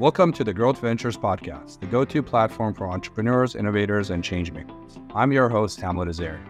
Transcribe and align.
Welcome 0.00 0.32
to 0.32 0.44
the 0.44 0.54
Growth 0.54 0.78
Ventures 0.78 1.18
Podcast, 1.18 1.78
the 1.80 1.84
go 1.84 2.06
to 2.06 2.22
platform 2.22 2.72
for 2.72 2.88
entrepreneurs, 2.88 3.54
innovators, 3.54 4.08
and 4.08 4.24
changemakers. 4.24 4.98
I'm 5.14 5.30
your 5.30 5.50
host, 5.50 5.78
Hamlet 5.78 6.08
Azarian. 6.08 6.40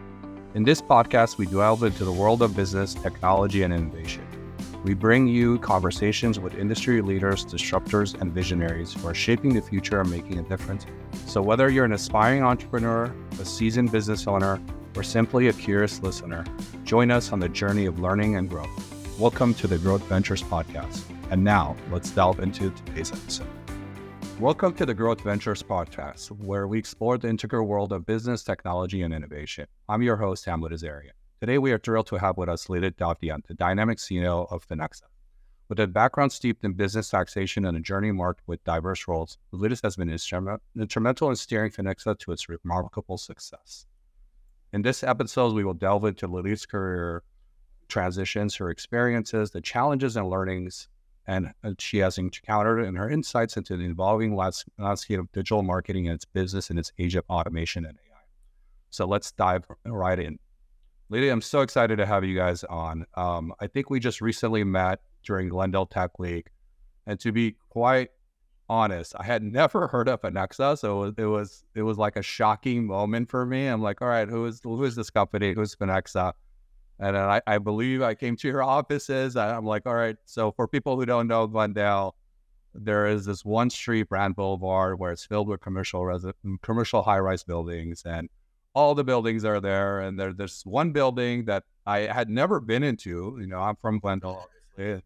In 0.55 0.63
this 0.63 0.81
podcast, 0.81 1.37
we 1.37 1.47
delve 1.47 1.83
into 1.83 2.05
the 2.05 2.13
world 2.13 2.43
of 2.43 2.55
business, 2.55 2.95
technology, 2.95 3.65
and 3.65 3.75
innovation. 3.75 4.25
We 4.85 4.95
bring 4.95 5.27
you 5.27 5.59
conversations 5.59 6.39
with 6.39 6.55
industry 6.55 7.03
leaders, 7.03 7.45
disruptors, 7.45 8.15
and 8.21 8.33
visionaries 8.33 8.93
who 8.93 9.09
are 9.09 9.15
shaping 9.15 9.55
the 9.55 9.63
future 9.63 10.01
and 10.01 10.09
making 10.09 10.39
a 10.39 10.43
difference. 10.43 10.87
So, 11.27 11.43
whether 11.43 11.69
you're 11.71 11.85
an 11.85 11.93
aspiring 11.93 12.45
entrepreneur, 12.45 13.13
a 13.41 13.45
seasoned 13.45 13.91
business 13.91 14.29
owner, 14.29 14.61
or 14.97 15.03
simply 15.03 15.49
a 15.49 15.53
curious 15.53 16.01
listener, 16.05 16.45
join 16.85 17.11
us 17.11 17.33
on 17.33 17.41
the 17.41 17.49
journey 17.49 17.87
of 17.87 17.99
learning 17.99 18.37
and 18.37 18.49
growth. 18.49 19.19
Welcome 19.19 19.55
to 19.55 19.67
the 19.67 19.79
Growth 19.79 20.05
Ventures 20.05 20.45
Podcast. 20.45 21.03
And 21.31 21.45
now, 21.45 21.77
let's 21.93 22.11
delve 22.11 22.41
into 22.41 22.71
today's 22.71 23.13
episode. 23.13 23.47
Welcome 24.41 24.75
to 24.75 24.85
the 24.85 24.95
Growth 24.95 25.21
Ventures 25.21 25.63
Podcast, 25.63 26.33
where 26.33 26.67
we 26.67 26.77
explore 26.77 27.19
the 27.19 27.29
integral 27.29 27.69
world 27.69 27.93
of 27.93 28.05
business, 28.05 28.43
technology, 28.43 29.03
and 29.03 29.15
innovation. 29.15 29.67
I'm 29.89 30.03
your 30.03 30.17
host, 30.17 30.45
Hamlet 30.45 30.73
Azarian. 30.73 31.13
Today, 31.39 31.59
we 31.59 31.71
are 31.71 31.79
thrilled 31.79 32.09
to 32.09 32.17
have 32.17 32.37
with 32.37 32.49
us 32.49 32.67
Lilit 32.67 32.97
Davtyan, 32.97 33.47
the 33.47 33.55
dynamic 33.55 33.99
CEO 33.99 34.51
of 34.51 34.67
Phonexa. 34.67 35.03
With 35.69 35.79
a 35.79 35.87
background 35.87 36.33
steeped 36.33 36.65
in 36.65 36.73
business 36.73 37.11
taxation 37.11 37.65
and 37.65 37.77
a 37.77 37.81
journey 37.81 38.11
marked 38.11 38.43
with 38.49 38.65
diverse 38.65 39.07
roles, 39.07 39.39
Lilit 39.53 39.85
has 39.85 39.95
been 39.95 40.11
instrumental 40.11 41.31
in 41.31 41.37
steering 41.37 41.71
Phonexa 41.71 42.19
to 42.19 42.33
its 42.33 42.49
remarkable 42.49 43.19
success. 43.19 43.87
In 44.73 44.83
this 44.83 45.05
episode, 45.05 45.55
we 45.55 45.63
will 45.63 45.75
delve 45.75 46.07
into 46.07 46.27
Lilit's 46.27 46.67
career 46.67 47.23
transitions, 47.87 48.57
her 48.57 48.71
experiences, 48.71 49.53
the 49.53 49.61
challenges 49.61 50.17
and 50.17 50.29
learnings 50.29 50.89
and 51.27 51.53
uh, 51.65 51.73
she 51.79 51.99
has 51.99 52.19
encountered 52.19 52.81
and 52.81 52.97
her 52.97 53.11
insights 53.11 53.57
into 53.57 53.77
the 53.77 53.85
evolving 53.85 54.35
landscape 54.35 55.19
of 55.19 55.31
digital 55.33 55.63
marketing 55.63 56.07
and 56.07 56.15
its 56.15 56.25
business 56.25 56.71
and 56.71 56.79
its 56.79 56.93
age 56.99 57.15
of 57.15 57.25
automation 57.29 57.85
and 57.85 57.97
AI. 57.97 58.21
So 58.91 59.07
let's 59.07 59.33
dive 59.33 59.65
right 59.87 60.19
in. 60.19 60.39
Lydia, 61.09 61.33
I'm 61.33 61.43
so 61.43 61.61
excited 61.61 61.97
to 61.97 62.07
have 62.07 62.25
you 62.25 62.37
guys 62.37 62.63
on. 62.65 63.05
Um, 63.15 63.53
I 63.61 63.67
think 63.67 63.91
we 63.91 63.99
just 63.99 64.21
recently 64.21 64.63
met 64.63 65.01
during 65.25 65.49
Glendale 65.49 65.87
Tech 65.87 66.19
Week, 66.19 66.49
and 67.07 67.19
to 67.21 67.33
be 67.33 67.57
quite 67.69 68.11
honest, 68.69 69.15
I 69.19 69.25
had 69.25 69.43
never 69.43 69.89
heard 69.89 70.09
of 70.09 70.23
Phonexa, 70.23 70.79
so 70.79 71.03
it 71.03 71.07
was, 71.07 71.15
it 71.19 71.25
was 71.25 71.65
it 71.75 71.83
was 71.83 71.99
like 71.99 72.15
a 72.17 72.23
shocking 72.23 72.87
moment 72.87 73.29
for 73.29 73.45
me. 73.45 73.67
I'm 73.67 73.83
like, 73.83 74.01
all 74.01 74.09
right, 74.09 74.29
who 74.29 74.47
is 74.47 74.61
who 74.63 74.83
is 74.85 74.95
this 74.95 75.11
company? 75.11 75.53
Who's 75.53 75.75
Phonexa? 75.75 76.33
And 77.01 77.17
I, 77.17 77.41
I 77.47 77.59
believe 77.59 78.03
I 78.03 78.15
came 78.15 78.37
to 78.37 78.49
your 78.49 78.63
offices. 78.63 79.35
I'm 79.35 79.65
like, 79.65 79.87
all 79.87 79.95
right. 79.95 80.17
So 80.27 80.53
for 80.53 80.69
people 80.69 80.97
who 80.97 81.07
don't 81.07 81.27
know 81.27 81.47
Glendale, 81.47 82.15
there 82.75 83.07
is 83.07 83.25
this 83.25 83.45
one 83.45 83.71
street, 83.71 84.09
Brand 84.09 84.37
Boulevard, 84.37 84.99
where 84.99 85.11
it's 85.11 85.25
filled 85.25 85.49
with 85.49 85.61
commercial 85.61 86.03
resi- 86.03 86.35
mm, 86.45 86.61
commercial 86.63 87.03
high-rise 87.03 87.43
buildings, 87.43 88.03
and 88.05 88.29
all 88.75 88.95
the 88.95 89.03
buildings 89.03 89.45
are 89.45 89.61
there. 89.61 90.01
And 90.01 90.21
there, 90.21 90.33
there's 90.33 90.63
one 90.65 90.93
building 90.93 91.47
that 91.47 91.65
I 91.87 92.01
had 92.01 92.29
never 92.29 92.61
been 92.61 92.83
into. 92.83 93.39
You 93.41 93.47
know, 93.47 93.61
I'm 93.61 93.77
from 93.77 93.99
Glendale, 93.99 94.47
obviously, 94.77 95.03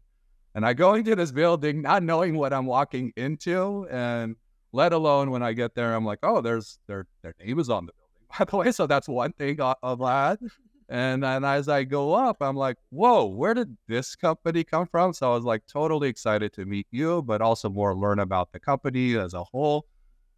and 0.53 0.65
I 0.65 0.73
go 0.73 0.93
into 0.93 1.15
this 1.15 1.31
building 1.31 1.81
not 1.81 2.03
knowing 2.03 2.37
what 2.37 2.53
I'm 2.53 2.65
walking 2.65 3.13
into, 3.15 3.87
and 3.89 4.35
let 4.73 4.91
alone 4.93 5.31
when 5.31 5.41
I 5.41 5.53
get 5.53 5.73
there, 5.73 5.95
I'm 5.95 6.05
like, 6.05 6.19
oh, 6.23 6.41
there's 6.41 6.77
their 6.87 7.07
their 7.23 7.33
name 7.43 7.57
is 7.59 7.69
on 7.69 7.85
the 7.85 7.93
building, 7.93 8.27
by 8.37 8.45
the 8.45 8.57
way. 8.57 8.71
So 8.73 8.85
that's 8.85 9.07
one 9.07 9.31
thing 9.33 9.59
uh, 9.59 9.75
of 9.81 9.99
that. 9.99 10.39
And 10.87 11.23
then 11.23 11.43
as 11.43 11.67
I 11.67 11.83
go 11.83 12.13
up, 12.13 12.37
I'm 12.41 12.55
like, 12.55 12.77
whoa, 12.89 13.25
where 13.25 13.53
did 13.53 13.75
this 13.87 14.15
company 14.15 14.63
come 14.63 14.85
from? 14.85 15.13
So 15.13 15.31
I 15.31 15.35
was 15.35 15.43
like 15.43 15.65
totally 15.65 16.09
excited 16.09 16.53
to 16.53 16.65
meet 16.65 16.87
you, 16.91 17.23
but 17.23 17.41
also 17.41 17.69
more 17.69 17.95
learn 17.95 18.19
about 18.19 18.51
the 18.51 18.59
company 18.59 19.15
as 19.15 19.33
a 19.33 19.43
whole. 19.43 19.87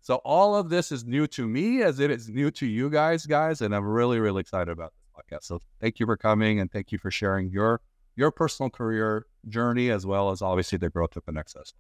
So 0.01 0.15
all 0.23 0.55
of 0.55 0.69
this 0.69 0.91
is 0.91 1.03
new 1.03 1.27
to 1.27 1.47
me 1.47 1.81
as 1.81 1.99
it 1.99 2.09
is 2.09 2.29
new 2.29 2.49
to 2.51 2.65
you 2.65 2.89
guys, 2.89 3.25
guys. 3.25 3.59
And 3.61 3.75
I'm 3.75 3.85
really, 3.85 4.19
really 4.19 4.39
excited 4.39 4.71
about 4.71 4.93
this 4.93 5.39
podcast. 5.39 5.43
So 5.43 5.59
thank 5.81 5.99
you 5.99 6.05
for 6.05 6.15
coming 6.15 6.61
and 6.61 6.71
thank 6.71 6.93
you 6.93 6.97
for 6.97 7.11
sharing 7.11 7.49
your 7.49 7.81
your 8.15 8.31
personal 8.31 8.69
career 8.69 9.27
journey 9.49 9.91
as 9.91 10.05
well 10.05 10.31
as 10.31 10.41
obviously 10.41 10.77
the 10.77 10.89
growth 10.89 11.15
of 11.17 11.25
the 11.25 11.31
Nexus. 11.33 11.73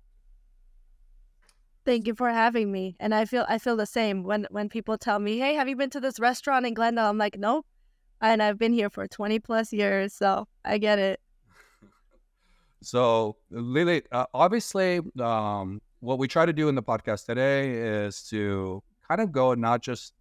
Thank 1.85 2.05
you 2.05 2.15
for 2.15 2.29
having 2.29 2.69
me. 2.69 2.97
And 2.99 3.15
I 3.15 3.23
feel 3.23 3.45
I 3.47 3.59
feel 3.59 3.77
the 3.77 3.85
same 3.85 4.23
when 4.23 4.45
when 4.51 4.67
people 4.67 4.97
tell 4.97 5.19
me, 5.19 5.39
"Hey, 5.39 5.53
have 5.53 5.69
you 5.69 5.77
been 5.77 5.89
to 5.91 6.01
this 6.01 6.19
restaurant 6.19 6.65
in 6.65 6.73
Glendale?" 6.73 7.09
I'm 7.09 7.17
like, 7.17 7.37
"Nope." 7.37 7.65
And 8.21 8.41
I've 8.41 8.57
been 8.57 8.73
here 8.73 8.89
for 8.89 9.07
20 9.07 9.39
plus 9.39 9.71
years, 9.73 10.13
so 10.13 10.47
I 10.65 10.77
get 10.77 10.99
it. 10.99 11.19
So, 12.83 13.37
Lily, 13.49 14.03
uh, 14.11 14.27
obviously, 14.35 15.01
um, 15.19 15.81
what 15.99 16.19
we 16.19 16.27
try 16.27 16.45
to 16.45 16.53
do 16.53 16.69
in 16.69 16.75
the 16.75 16.83
podcast 16.83 17.25
today 17.25 17.71
is 17.71 18.21
to 18.29 18.83
kind 19.07 19.19
of 19.19 19.31
go 19.31 19.51
and 19.51 19.59
not 19.59 19.81
just 19.81 20.13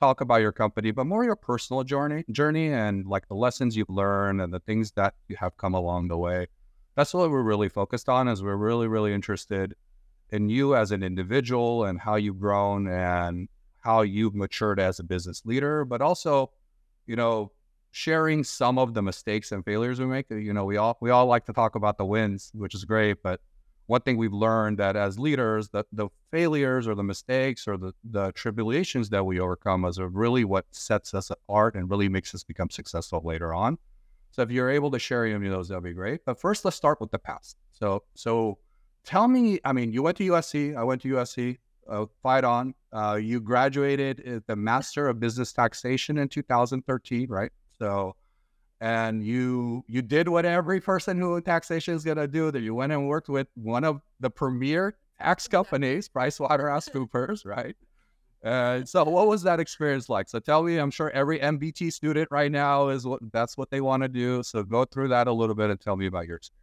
talk 0.00 0.20
about 0.20 0.40
your 0.40 0.50
company, 0.50 0.90
but 0.90 1.04
more 1.04 1.24
your 1.24 1.36
personal 1.36 1.84
journey, 1.84 2.24
journey, 2.32 2.72
and 2.72 3.06
like 3.06 3.28
the 3.28 3.34
lessons 3.34 3.76
you've 3.76 3.90
learned 3.90 4.40
and 4.40 4.52
the 4.52 4.58
things 4.60 4.90
that 4.92 5.14
you 5.28 5.36
have 5.36 5.56
come 5.56 5.74
along 5.74 6.08
the 6.08 6.18
way. 6.18 6.48
That's 6.96 7.14
what 7.14 7.30
we're 7.30 7.42
really 7.42 7.68
focused 7.68 8.08
on. 8.08 8.26
Is 8.26 8.42
we're 8.42 8.56
really, 8.56 8.88
really 8.88 9.14
interested 9.14 9.74
in 10.30 10.48
you 10.48 10.74
as 10.74 10.90
an 10.90 11.02
individual 11.02 11.84
and 11.84 12.00
how 12.00 12.16
you've 12.16 12.40
grown 12.40 12.88
and 12.88 13.48
how 13.78 14.02
you've 14.02 14.34
matured 14.34 14.80
as 14.80 14.98
a 14.98 15.04
business 15.04 15.42
leader, 15.44 15.84
but 15.84 16.00
also 16.00 16.50
you 17.10 17.16
know, 17.16 17.50
sharing 17.90 18.44
some 18.44 18.78
of 18.78 18.94
the 18.94 19.02
mistakes 19.02 19.50
and 19.50 19.64
failures 19.64 19.98
we 19.98 20.06
make. 20.06 20.26
You 20.30 20.52
know, 20.52 20.64
we 20.64 20.76
all 20.76 20.96
we 21.00 21.10
all 21.10 21.26
like 21.26 21.44
to 21.46 21.52
talk 21.52 21.74
about 21.74 21.98
the 21.98 22.04
wins, 22.04 22.52
which 22.54 22.72
is 22.72 22.84
great, 22.84 23.20
but 23.20 23.40
one 23.86 24.00
thing 24.02 24.16
we've 24.16 24.32
learned 24.32 24.78
that 24.78 24.94
as 24.94 25.18
leaders, 25.18 25.70
that 25.70 25.86
the 25.90 26.08
failures 26.30 26.86
or 26.86 26.94
the 26.94 27.02
mistakes 27.02 27.66
or 27.66 27.76
the, 27.76 27.92
the 28.04 28.30
tribulations 28.30 29.08
that 29.08 29.26
we 29.26 29.40
overcome 29.40 29.84
is 29.84 29.98
really 29.98 30.44
what 30.44 30.64
sets 30.70 31.12
us 31.12 31.30
apart 31.30 31.74
and 31.74 31.90
really 31.90 32.08
makes 32.08 32.32
us 32.32 32.44
become 32.44 32.70
successful 32.70 33.20
later 33.24 33.52
on. 33.52 33.76
So 34.30 34.42
if 34.42 34.52
you're 34.52 34.70
able 34.70 34.92
to 34.92 35.00
share 35.00 35.26
any 35.26 35.48
of 35.48 35.52
those, 35.52 35.66
that'd 35.66 35.82
be 35.82 35.92
great. 35.92 36.20
But 36.24 36.40
first, 36.40 36.64
let's 36.64 36.76
start 36.76 37.00
with 37.00 37.10
the 37.10 37.18
past. 37.18 37.56
So, 37.72 38.04
so 38.14 38.58
tell 39.04 39.26
me. 39.26 39.58
I 39.64 39.72
mean, 39.72 39.92
you 39.92 40.04
went 40.04 40.16
to 40.18 40.30
USC. 40.30 40.76
I 40.76 40.84
went 40.84 41.02
to 41.02 41.08
USC 41.08 41.58
uh, 41.90 42.06
fight 42.22 42.44
on. 42.44 42.74
Uh, 42.92 43.18
you 43.20 43.40
graduated 43.40 44.42
the 44.46 44.56
Master 44.56 45.08
of 45.08 45.20
Business 45.20 45.52
Taxation 45.52 46.18
in 46.18 46.28
2013, 46.28 47.28
right? 47.28 47.50
So, 47.78 48.14
and 48.80 49.22
you 49.22 49.84
you 49.88 50.00
did 50.00 50.28
what 50.28 50.46
every 50.46 50.80
person 50.80 51.18
who 51.18 51.36
in 51.36 51.42
taxation 51.42 51.94
is 51.94 52.04
gonna 52.04 52.26
do. 52.26 52.50
That 52.50 52.60
you 52.60 52.74
went 52.74 52.92
and 52.92 53.08
worked 53.08 53.28
with 53.28 53.48
one 53.54 53.84
of 53.84 54.00
the 54.20 54.30
premier 54.30 54.96
tax 55.18 55.46
companies, 55.56 56.08
PricewaterhouseCoopers, 56.08 57.44
right? 57.44 57.76
Uh, 58.42 58.84
so, 58.86 59.04
what 59.04 59.26
was 59.26 59.42
that 59.42 59.60
experience 59.60 60.08
like? 60.08 60.28
So, 60.28 60.38
tell 60.38 60.62
me. 60.62 60.78
I'm 60.78 60.90
sure 60.90 61.10
every 61.10 61.38
MBT 61.40 61.92
student 61.92 62.28
right 62.30 62.50
now 62.50 62.88
is 62.88 63.06
what 63.06 63.20
that's 63.32 63.58
what 63.58 63.70
they 63.70 63.82
want 63.82 64.02
to 64.02 64.08
do. 64.08 64.42
So, 64.42 64.62
go 64.62 64.84
through 64.84 65.08
that 65.08 65.26
a 65.26 65.32
little 65.32 65.54
bit 65.54 65.70
and 65.70 65.78
tell 65.78 65.96
me 65.96 66.06
about 66.06 66.26
your 66.26 66.36
experience. 66.36 66.59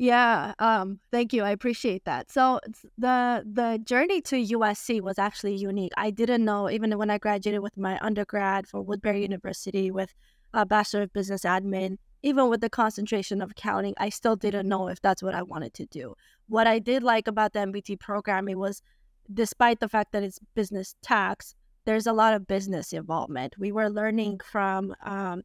Yeah, 0.00 0.54
um, 0.60 0.98
thank 1.12 1.34
you. 1.34 1.42
I 1.42 1.50
appreciate 1.50 2.06
that. 2.06 2.30
So 2.30 2.58
the 2.96 3.44
the 3.44 3.78
journey 3.84 4.22
to 4.22 4.36
USC 4.36 5.02
was 5.02 5.18
actually 5.18 5.56
unique. 5.56 5.92
I 5.98 6.10
didn't 6.10 6.42
know 6.42 6.70
even 6.70 6.96
when 6.96 7.10
I 7.10 7.18
graduated 7.18 7.60
with 7.60 7.76
my 7.76 7.98
undergrad 8.00 8.66
for 8.66 8.80
Woodbury 8.80 9.20
University 9.20 9.90
with 9.90 10.14
a 10.54 10.64
Bachelor 10.64 11.02
of 11.02 11.12
Business 11.12 11.42
Admin, 11.42 11.98
even 12.22 12.48
with 12.48 12.62
the 12.62 12.70
concentration 12.70 13.42
of 13.42 13.50
accounting, 13.50 13.92
I 13.98 14.08
still 14.08 14.36
didn't 14.36 14.66
know 14.66 14.88
if 14.88 15.02
that's 15.02 15.22
what 15.22 15.34
I 15.34 15.42
wanted 15.42 15.74
to 15.74 15.84
do. 15.84 16.14
What 16.48 16.66
I 16.66 16.78
did 16.78 17.02
like 17.02 17.28
about 17.28 17.52
the 17.52 17.58
MBT 17.58 18.00
program, 18.00 18.48
it 18.48 18.56
was 18.56 18.80
despite 19.34 19.80
the 19.80 19.88
fact 19.90 20.12
that 20.12 20.22
it's 20.22 20.38
business 20.54 20.94
tax, 21.02 21.54
there's 21.84 22.06
a 22.06 22.14
lot 22.14 22.32
of 22.32 22.46
business 22.46 22.94
involvement. 22.94 23.58
We 23.58 23.70
were 23.70 23.90
learning 23.90 24.40
from 24.50 24.94
um, 25.04 25.42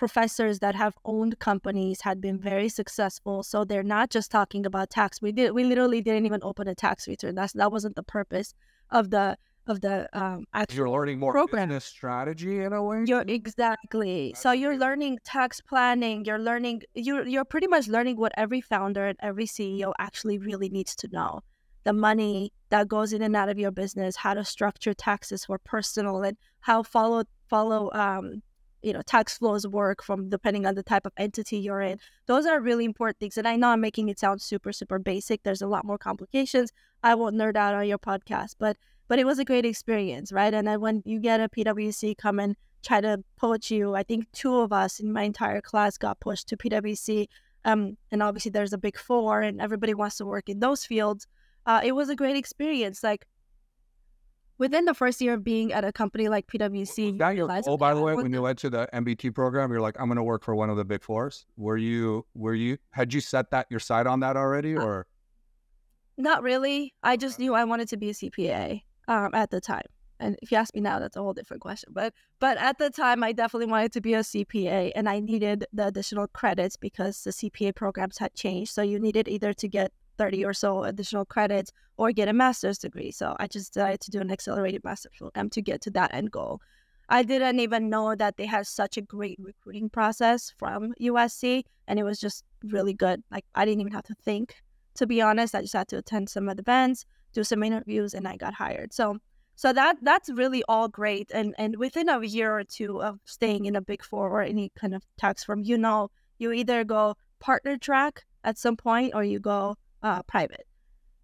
professors 0.00 0.60
that 0.60 0.74
have 0.74 0.94
owned 1.04 1.38
companies 1.38 2.00
had 2.00 2.22
been 2.22 2.38
very 2.38 2.70
successful. 2.70 3.42
So 3.42 3.66
they're 3.66 3.90
not 3.96 4.08
just 4.08 4.30
talking 4.30 4.64
about 4.64 4.88
tax. 4.88 5.20
We 5.20 5.30
did 5.30 5.52
we 5.52 5.62
literally 5.62 6.00
didn't 6.00 6.24
even 6.24 6.40
open 6.42 6.66
a 6.68 6.74
tax 6.74 7.06
return. 7.06 7.34
That's 7.34 7.52
that 7.52 7.70
wasn't 7.70 7.96
the 7.96 8.02
purpose 8.18 8.54
of 8.90 9.10
the 9.10 9.36
of 9.66 9.82
the 9.82 9.96
um 10.20 10.46
actual 10.54 10.76
you're 10.78 10.90
learning 10.96 11.18
more 11.18 11.34
program. 11.34 11.68
business 11.68 11.84
strategy 11.84 12.54
in 12.64 12.72
a 12.72 12.82
way 12.82 13.04
you're 13.06 13.26
exactly 13.40 14.34
so 14.42 14.52
you're 14.52 14.78
learning 14.84 15.18
tax 15.22 15.60
planning 15.70 16.24
you're 16.24 16.44
learning 16.50 16.80
you're 16.94 17.26
you're 17.32 17.44
pretty 17.44 17.68
much 17.74 17.86
learning 17.86 18.16
what 18.16 18.32
every 18.44 18.62
founder 18.72 19.04
and 19.10 19.18
every 19.30 19.46
ceo 19.54 19.92
actually 20.06 20.38
really 20.38 20.70
needs 20.70 20.96
to 20.96 21.06
know 21.12 21.32
the 21.84 21.92
money 21.92 22.50
that 22.70 22.88
goes 22.88 23.12
in 23.12 23.20
and 23.20 23.36
out 23.36 23.50
of 23.50 23.58
your 23.58 23.74
business 23.82 24.16
how 24.24 24.32
to 24.32 24.44
structure 24.56 24.94
taxes 24.94 25.44
for 25.44 25.58
personal 25.58 26.22
and 26.22 26.36
how 26.68 26.82
follow 26.82 27.22
follow 27.50 27.82
um 27.92 28.42
you 28.82 28.92
know 28.92 29.02
tax 29.02 29.38
flows 29.38 29.66
work 29.66 30.02
from 30.02 30.28
depending 30.28 30.66
on 30.66 30.74
the 30.74 30.82
type 30.82 31.06
of 31.06 31.12
entity 31.16 31.58
you're 31.58 31.80
in 31.80 31.98
those 32.26 32.46
are 32.46 32.60
really 32.60 32.84
important 32.84 33.18
things 33.18 33.36
and 33.36 33.46
i 33.46 33.56
know 33.56 33.68
i'm 33.68 33.80
making 33.80 34.08
it 34.08 34.18
sound 34.18 34.40
super 34.40 34.72
super 34.72 34.98
basic 34.98 35.42
there's 35.42 35.62
a 35.62 35.66
lot 35.66 35.84
more 35.84 35.98
complications 35.98 36.70
i 37.02 37.14
won't 37.14 37.36
nerd 37.36 37.56
out 37.56 37.74
on 37.74 37.86
your 37.86 37.98
podcast 37.98 38.54
but 38.58 38.76
but 39.08 39.18
it 39.18 39.26
was 39.26 39.38
a 39.38 39.44
great 39.44 39.64
experience 39.64 40.32
right 40.32 40.54
and 40.54 40.66
then 40.66 40.80
when 40.80 41.02
you 41.04 41.20
get 41.20 41.40
a 41.40 41.48
pwc 41.48 42.16
come 42.16 42.38
and 42.38 42.56
try 42.82 43.00
to 43.00 43.22
poach 43.36 43.70
you 43.70 43.94
i 43.94 44.02
think 44.02 44.30
two 44.32 44.56
of 44.56 44.72
us 44.72 45.00
in 45.00 45.12
my 45.12 45.22
entire 45.22 45.60
class 45.60 45.98
got 45.98 46.18
pushed 46.20 46.48
to 46.48 46.56
pwc 46.56 47.26
um, 47.64 47.96
and 48.10 48.22
obviously 48.22 48.50
there's 48.50 48.72
a 48.72 48.78
big 48.78 48.98
four, 48.98 49.42
and 49.42 49.60
everybody 49.60 49.94
wants 49.94 50.16
to 50.16 50.24
work 50.24 50.48
in 50.48 50.60
those 50.60 50.84
fields. 50.84 51.26
Uh, 51.66 51.80
it 51.84 51.92
was 51.92 52.08
a 52.08 52.16
great 52.16 52.36
experience. 52.36 53.02
Like 53.02 53.26
within 54.60 54.84
the 54.84 54.94
first 54.94 55.20
year 55.22 55.32
of 55.34 55.42
being 55.42 55.72
at 55.72 55.84
a 55.84 55.90
company 55.90 56.28
like 56.28 56.46
PwC. 56.46 57.18
Oh, 57.66 57.78
by 57.78 57.94
the 57.94 58.02
way, 58.02 58.14
when 58.14 58.32
you 58.32 58.42
went 58.42 58.58
to 58.60 58.70
the 58.70 58.88
MBT 58.92 59.34
program, 59.34 59.72
you're 59.72 59.80
like, 59.80 59.96
I'm 59.98 60.06
going 60.06 60.16
to 60.16 60.22
work 60.22 60.44
for 60.44 60.54
one 60.54 60.70
of 60.70 60.76
the 60.76 60.84
big 60.84 61.02
fours. 61.02 61.46
Were 61.56 61.78
you? 61.78 62.26
Were 62.34 62.54
you? 62.54 62.76
Had 62.90 63.12
you 63.12 63.20
set 63.20 63.50
that 63.50 63.66
your 63.70 63.80
sight 63.80 64.06
on 64.06 64.20
that 64.20 64.36
already, 64.36 64.76
uh, 64.76 64.84
or? 64.84 65.06
Not 66.18 66.42
really. 66.42 66.92
I 67.02 67.16
just 67.16 67.38
knew 67.38 67.54
I 67.54 67.64
wanted 67.64 67.88
to 67.88 67.96
be 67.96 68.10
a 68.10 68.12
CPA 68.12 68.82
um, 69.08 69.30
at 69.32 69.50
the 69.50 69.60
time. 69.60 69.86
And 70.20 70.38
if 70.42 70.52
you 70.52 70.58
ask 70.58 70.74
me 70.74 70.82
now, 70.82 70.98
that's 70.98 71.16
a 71.16 71.22
whole 71.22 71.32
different 71.32 71.62
question. 71.62 71.94
But 71.94 72.12
but 72.40 72.58
at 72.58 72.76
the 72.76 72.90
time, 72.90 73.24
I 73.24 73.32
definitely 73.32 73.70
wanted 73.70 73.92
to 73.92 74.02
be 74.02 74.12
a 74.12 74.20
CPA, 74.20 74.92
and 74.94 75.08
I 75.08 75.20
needed 75.20 75.64
the 75.72 75.86
additional 75.86 76.26
credits 76.26 76.76
because 76.76 77.24
the 77.24 77.30
CPA 77.30 77.74
programs 77.74 78.18
had 78.18 78.34
changed. 78.34 78.72
So 78.72 78.82
you 78.82 78.98
needed 78.98 79.26
either 79.26 79.54
to 79.54 79.66
get 79.66 79.92
30 80.20 80.44
or 80.44 80.52
so 80.52 80.84
additional 80.84 81.24
credits 81.24 81.72
or 81.96 82.12
get 82.12 82.28
a 82.28 82.32
master's 82.34 82.76
degree. 82.76 83.10
So 83.10 83.34
I 83.40 83.46
just 83.46 83.72
decided 83.72 84.02
to 84.02 84.10
do 84.10 84.20
an 84.20 84.30
accelerated 84.30 84.84
master's 84.84 85.12
program 85.16 85.48
to 85.48 85.62
get 85.62 85.80
to 85.82 85.90
that 85.92 86.12
end 86.12 86.30
goal. 86.30 86.60
I 87.08 87.22
didn't 87.22 87.58
even 87.58 87.88
know 87.88 88.14
that 88.14 88.36
they 88.36 88.44
had 88.44 88.66
such 88.66 88.98
a 88.98 89.00
great 89.00 89.38
recruiting 89.40 89.88
process 89.88 90.52
from 90.58 90.92
USC, 91.00 91.64
and 91.88 91.98
it 91.98 92.02
was 92.02 92.20
just 92.20 92.44
really 92.64 92.92
good. 92.92 93.22
Like 93.30 93.46
I 93.54 93.64
didn't 93.64 93.80
even 93.80 93.94
have 93.94 94.04
to 94.04 94.14
think, 94.14 94.56
to 94.96 95.06
be 95.06 95.22
honest. 95.22 95.54
I 95.54 95.62
just 95.62 95.72
had 95.72 95.88
to 95.88 95.96
attend 95.96 96.28
some 96.28 96.50
of 96.50 96.56
the 96.58 96.60
events, 96.60 97.06
do 97.32 97.42
some 97.42 97.62
interviews, 97.62 98.12
and 98.12 98.28
I 98.28 98.36
got 98.36 98.52
hired. 98.52 98.92
So, 98.92 99.16
so 99.56 99.72
that 99.72 99.96
that's 100.02 100.28
really 100.28 100.62
all 100.68 100.86
great. 100.86 101.30
And 101.32 101.54
and 101.56 101.76
within 101.78 102.10
a 102.10 102.22
year 102.22 102.58
or 102.58 102.64
two 102.64 103.02
of 103.02 103.18
staying 103.24 103.64
in 103.64 103.74
a 103.74 103.80
big 103.80 104.04
four 104.04 104.28
or 104.28 104.42
any 104.42 104.70
kind 104.78 104.94
of 104.94 105.02
tax 105.16 105.44
firm, 105.44 105.62
you 105.64 105.78
know, 105.78 106.10
you 106.38 106.52
either 106.52 106.84
go 106.84 107.16
partner 107.40 107.78
track 107.78 108.24
at 108.44 108.58
some 108.58 108.76
point 108.76 109.14
or 109.14 109.24
you 109.24 109.40
go 109.40 109.76
uh, 110.02 110.22
private. 110.22 110.66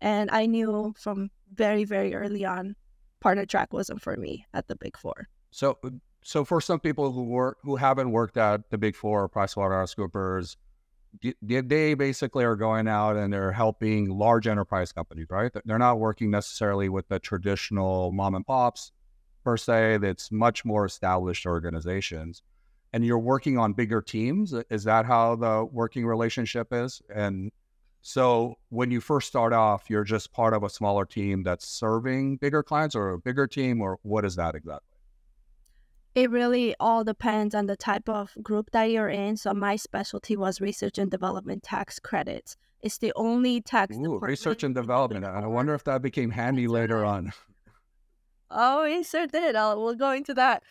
And 0.00 0.30
I 0.30 0.46
knew 0.46 0.94
from 0.98 1.30
very, 1.54 1.84
very 1.84 2.14
early 2.14 2.44
on, 2.44 2.76
partner 3.20 3.46
track 3.46 3.72
wasn't 3.72 4.02
for 4.02 4.16
me 4.16 4.46
at 4.52 4.68
the 4.68 4.76
Big 4.76 4.96
Four. 4.96 5.28
So, 5.50 5.78
so 6.22 6.44
for 6.44 6.60
some 6.60 6.80
people 6.80 7.12
who 7.12 7.24
work 7.24 7.58
who 7.62 7.76
haven't 7.76 8.10
worked 8.10 8.36
at 8.36 8.68
the 8.70 8.78
Big 8.78 8.94
Four, 8.94 9.28
PricewaterhouseCoopers, 9.28 10.56
they 11.40 11.94
basically 11.94 12.44
are 12.44 12.56
going 12.56 12.88
out 12.88 13.16
and 13.16 13.32
they're 13.32 13.52
helping 13.52 14.10
large 14.10 14.46
enterprise 14.46 14.92
companies, 14.92 15.26
right? 15.30 15.50
They're 15.64 15.78
not 15.78 15.98
working 15.98 16.30
necessarily 16.30 16.88
with 16.90 17.08
the 17.08 17.18
traditional 17.18 18.12
mom 18.12 18.34
and 18.34 18.46
pops 18.46 18.92
per 19.44 19.56
se. 19.56 19.98
That's 19.98 20.30
much 20.30 20.64
more 20.64 20.84
established 20.84 21.46
organizations, 21.46 22.42
and 22.92 23.04
you're 23.04 23.18
working 23.18 23.56
on 23.56 23.72
bigger 23.72 24.02
teams. 24.02 24.52
Is 24.68 24.84
that 24.84 25.06
how 25.06 25.36
the 25.36 25.64
working 25.64 26.04
relationship 26.04 26.68
is? 26.72 27.00
And 27.14 27.50
so 28.06 28.54
when 28.68 28.92
you 28.92 29.00
first 29.00 29.26
start 29.26 29.52
off, 29.52 29.90
you're 29.90 30.04
just 30.04 30.32
part 30.32 30.54
of 30.54 30.62
a 30.62 30.70
smaller 30.70 31.04
team 31.04 31.42
that's 31.42 31.66
serving 31.66 32.36
bigger 32.36 32.62
clients 32.62 32.94
or 32.94 33.10
a 33.10 33.18
bigger 33.18 33.48
team, 33.48 33.80
or 33.80 33.98
what 34.02 34.24
is 34.24 34.36
that 34.36 34.54
exactly? 34.54 34.96
It 36.14 36.30
really 36.30 36.76
all 36.78 37.02
depends 37.02 37.52
on 37.52 37.66
the 37.66 37.74
type 37.74 38.08
of 38.08 38.30
group 38.40 38.70
that 38.70 38.84
you're 38.84 39.08
in. 39.08 39.36
So 39.36 39.52
my 39.54 39.74
specialty 39.74 40.36
was 40.36 40.60
research 40.60 40.98
and 40.98 41.10
development 41.10 41.64
tax 41.64 41.98
credits. 41.98 42.56
It's 42.80 42.98
the 42.98 43.12
only 43.16 43.60
tax 43.60 43.96
Ooh, 43.96 44.20
research 44.20 44.62
and 44.62 44.72
development. 44.72 45.24
I 45.24 45.44
wonder 45.48 45.74
if 45.74 45.82
that 45.82 46.00
became 46.00 46.30
handy 46.30 46.68
later 46.68 47.04
on. 47.04 47.32
Oh, 48.52 48.84
it 48.84 49.04
sure 49.04 49.26
did. 49.26 49.56
I'll, 49.56 49.82
we'll 49.82 49.96
go 49.96 50.12
into 50.12 50.32
that. 50.34 50.62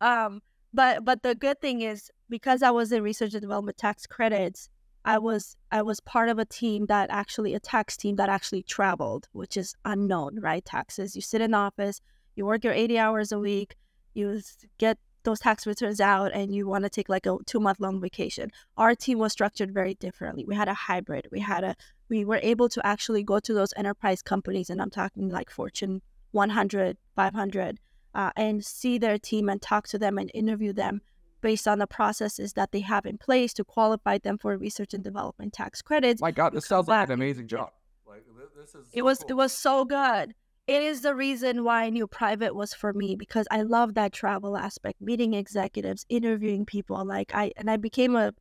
Um, 0.00 0.42
but 0.72 1.04
but 1.04 1.24
the 1.24 1.34
good 1.34 1.60
thing 1.60 1.80
is 1.80 2.12
because 2.28 2.62
I 2.62 2.70
was 2.70 2.92
in 2.92 3.02
research 3.02 3.34
and 3.34 3.42
development 3.42 3.78
tax 3.78 4.06
credits, 4.06 4.68
I 5.04 5.18
was 5.18 5.56
I 5.70 5.82
was 5.82 6.00
part 6.00 6.28
of 6.28 6.38
a 6.38 6.44
team 6.44 6.86
that 6.86 7.10
actually 7.10 7.54
a 7.54 7.60
tax 7.60 7.96
team 7.96 8.16
that 8.16 8.28
actually 8.28 8.62
traveled, 8.62 9.28
which 9.32 9.56
is 9.56 9.74
unknown, 9.84 10.40
right? 10.40 10.64
Taxes. 10.64 11.14
You 11.14 11.22
sit 11.22 11.40
in 11.40 11.50
the 11.50 11.58
office, 11.58 12.00
you 12.34 12.46
work 12.46 12.64
your 12.64 12.72
80 12.72 12.98
hours 12.98 13.32
a 13.32 13.38
week, 13.38 13.76
you 14.14 14.40
get 14.78 14.98
those 15.24 15.40
tax 15.40 15.66
returns 15.66 16.00
out 16.00 16.32
and 16.34 16.54
you 16.54 16.66
want 16.66 16.84
to 16.84 16.90
take 16.90 17.08
like 17.08 17.26
a 17.26 17.36
two 17.46 17.60
month 17.60 17.80
long 17.80 18.00
vacation. 18.00 18.50
Our 18.76 18.94
team 18.94 19.18
was 19.18 19.32
structured 19.32 19.72
very 19.74 19.94
differently. 19.94 20.44
We 20.46 20.54
had 20.54 20.68
a 20.68 20.74
hybrid. 20.74 21.28
We 21.30 21.40
had 21.40 21.64
a 21.64 21.76
we 22.08 22.24
were 22.24 22.40
able 22.42 22.68
to 22.70 22.86
actually 22.86 23.22
go 23.22 23.40
to 23.40 23.54
those 23.54 23.74
enterprise 23.76 24.22
companies 24.22 24.70
and 24.70 24.80
I'm 24.80 24.90
talking 24.90 25.28
like 25.28 25.50
Fortune 25.50 26.02
100, 26.32 26.96
500 27.14 27.80
uh, 28.14 28.30
and 28.36 28.64
see 28.64 28.98
their 28.98 29.18
team 29.18 29.48
and 29.48 29.60
talk 29.60 29.86
to 29.88 29.98
them 29.98 30.18
and 30.18 30.30
interview 30.34 30.72
them 30.72 31.02
based 31.44 31.68
on 31.68 31.78
the 31.78 31.86
processes 31.86 32.54
that 32.54 32.72
they 32.72 32.80
have 32.80 33.04
in 33.04 33.18
place 33.18 33.52
to 33.52 33.62
qualify 33.62 34.16
them 34.16 34.38
for 34.38 34.56
research 34.56 34.94
and 34.94 35.04
development 35.04 35.52
tax 35.52 35.82
credits. 35.82 36.22
My 36.22 36.30
God, 36.30 36.54
this 36.54 36.64
sounds 36.64 36.88
like 36.88 37.08
an 37.08 37.12
amazing 37.12 37.48
job. 37.48 37.70
Like 38.08 38.24
this 38.56 38.68
is. 38.68 38.72
So 38.72 38.80
it 38.94 39.02
was. 39.02 39.18
Cool. 39.18 39.30
It 39.30 39.34
was 39.34 39.52
so 39.52 39.84
good. 39.84 40.34
It 40.66 40.82
is 40.82 41.02
the 41.02 41.14
reason 41.14 41.62
why 41.62 41.84
I 41.84 41.90
knew 41.90 42.06
private 42.06 42.54
was 42.54 42.72
for 42.72 42.94
me 42.94 43.14
because 43.14 43.46
I 43.50 43.60
love 43.60 43.92
that 43.94 44.14
travel 44.14 44.56
aspect, 44.56 45.02
meeting 45.02 45.34
executives, 45.34 46.06
interviewing 46.08 46.64
people. 46.64 47.04
Like 47.04 47.34
I 47.34 47.52
and 47.58 47.70
I 47.70 47.76
became 47.76 48.16
a, 48.16 48.32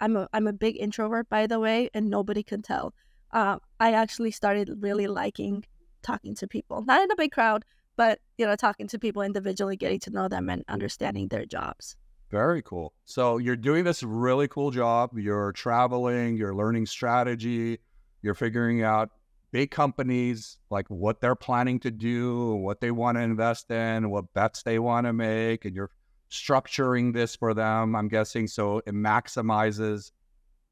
I'm 0.00 0.16
a 0.16 0.26
I'm 0.32 0.46
a 0.46 0.54
big 0.54 0.78
introvert 0.80 1.28
by 1.28 1.46
the 1.46 1.60
way, 1.60 1.90
and 1.92 2.08
nobody 2.08 2.42
can 2.42 2.62
tell. 2.62 2.94
Uh, 3.30 3.58
I 3.78 3.92
actually 3.92 4.30
started 4.30 4.70
really 4.80 5.06
liking 5.06 5.64
talking 6.02 6.34
to 6.36 6.48
people, 6.48 6.82
not 6.86 7.02
in 7.02 7.10
a 7.10 7.16
big 7.16 7.32
crowd, 7.32 7.66
but 7.98 8.20
you 8.38 8.46
know, 8.46 8.56
talking 8.56 8.88
to 8.88 8.98
people 8.98 9.20
individually, 9.20 9.76
getting 9.76 10.00
to 10.00 10.10
know 10.10 10.28
them, 10.28 10.48
and 10.48 10.64
understanding 10.66 11.28
their 11.28 11.44
jobs. 11.44 11.94
Very 12.30 12.62
cool. 12.62 12.92
So 13.04 13.38
you're 13.38 13.56
doing 13.56 13.84
this 13.84 14.02
really 14.02 14.48
cool 14.48 14.70
job. 14.70 15.18
You're 15.18 15.52
traveling, 15.52 16.36
you're 16.36 16.54
learning 16.54 16.86
strategy, 16.86 17.78
you're 18.22 18.34
figuring 18.34 18.82
out 18.82 19.10
big 19.50 19.70
companies, 19.70 20.58
like 20.70 20.86
what 20.88 21.20
they're 21.20 21.34
planning 21.34 21.80
to 21.80 21.90
do, 21.90 22.54
what 22.56 22.80
they 22.80 22.90
want 22.90 23.16
to 23.16 23.22
invest 23.22 23.70
in, 23.70 24.10
what 24.10 24.32
bets 24.34 24.62
they 24.62 24.78
want 24.78 25.06
to 25.06 25.12
make, 25.12 25.64
and 25.64 25.74
you're 25.74 25.90
structuring 26.30 27.14
this 27.14 27.34
for 27.34 27.54
them, 27.54 27.96
I'm 27.96 28.08
guessing. 28.08 28.46
So 28.46 28.78
it 28.78 28.94
maximizes 28.94 30.12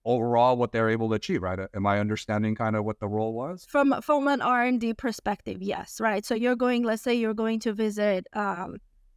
overall 0.04 0.56
what 0.56 0.72
they're 0.72 0.90
able 0.90 1.08
to 1.08 1.14
achieve, 1.14 1.42
right? 1.42 1.58
Am 1.74 1.86
I 1.86 1.98
understanding 1.98 2.54
kind 2.54 2.76
of 2.76 2.84
what 2.84 3.00
the 3.00 3.08
role 3.08 3.32
was? 3.32 3.66
From 3.68 4.00
from 4.02 4.28
an 4.28 4.42
R 4.42 4.64
and 4.64 4.80
D 4.80 4.92
perspective, 4.92 5.62
yes, 5.62 6.00
right. 6.00 6.24
So 6.24 6.34
you're 6.34 6.54
going, 6.56 6.82
let's 6.82 7.02
say 7.02 7.14
you're 7.14 7.34
going 7.34 7.60
to 7.60 7.72
visit 7.72 8.26
um, 8.34 8.76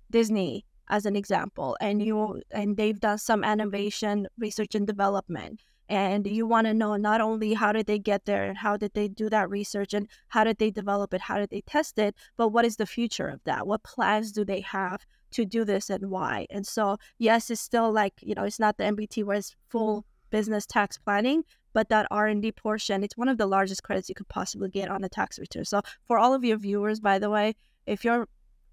Disney 0.09 0.65
as 0.89 1.05
an 1.05 1.15
example 1.15 1.77
and 1.81 2.01
you 2.01 2.41
and 2.51 2.77
they've 2.77 2.99
done 2.99 3.17
some 3.17 3.43
innovation 3.43 4.27
research 4.37 4.75
and 4.75 4.87
development 4.87 5.61
and 5.89 6.27
you 6.27 6.45
want 6.45 6.67
to 6.67 6.73
know 6.73 6.95
not 6.95 7.19
only 7.19 7.53
how 7.53 7.71
did 7.71 7.87
they 7.87 7.97
get 7.97 8.25
there 8.25 8.43
and 8.43 8.57
how 8.57 8.77
did 8.77 8.93
they 8.93 9.07
do 9.07 9.29
that 9.29 9.49
research 9.49 9.93
and 9.93 10.07
how 10.27 10.43
did 10.43 10.57
they 10.59 10.69
develop 10.69 11.13
it 11.13 11.21
how 11.21 11.37
did 11.37 11.49
they 11.49 11.61
test 11.61 11.97
it 11.97 12.15
but 12.37 12.49
what 12.49 12.65
is 12.65 12.77
the 12.77 12.85
future 12.85 13.27
of 13.27 13.43
that? 13.43 13.65
What 13.67 13.83
plans 13.83 14.31
do 14.31 14.45
they 14.45 14.61
have 14.61 15.05
to 15.31 15.45
do 15.45 15.65
this 15.65 15.89
and 15.89 16.09
why? 16.09 16.47
And 16.49 16.65
so 16.65 16.97
yes 17.17 17.49
it's 17.49 17.61
still 17.61 17.91
like 17.91 18.13
you 18.21 18.35
know 18.35 18.43
it's 18.43 18.59
not 18.59 18.77
the 18.77 18.85
mbt 18.85 19.23
where 19.23 19.37
it's 19.37 19.55
full 19.69 20.05
business 20.29 20.65
tax 20.65 20.97
planning 20.97 21.43
but 21.73 21.89
that 21.89 22.07
r&d 22.11 22.51
portion 22.51 23.03
it's 23.03 23.17
one 23.17 23.29
of 23.29 23.37
the 23.37 23.47
largest 23.47 23.83
credits 23.83 24.09
you 24.09 24.15
could 24.15 24.27
possibly 24.27 24.69
get 24.69 24.89
on 24.89 25.03
a 25.03 25.09
tax 25.09 25.39
return. 25.39 25.65
So 25.65 25.81
for 26.05 26.17
all 26.17 26.33
of 26.33 26.43
your 26.43 26.57
viewers 26.57 26.99
by 26.99 27.19
the 27.19 27.29
way 27.29 27.55
if 27.87 28.05
you're 28.05 28.27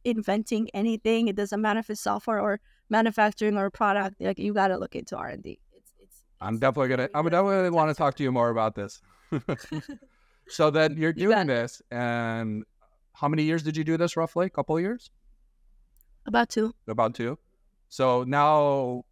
inventing 0.07 0.71
anything. 0.73 1.29
It 1.29 1.37
doesn't 1.37 1.61
matter 1.61 1.81
if 1.81 1.91
it's 1.91 2.01
software 2.01 2.41
or 2.41 2.61
manufacturing 2.89 3.59
or 3.59 3.71
product. 3.71 4.17
Like 4.21 4.39
you 4.39 4.55
got 4.55 4.69
to 4.69 4.79
look 4.79 4.95
into 4.95 5.17
R 5.17 5.29
and 5.29 5.43
D. 5.43 5.59
It's, 5.75 5.93
it's, 6.01 6.23
I'm 6.41 6.59
definitely 6.59 6.89
gonna. 6.89 7.09
I'm 7.15 7.25
definitely 7.29 7.71
want 7.71 7.91
to 7.91 7.95
talk 7.95 8.15
to 8.17 8.23
you 8.23 8.33
more 8.33 8.51
about 8.51 8.75
this. 8.75 9.03
so 10.49 10.71
then 10.71 10.97
you're 10.97 11.13
doing 11.13 11.39
you 11.39 11.45
this, 11.45 11.83
and 11.91 12.65
how 13.13 13.29
many 13.29 13.43
years 13.43 13.63
did 13.63 13.77
you 13.77 13.85
do 13.85 13.97
this 13.97 14.17
roughly? 14.17 14.47
A 14.47 14.51
couple 14.51 14.77
of 14.77 14.83
years? 14.83 15.11
About 16.27 16.49
two. 16.49 16.75
About 16.89 17.15
two. 17.15 17.39
So 17.89 18.25
now, 18.25 19.05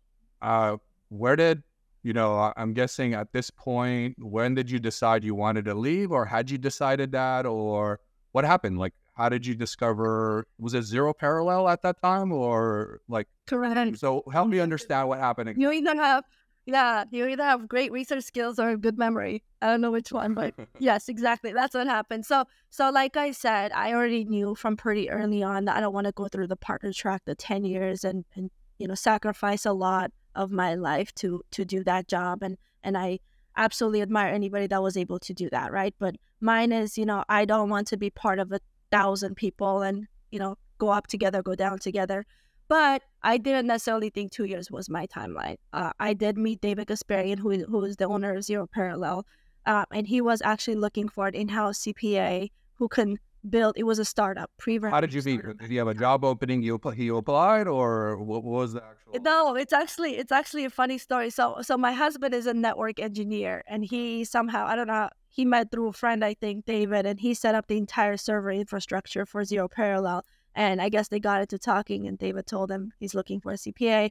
uh, 0.42 0.76
where 1.08 1.36
did 1.36 1.62
you 2.02 2.12
know? 2.12 2.52
I'm 2.56 2.72
guessing 2.72 3.14
at 3.14 3.32
this 3.32 3.50
point, 3.50 4.16
when 4.18 4.54
did 4.54 4.70
you 4.70 4.78
decide 4.78 5.24
you 5.24 5.34
wanted 5.34 5.64
to 5.66 5.74
leave, 5.74 6.12
or 6.12 6.24
had 6.24 6.50
you 6.50 6.58
decided 6.58 7.12
that, 7.12 7.46
or 7.46 8.00
what 8.32 8.44
happened? 8.44 8.78
Like, 8.78 8.94
how 9.14 9.28
did 9.28 9.46
you 9.46 9.54
discover 9.54 10.46
was 10.58 10.74
it 10.74 10.82
zero 10.82 11.12
parallel 11.14 11.68
at 11.68 11.82
that 11.82 12.00
time 12.02 12.32
or 12.32 13.00
like 13.08 13.28
correct. 13.46 13.98
so 13.98 14.22
help 14.32 14.48
me 14.48 14.60
understand 14.68 15.08
what 15.08 15.18
happened 15.18 15.54
you 15.56 15.72
either 15.72 15.94
have 15.94 16.24
yeah 16.66 17.04
you 17.10 17.26
either 17.26 17.42
have 17.42 17.68
great 17.68 17.92
research 17.92 18.24
skills 18.24 18.58
or 18.58 18.76
good 18.76 18.98
memory. 18.98 19.42
I 19.60 19.66
don't 19.68 19.80
know 19.80 19.90
which 19.90 20.12
one 20.12 20.34
but 20.34 20.54
yes 20.78 21.08
exactly 21.08 21.52
that's 21.52 21.74
what 21.74 21.86
happened. 21.86 22.26
So 22.26 22.44
so 22.70 22.90
like 22.90 23.16
i 23.16 23.30
said 23.30 23.70
i 23.72 23.92
already 23.92 24.24
knew 24.24 24.54
from 24.54 24.76
pretty 24.76 25.10
early 25.10 25.42
on 25.42 25.64
that 25.66 25.76
i 25.76 25.80
don't 25.80 25.94
want 25.94 26.06
to 26.06 26.12
go 26.12 26.28
through 26.28 26.48
the 26.48 26.56
partner 26.56 26.92
track 26.92 27.22
the 27.24 27.34
10 27.34 27.64
years 27.64 28.04
and 28.04 28.24
and 28.34 28.50
you 28.78 28.88
know 28.88 28.94
sacrifice 28.94 29.64
a 29.64 29.72
lot 29.72 30.10
of 30.34 30.50
my 30.50 30.74
life 30.74 31.14
to 31.14 31.42
to 31.52 31.64
do 31.64 31.84
that 31.84 32.08
job 32.08 32.42
and 32.42 32.56
and 32.82 32.96
i 32.96 33.18
absolutely 33.56 34.02
admire 34.02 34.32
anybody 34.32 34.66
that 34.66 34.82
was 34.82 34.96
able 34.96 35.20
to 35.20 35.32
do 35.32 35.48
that 35.50 35.70
right? 35.70 35.94
But 36.00 36.16
mine 36.40 36.72
is 36.72 36.98
you 36.98 37.06
know 37.06 37.24
i 37.28 37.44
don't 37.44 37.68
want 37.68 37.86
to 37.88 37.96
be 37.96 38.10
part 38.10 38.38
of 38.38 38.50
a 38.50 38.60
thousand 38.96 39.34
people 39.44 39.82
and 39.82 40.06
you 40.30 40.38
know 40.42 40.52
go 40.78 40.88
up 40.98 41.06
together 41.14 41.42
go 41.42 41.54
down 41.64 41.78
together 41.88 42.20
But 42.68 43.02
I 43.22 43.38
didn't 43.38 43.66
necessarily 43.66 44.10
think 44.10 44.32
two 44.32 44.46
years 44.52 44.70
was 44.70 44.88
my 44.88 45.06
timeline. 45.06 45.58
Uh, 45.72 45.92
I 46.08 46.14
did 46.14 46.38
meet 46.38 46.60
David 46.60 46.86
Gasparian, 46.88 47.38
who 47.38 47.50
who 47.70 47.84
is 47.84 47.96
the 47.96 48.06
owner 48.14 48.30
of 48.36 48.42
Zero 48.50 48.66
Parallel, 48.66 49.18
uh, 49.66 49.84
and 49.96 50.06
he 50.06 50.20
was 50.20 50.40
actually 50.42 50.76
looking 50.84 51.08
for 51.14 51.24
an 51.28 51.34
in-house 51.34 51.78
CPA 51.84 52.50
who 52.78 52.88
can 52.88 53.18
build. 53.48 53.74
It 53.76 53.84
was 53.84 53.98
a 53.98 54.04
startup. 54.04 54.50
Pre. 54.58 54.78
How 54.80 55.00
did 55.00 55.12
you 55.12 55.22
meet? 55.22 55.40
Did 55.58 55.70
you 55.70 55.78
have 55.78 55.88
a 55.88 55.94
job 55.94 56.24
opening? 56.24 56.62
You 56.62 56.80
he 56.94 57.08
applied, 57.08 57.66
or 57.66 58.16
what 58.18 58.44
was 58.44 58.72
the 58.74 58.82
actual? 58.82 59.20
No, 59.22 59.54
it's 59.54 59.72
actually 59.72 60.16
it's 60.16 60.32
actually 60.32 60.64
a 60.64 60.70
funny 60.70 60.98
story. 60.98 61.30
So 61.30 61.58
so 61.62 61.76
my 61.76 61.92
husband 61.92 62.34
is 62.34 62.46
a 62.46 62.54
network 62.54 63.00
engineer, 63.00 63.62
and 63.66 63.84
he 63.84 64.24
somehow 64.24 64.66
I 64.66 64.76
don't 64.76 64.88
know 64.88 65.08
he 65.28 65.44
met 65.44 65.70
through 65.70 65.88
a 65.88 65.92
friend 65.92 66.24
I 66.24 66.34
think 66.34 66.64
David, 66.64 67.06
and 67.06 67.20
he 67.20 67.34
set 67.34 67.54
up 67.54 67.66
the 67.66 67.76
entire 67.76 68.16
server 68.16 68.50
infrastructure 68.50 69.26
for 69.26 69.44
Zero 69.44 69.68
Parallel 69.68 70.24
and 70.54 70.80
I 70.80 70.88
guess 70.88 71.08
they 71.08 71.20
got 71.20 71.40
into 71.40 71.58
talking, 71.58 72.06
and 72.06 72.18
David 72.18 72.46
told 72.46 72.70
him 72.70 72.92
he's 72.98 73.14
looking 73.14 73.40
for 73.40 73.52
a 73.52 73.56
CPA. 73.56 74.10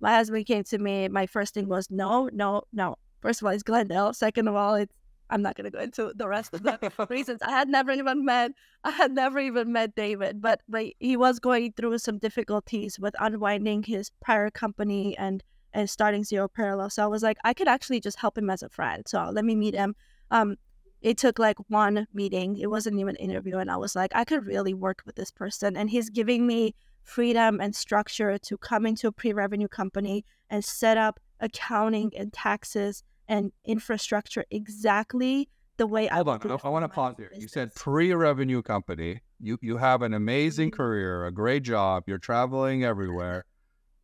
My 0.00 0.14
husband 0.14 0.46
came 0.46 0.64
to 0.64 0.78
me. 0.78 1.08
My 1.08 1.26
first 1.26 1.54
thing 1.54 1.68
was 1.68 1.90
no, 1.90 2.28
no, 2.32 2.62
no. 2.72 2.96
First 3.20 3.40
of 3.40 3.46
all, 3.46 3.52
it's 3.52 3.62
Glendale. 3.62 4.12
Second 4.12 4.48
of 4.48 4.56
all, 4.56 4.74
it's 4.74 4.92
I'm 5.30 5.42
not 5.42 5.56
gonna 5.56 5.70
go 5.70 5.80
into 5.80 6.12
the 6.14 6.28
rest 6.28 6.54
of 6.54 6.62
the 6.62 7.06
reasons. 7.10 7.42
I 7.42 7.50
had 7.50 7.68
never 7.68 7.92
even 7.92 8.24
met 8.24 8.52
I 8.84 8.90
had 8.90 9.12
never 9.12 9.38
even 9.38 9.72
met 9.72 9.94
David, 9.94 10.40
but 10.40 10.60
but 10.68 10.86
he 11.00 11.16
was 11.16 11.38
going 11.38 11.72
through 11.72 11.98
some 11.98 12.18
difficulties 12.18 12.98
with 12.98 13.14
unwinding 13.18 13.82
his 13.82 14.10
prior 14.20 14.50
company 14.50 15.16
and 15.18 15.42
and 15.72 15.90
starting 15.90 16.24
Zero 16.24 16.48
Parallel. 16.48 16.90
So 16.90 17.04
I 17.04 17.06
was 17.06 17.22
like, 17.22 17.36
I 17.44 17.52
could 17.52 17.68
actually 17.68 18.00
just 18.00 18.18
help 18.18 18.38
him 18.38 18.48
as 18.48 18.62
a 18.62 18.68
friend. 18.68 19.06
So 19.06 19.30
let 19.32 19.44
me 19.44 19.54
meet 19.54 19.74
him. 19.74 19.94
Um, 20.30 20.56
it 21.02 21.18
took 21.18 21.38
like 21.38 21.58
one 21.68 22.06
meeting. 22.14 22.56
It 22.56 22.70
wasn't 22.70 22.98
even 22.98 23.16
an 23.16 23.30
interview. 23.30 23.58
And 23.58 23.70
I 23.70 23.76
was 23.76 23.94
like, 23.94 24.10
I 24.14 24.24
could 24.24 24.46
really 24.46 24.74
work 24.74 25.02
with 25.04 25.16
this 25.16 25.30
person. 25.30 25.76
And 25.76 25.90
he's 25.90 26.08
giving 26.08 26.46
me 26.46 26.74
freedom 27.02 27.60
and 27.60 27.76
structure 27.76 28.38
to 28.38 28.58
come 28.58 28.86
into 28.86 29.08
a 29.08 29.12
pre 29.12 29.32
revenue 29.32 29.68
company 29.68 30.24
and 30.50 30.64
set 30.64 30.96
up 30.96 31.20
accounting 31.40 32.12
and 32.16 32.32
taxes 32.32 33.04
and 33.28 33.52
infrastructure 33.64 34.44
exactly 34.50 35.48
the 35.76 35.86
way 35.86 36.06
Hold 36.06 36.28
I 36.28 36.32
on. 36.32 36.50
I, 36.50 36.58
I 36.64 36.68
want 36.68 36.84
to 36.84 36.88
pause 36.88 37.14
here. 37.18 37.30
You 37.36 37.48
said 37.48 37.74
pre 37.74 38.12
revenue 38.14 38.62
company. 38.62 39.20
You, 39.40 39.58
you 39.60 39.76
have 39.76 40.02
an 40.02 40.14
amazing 40.14 40.70
Mm-hmm. 40.70 40.76
career, 40.76 41.26
a 41.26 41.32
great 41.32 41.62
job. 41.62 42.04
You're 42.06 42.18
traveling 42.18 42.84
everywhere. 42.84 43.44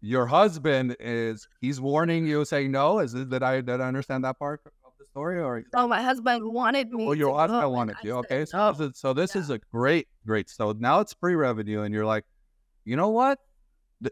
Your 0.02 0.26
husband 0.26 0.96
is, 1.00 1.46
he's 1.60 1.80
warning 1.80 2.26
you, 2.26 2.44
saying 2.44 2.72
no. 2.72 2.98
Is 2.98 3.14
it 3.14 3.30
that 3.30 3.42
I, 3.42 3.60
that 3.62 3.80
I 3.80 3.86
understand 3.86 4.24
that 4.24 4.38
part 4.38 4.60
of 4.84 4.92
the 4.98 5.06
story? 5.06 5.40
Or 5.40 5.62
Oh, 5.74 5.86
my 5.86 6.02
husband 6.02 6.42
wanted 6.52 6.90
me. 6.90 7.06
Well, 7.06 7.14
your 7.14 7.32
to 7.32 7.38
husband 7.38 7.62
go, 7.62 7.70
wanted 7.70 7.96
you. 8.02 8.10
said, 8.10 8.18
Okay. 8.18 8.44
So, 8.44 8.58
"No." 8.58 8.72
this 8.72 8.80
is, 8.80 8.98
so 8.98 9.12
this 9.14 9.34
Yeah. 9.34 9.40
is 9.42 9.50
a 9.50 9.58
great, 9.72 10.08
great. 10.26 10.50
So 10.50 10.72
now 10.72 11.00
it's 11.00 11.14
pre 11.14 11.34
revenue, 11.36 11.82
and 11.82 11.94
you're 11.94 12.04
like, 12.04 12.24
you 12.84 12.96
know 12.96 13.10
what? 13.10 13.38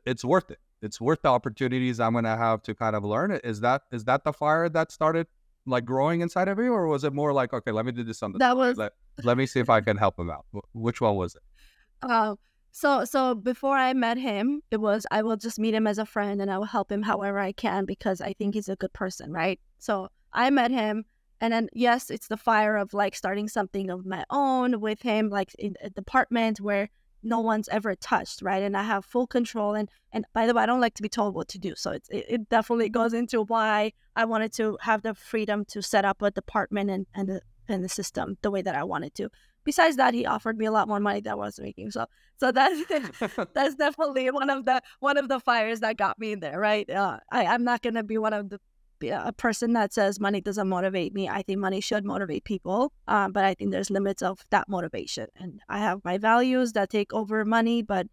It's 0.06 0.24
worth 0.24 0.50
it. 0.50 0.58
It's 0.82 1.00
worth 1.00 1.22
the 1.22 1.28
opportunities 1.28 2.00
I'm 2.00 2.14
to 2.14 2.28
have 2.28 2.62
to 2.62 2.74
kind 2.74 2.96
of 2.96 3.04
learn 3.04 3.30
it. 3.30 3.42
Is 3.44 3.60
that 3.60 3.82
is 3.92 4.04
that 4.04 4.24
the 4.24 4.32
fire 4.32 4.68
that 4.68 4.92
started 4.92 5.26
like 5.66 5.84
growing 5.84 6.20
inside 6.22 6.48
of 6.48 6.58
you, 6.58 6.72
or 6.72 6.86
was 6.86 7.04
it 7.04 7.12
more 7.12 7.32
like, 7.32 7.52
okay, 7.52 7.70
let 7.70 7.84
me 7.84 7.92
do 7.92 8.02
this 8.02 8.22
on 8.22 8.32
the 8.32 8.38
That 8.38 8.56
was- 8.56 8.78
let, 8.78 8.92
let 9.22 9.36
me 9.36 9.46
see 9.46 9.60
if 9.60 9.68
I 9.68 9.80
can 9.80 9.96
help 9.96 10.18
him 10.18 10.30
out. 10.30 10.46
Which 10.72 11.00
one 11.00 11.16
was 11.16 11.34
it? 11.34 11.42
Uh, 12.02 12.36
so 12.72 13.04
so 13.04 13.34
before 13.34 13.76
I 13.76 13.92
met 13.92 14.16
him, 14.16 14.62
it 14.70 14.80
was 14.80 15.06
I 15.10 15.22
will 15.22 15.36
just 15.36 15.58
meet 15.58 15.74
him 15.74 15.86
as 15.86 15.98
a 15.98 16.06
friend 16.06 16.40
and 16.40 16.50
I 16.50 16.56
will 16.56 16.64
help 16.64 16.90
him 16.90 17.02
however 17.02 17.38
I 17.38 17.52
can 17.52 17.84
because 17.84 18.20
I 18.20 18.32
think 18.32 18.54
he's 18.54 18.68
a 18.68 18.76
good 18.76 18.92
person, 18.92 19.32
right? 19.32 19.60
So 19.78 20.08
I 20.32 20.48
met 20.50 20.70
him 20.70 21.04
and 21.42 21.52
then 21.52 21.68
yes, 21.74 22.10
it's 22.10 22.28
the 22.28 22.36
fire 22.36 22.76
of 22.76 22.94
like 22.94 23.14
starting 23.14 23.48
something 23.48 23.90
of 23.90 24.06
my 24.06 24.24
own 24.30 24.80
with 24.80 25.02
him, 25.02 25.28
like 25.28 25.54
in 25.58 25.74
a 25.82 25.90
department 25.90 26.60
where 26.60 26.88
no 27.22 27.40
one's 27.40 27.68
ever 27.68 27.94
touched, 27.94 28.42
right? 28.42 28.62
And 28.62 28.76
I 28.76 28.82
have 28.82 29.04
full 29.04 29.26
control 29.26 29.74
and 29.74 29.88
and 30.12 30.24
by 30.32 30.46
the 30.46 30.54
way, 30.54 30.62
I 30.62 30.66
don't 30.66 30.80
like 30.80 30.94
to 30.94 31.02
be 31.02 31.08
told 31.08 31.34
what 31.34 31.48
to 31.48 31.58
do. 31.58 31.74
So 31.76 31.92
it's, 31.92 32.08
it, 32.10 32.24
it 32.28 32.48
definitely 32.48 32.88
goes 32.88 33.12
into 33.12 33.42
why 33.42 33.92
I 34.16 34.24
wanted 34.24 34.52
to 34.54 34.76
have 34.80 35.02
the 35.02 35.14
freedom 35.14 35.64
to 35.66 35.82
set 35.82 36.04
up 36.04 36.20
a 36.22 36.30
department 36.30 36.90
and, 36.90 37.06
and 37.14 37.28
the 37.28 37.40
and 37.68 37.84
the 37.84 37.88
system 37.88 38.36
the 38.42 38.50
way 38.50 38.62
that 38.62 38.74
I 38.74 38.84
wanted 38.84 39.14
to. 39.16 39.30
Besides 39.62 39.96
that, 39.96 40.14
he 40.14 40.26
offered 40.26 40.56
me 40.56 40.64
a 40.66 40.72
lot 40.72 40.88
more 40.88 41.00
money 41.00 41.20
than 41.20 41.32
I 41.32 41.36
was 41.36 41.60
making. 41.60 41.90
So 41.90 42.06
so 42.38 42.50
that's 42.50 42.80
that's 43.54 43.74
definitely 43.76 44.30
one 44.30 44.50
of 44.50 44.64
the 44.64 44.80
one 45.00 45.16
of 45.16 45.28
the 45.28 45.40
fires 45.40 45.80
that 45.80 45.96
got 45.96 46.18
me 46.18 46.32
in 46.32 46.40
there, 46.40 46.58
right? 46.58 46.88
Uh, 46.88 47.18
I 47.30 47.46
I'm 47.46 47.64
not 47.64 47.82
gonna 47.82 48.02
be 48.02 48.18
one 48.18 48.32
of 48.32 48.48
the 48.50 48.60
a 49.02 49.32
person 49.32 49.72
that 49.72 49.92
says 49.92 50.20
money 50.20 50.40
doesn't 50.40 50.68
motivate 50.68 51.14
me. 51.14 51.28
I 51.28 51.42
think 51.42 51.58
money 51.58 51.80
should 51.80 52.04
motivate 52.04 52.44
people, 52.44 52.92
um, 53.08 53.32
but 53.32 53.44
I 53.44 53.54
think 53.54 53.70
there's 53.70 53.90
limits 53.90 54.22
of 54.22 54.44
that 54.50 54.68
motivation. 54.68 55.26
And 55.36 55.60
I 55.68 55.78
have 55.78 56.04
my 56.04 56.18
values 56.18 56.72
that 56.72 56.90
take 56.90 57.12
over 57.12 57.44
money, 57.44 57.82
but 57.82 58.06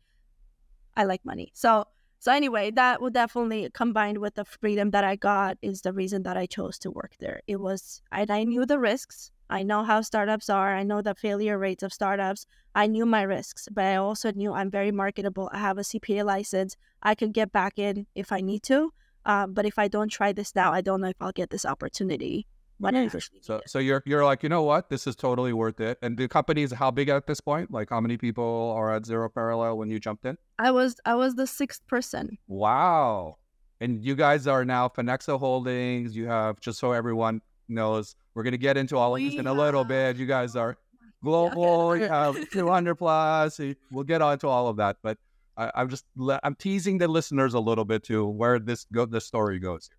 I 0.95 1.03
like 1.03 1.23
money. 1.25 1.51
So 1.53 1.85
so 2.19 2.31
anyway, 2.31 2.71
that 2.71 2.99
would 2.99 3.13
definitely 3.13 3.69
combined 3.73 4.17
with 4.17 4.35
the 4.35 4.45
freedom 4.45 4.89
that 4.91 5.03
I 5.03 5.15
got 5.15 5.57
is 5.61 5.81
the 5.81 5.93
reason 5.93 6.23
that 6.23 6.35
I 6.35 6.47
chose 6.47 6.79
to 6.79 6.89
work 6.89 7.13
there. 7.19 7.41
It 7.47 7.57
was 7.57 8.01
and 8.11 8.31
I 8.31 8.43
knew 8.43 8.65
the 8.65 8.79
risks. 8.79 9.31
I 9.49 9.63
know 9.63 9.83
how 9.83 10.01
startups 10.01 10.49
are. 10.49 10.75
I 10.75 10.83
know 10.83 11.01
the 11.01 11.15
failure 11.15 11.57
rates 11.57 11.83
of 11.83 11.93
startups. 11.93 12.45
I 12.75 12.87
knew 12.87 13.05
my 13.05 13.21
risks, 13.21 13.69
but 13.71 13.85
I 13.85 13.95
also 13.95 14.31
knew 14.31 14.51
I'm 14.51 14.69
very 14.69 14.91
marketable. 14.91 15.49
I 15.53 15.59
have 15.59 15.77
a 15.77 15.83
CPA 15.83 16.25
license. 16.25 16.75
I 17.01 17.15
could 17.15 17.33
get 17.33 17.51
back 17.51 17.79
in 17.79 18.07
if 18.13 18.31
I 18.31 18.41
need 18.41 18.63
to. 18.63 18.91
Um, 19.27 19.53
but 19.53 19.65
if 19.65 19.77
I 19.77 19.87
don't 19.87 20.09
try 20.09 20.31
this 20.33 20.55
now, 20.55 20.71
I 20.73 20.81
don't 20.81 21.01
know 21.01 21.09
if 21.09 21.17
I'll 21.21 21.31
get 21.31 21.49
this 21.51 21.65
opportunity. 21.65 22.47
When 22.79 22.95
I 22.95 23.05
eventually 23.05 23.39
So 23.41 23.59
so 23.65 23.79
you're 23.79 24.03
you're 24.05 24.23
like, 24.23 24.43
you 24.43 24.49
know 24.49 24.61
what? 24.61 24.89
This 24.91 25.07
is 25.07 25.15
totally 25.15 25.51
worth 25.51 25.79
it. 25.79 25.97
And 26.03 26.15
the 26.15 26.27
company 26.27 26.61
is 26.61 26.71
how 26.71 26.91
big 26.91 27.09
at 27.09 27.25
this 27.25 27.41
point? 27.41 27.71
Like 27.71 27.89
how 27.89 27.99
many 27.99 28.17
people 28.17 28.73
are 28.77 28.93
at 28.95 29.03
Zero 29.05 29.29
Parallel 29.29 29.79
when 29.79 29.89
you 29.89 29.99
jumped 29.99 30.25
in? 30.25 30.37
I 30.59 30.69
was 30.71 30.95
I 31.03 31.15
was 31.15 31.33
the 31.35 31.47
sixth 31.47 31.81
person. 31.87 32.37
Wow. 32.47 33.37
And 33.81 34.03
you 34.05 34.15
guys 34.15 34.45
are 34.47 34.63
now 34.63 34.89
Phonexa 34.89 35.39
Holdings. 35.39 36.15
You 36.15 36.27
have, 36.27 36.59
just 36.59 36.77
so 36.79 36.91
everyone 36.91 37.41
knows, 37.67 38.15
we're 38.35 38.43
going 38.43 38.53
to 38.53 38.57
get 38.69 38.77
into 38.77 38.95
all 38.97 39.15
of 39.15 39.21
this 39.21 39.33
We 39.33 39.39
in 39.39 39.47
a 39.47 39.53
little 39.53 39.83
bit. 39.83 40.17
You 40.17 40.25
guys 40.27 40.55
are 40.55 40.77
global, 41.23 41.95
you 41.97 42.07
have 42.07 42.35
200 42.51 42.95
plus. 42.95 43.59
y- 43.59 43.75
We'll 43.91 44.03
get 44.03 44.21
on 44.21 44.37
to 44.39 44.47
all 44.47 44.67
of 44.67 44.77
that. 44.77 44.97
But 45.03 45.17
I, 45.57 45.71
I'm 45.75 45.89
just, 45.89 46.05
I'm 46.43 46.55
teasing 46.55 46.97
the 46.97 47.07
listeners 47.07 47.53
a 47.53 47.59
little 47.59 47.85
bit 47.85 48.03
to 48.05 48.25
where 48.25 48.59
this 48.59 48.85
go, 48.93 49.05
the 49.05 49.19
story 49.19 49.59
goes. 49.59 49.89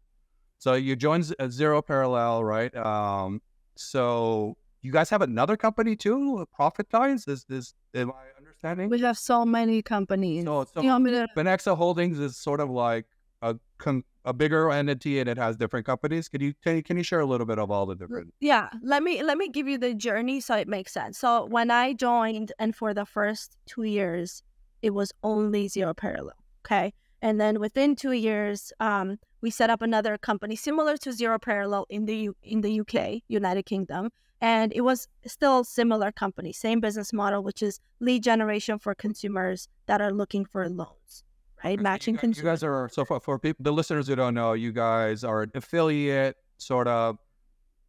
So 0.58 0.74
you 0.74 0.96
joined 0.96 1.24
Z- 1.24 1.34
uh, 1.38 1.48
Zero 1.48 1.82
Parallel, 1.82 2.44
right? 2.44 2.74
Um, 2.76 3.42
so 3.74 4.56
you 4.82 4.92
guys 4.92 5.10
have 5.10 5.22
another 5.22 5.56
company 5.56 5.96
too, 5.96 6.46
Profit 6.54 6.88
Times? 6.90 7.26
Is 7.28 7.44
this, 7.44 7.74
am 7.94 8.10
I 8.10 8.36
understanding? 8.38 8.88
We 8.88 9.00
have 9.00 9.18
so 9.18 9.44
many 9.44 9.82
companies. 9.82 10.44
So, 10.44 10.66
so 10.72 10.82
you 10.82 11.10
to 11.10 11.28
Phonexa 11.36 11.76
Holdings 11.76 12.18
is 12.18 12.36
sort 12.36 12.60
of 12.60 12.70
like 12.70 13.06
a 13.42 13.56
con- 13.78 14.04
a 14.24 14.32
bigger 14.32 14.70
entity 14.70 15.20
and 15.20 15.28
it 15.28 15.38
has 15.38 15.56
different 15.56 15.86
companies. 15.86 16.28
Can 16.28 16.42
you 16.42 16.52
can 16.62 16.76
you, 16.76 16.82
can 16.82 16.96
you 16.96 17.02
share 17.02 17.20
a 17.20 17.26
little 17.26 17.46
bit 17.46 17.58
of 17.58 17.70
all 17.70 17.86
the 17.86 17.94
different? 17.94 18.32
yeah 18.40 18.68
let 18.82 19.02
me 19.02 19.22
let 19.22 19.38
me 19.38 19.48
give 19.48 19.66
you 19.66 19.78
the 19.78 19.94
journey 19.94 20.40
so 20.40 20.54
it 20.56 20.68
makes 20.68 20.92
sense 20.92 21.18
so 21.18 21.46
when 21.46 21.70
i 21.70 21.92
joined 21.94 22.52
and 22.58 22.76
for 22.76 22.92
the 22.92 23.06
first 23.06 23.56
two 23.66 23.84
years 23.84 24.42
it 24.82 24.94
was 24.94 25.12
only 25.22 25.68
zero 25.68 25.94
parallel 25.94 26.36
okay? 26.64 26.92
And 27.20 27.40
then 27.40 27.58
within 27.58 27.96
two 27.96 28.12
years 28.12 28.72
um, 28.80 29.18
we 29.40 29.50
set 29.50 29.70
up 29.70 29.82
another 29.82 30.18
company 30.18 30.56
similar 30.56 30.96
to 30.98 31.12
zero 31.12 31.38
parallel 31.38 31.86
in 31.88 32.06
the 32.06 32.16
U- 32.16 32.36
in 32.42 32.60
the 32.60 32.80
uk 32.80 33.22
united 33.28 33.64
kingdom 33.64 34.10
and 34.40 34.72
it 34.72 34.82
was 34.82 35.08
still 35.26 35.64
similar 35.64 36.12
company 36.12 36.52
same 36.52 36.80
business 36.80 37.12
model 37.12 37.42
which 37.42 37.62
is 37.62 37.80
lead 38.00 38.22
generation 38.22 38.78
for 38.78 38.94
consumers 38.94 39.68
that 39.86 40.00
are 40.00 40.12
looking 40.12 40.44
for 40.44 40.68
loans 40.68 41.24
right? 41.64 41.80
Matching 41.80 42.14
you, 42.14 42.20
guys, 42.20 42.38
you 42.38 42.44
guys 42.44 42.62
are 42.62 42.88
so 42.88 43.04
for, 43.04 43.20
for 43.20 43.38
people 43.38 43.62
the 43.62 43.72
listeners 43.72 44.06
who 44.08 44.16
don't 44.16 44.34
know, 44.34 44.52
you 44.52 44.72
guys 44.72 45.24
are 45.24 45.42
an 45.42 45.50
affiliate 45.54 46.36
sort 46.58 46.88
of 46.88 47.18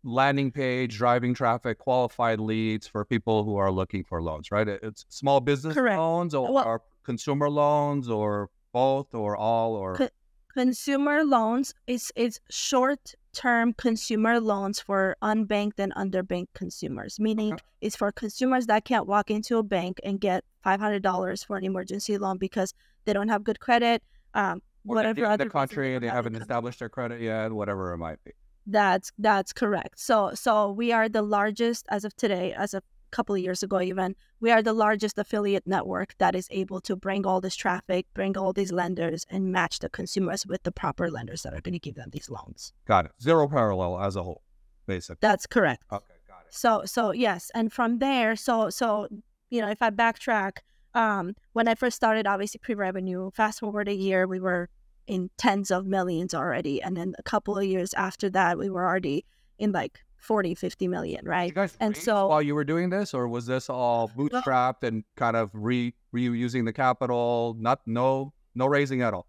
landing 0.04 0.52
page 0.52 0.98
driving 0.98 1.34
traffic 1.34 1.78
qualified 1.78 2.40
leads 2.40 2.88
for 2.88 3.04
people 3.04 3.44
who 3.44 3.58
are 3.58 3.72
looking 3.72 4.04
for 4.04 4.22
loans 4.22 4.50
right 4.52 4.68
it's 4.68 5.06
small 5.10 5.40
business 5.42 5.74
Correct. 5.74 5.98
loans 6.00 6.34
or, 6.34 6.54
Well- 6.54 6.66
or 6.66 6.82
consumer 7.04 7.50
loans 7.50 8.10
or 8.10 8.50
both 8.72 9.14
or 9.14 9.36
all 9.36 9.76
or 9.76 9.96
Co- 9.96 10.10
consumer 10.54 11.24
loans 11.24 11.74
is 11.88 12.12
is 12.16 12.40
short 12.50 13.14
term 13.34 13.74
consumer 13.74 14.40
loans 14.40 14.80
for 14.80 15.16
unbanked 15.22 15.80
and 15.80 15.94
underbanked 15.96 16.54
consumers 16.54 17.20
meaning 17.20 17.54
Okay. 17.54 17.64
it's 17.82 17.96
for 17.96 18.12
consumers 18.12 18.68
that 18.68 18.86
can't 18.86 19.06
walk 19.08 19.30
into 19.30 19.58
a 19.58 19.64
bank 19.64 20.00
and 20.04 20.20
get 20.22 20.44
$500 20.66 21.46
for 21.46 21.58
an 21.58 21.64
emergency 21.64 22.18
loan 22.18 22.38
because 22.38 22.74
they 23.06 23.14
don't 23.14 23.30
have 23.30 23.44
good 23.44 23.60
credit 23.60 24.02
um, 24.34 24.62
whatever 24.84 25.14
they're 25.16 25.26
in 25.26 25.32
other 25.32 25.44
the 25.46 25.50
country 25.50 25.98
they 26.00 26.08
have 26.08 26.16
haven't 26.26 26.36
established 26.36 26.80
their 26.80 26.90
credit 26.90 27.22
yet 27.22 27.52
whatever 27.52 27.92
it 27.94 27.98
might 27.98 28.24
be 28.24 28.32
that's 28.72 29.12
that's 29.18 29.54
correct. 29.54 30.00
So 30.00 30.32
so 30.36 30.72
we 30.72 30.92
are 30.92 31.10
the 31.10 31.22
largest 31.22 31.86
as 31.90 32.06
of 32.06 32.16
today 32.16 32.54
as 32.54 32.74
a 32.74 32.82
couple 33.12 33.34
of 33.34 33.42
years 33.42 33.64
ago 33.64 33.82
even 33.82 34.16
we 34.40 34.52
are 34.52 34.62
the 34.62 34.72
largest 34.72 35.18
affiliate 35.18 35.66
network 35.66 36.14
that 36.20 36.36
is 36.36 36.48
able 36.52 36.80
to 36.80 36.96
bring 36.96 37.26
all 37.26 37.42
this 37.42 37.56
traffic 37.56 38.06
bring 38.14 38.38
all 38.38 38.54
these 38.54 38.72
lenders 38.72 39.26
and 39.32 39.52
match 39.52 39.80
the 39.80 39.90
consumers 39.90 40.46
with 40.46 40.62
the 40.62 40.72
proper 40.72 41.10
lenders 41.10 41.42
that 41.42 41.52
are 41.52 41.62
going 41.62 41.74
to 41.74 41.80
give 41.80 41.96
them 41.96 42.10
these 42.12 42.30
loans. 42.30 42.72
Got 42.86 43.06
it. 43.06 43.12
Zero 43.20 43.48
parallel 43.48 44.00
as 44.00 44.16
a 44.16 44.22
whole 44.22 44.44
basically. 44.86 45.18
That's 45.22 45.48
correct. 45.48 45.84
Okay 45.92 46.06
got 46.28 46.46
it. 46.46 46.54
So 46.54 46.84
so 46.86 47.12
yes 47.12 47.50
and 47.56 47.74
from 47.74 47.98
there 47.98 48.36
so 48.36 48.70
so 48.70 49.08
you 49.50 49.60
know 49.62 49.70
if 49.70 49.82
i 49.82 49.90
backtrack 49.90 50.60
Um, 50.94 51.36
when 51.54 51.68
I 51.68 51.76
first 51.76 51.96
started, 51.96 52.26
obviously 52.26 52.60
pre-revenue. 52.60 53.30
Fast 53.32 53.60
forward 53.60 53.88
a 53.88 53.94
year, 53.94 54.26
we 54.28 54.40
were 54.40 54.70
in 55.10 55.30
tens 55.38 55.72
of 55.72 55.86
millions 55.88 56.34
already, 56.34 56.82
and 56.82 56.96
then 56.96 57.16
a 57.18 57.24
couple 57.24 57.58
of 57.58 57.66
years 57.66 57.94
after 57.96 58.30
that, 58.30 58.58
we 58.60 58.70
were 58.70 58.86
already 58.86 59.26
in 59.58 59.72
like 59.72 60.00
40, 60.18 60.54
50 60.54 60.88
million, 60.88 61.26
right? 61.26 61.52
And 61.80 61.98
so 61.98 62.28
while 62.28 62.42
you 62.42 62.54
were 62.54 62.64
doing 62.64 62.90
this, 62.92 63.14
or 63.14 63.28
was 63.28 63.48
this 63.48 63.70
all 63.70 64.08
bootstrapped 64.10 64.84
and 64.84 65.04
kind 65.18 65.36
of 65.36 65.50
re 65.54 65.94
reusing 66.16 66.66
the 66.66 66.74
capital? 66.74 67.56
Not 67.60 67.82
no 67.88 68.34
no 68.54 68.68
raising 68.68 69.02
at 69.02 69.14
all. 69.14 69.28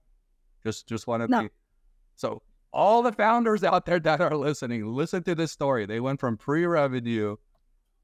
Just 0.62 0.86
just 0.86 1.06
want 1.06 1.22
to 1.22 1.28
No. 1.28 1.42
be 1.42 1.48
so 2.16 2.42
all 2.72 3.02
the 3.02 3.12
founders 3.12 3.64
out 3.72 3.86
there 3.86 4.00
that 4.00 4.20
are 4.20 4.36
listening, 4.36 4.86
listen 4.86 5.22
to 5.24 5.34
this 5.34 5.50
story. 5.50 5.86
They 5.86 6.00
went 6.00 6.20
from 6.20 6.36
pre-revenue 6.36 7.36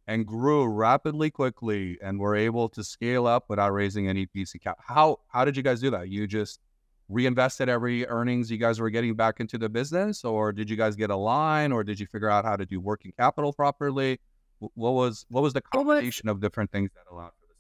and 0.06 0.25
grew 0.26 0.66
rapidly 0.66 1.30
quickly 1.30 1.99
and 2.00 2.18
were 2.18 2.37
able 2.37 2.68
to 2.71 2.83
scale 2.83 3.26
up 3.26 3.45
without 3.49 3.73
raising 3.73 4.09
any 4.09 4.26
VC 4.26 4.61
cap. 4.62 4.78
How 4.80 5.18
how 5.28 5.45
did 5.45 5.56
you 5.56 5.62
guys 5.62 5.80
do 5.80 5.90
that? 5.90 6.09
You 6.09 6.26
just 6.26 6.61
reinvested 7.09 7.69
every 7.69 8.07
earnings 8.07 8.51
you 8.51 8.57
guys 8.57 8.81
were 8.81 8.91
getting 8.91 9.15
back 9.15 9.39
into 9.39 9.59
the 9.59 9.69
business 9.69 10.25
or 10.25 10.53
did 10.53 10.69
you 10.69 10.77
guys 10.77 10.97
get 10.97 11.11
a 11.11 11.17
line 11.17 11.71
or 11.73 11.85
did 11.85 12.01
you 12.01 12.07
figure 12.07 12.29
out 12.29 12.45
how 12.45 12.57
to 12.57 12.67
do 12.67 12.81
working 12.81 13.13
capital 13.17 13.53
properly 13.53 14.19
what 14.59 14.93
was 14.93 15.25
what 15.29 15.43
was 15.43 15.53
the 15.53 15.61
combination 15.61 16.29
of 16.29 16.41
different 16.41 16.71
things 16.73 16.91
that 16.95 17.05
allowed 17.13 17.29
for 17.29 17.47
this 17.49 17.57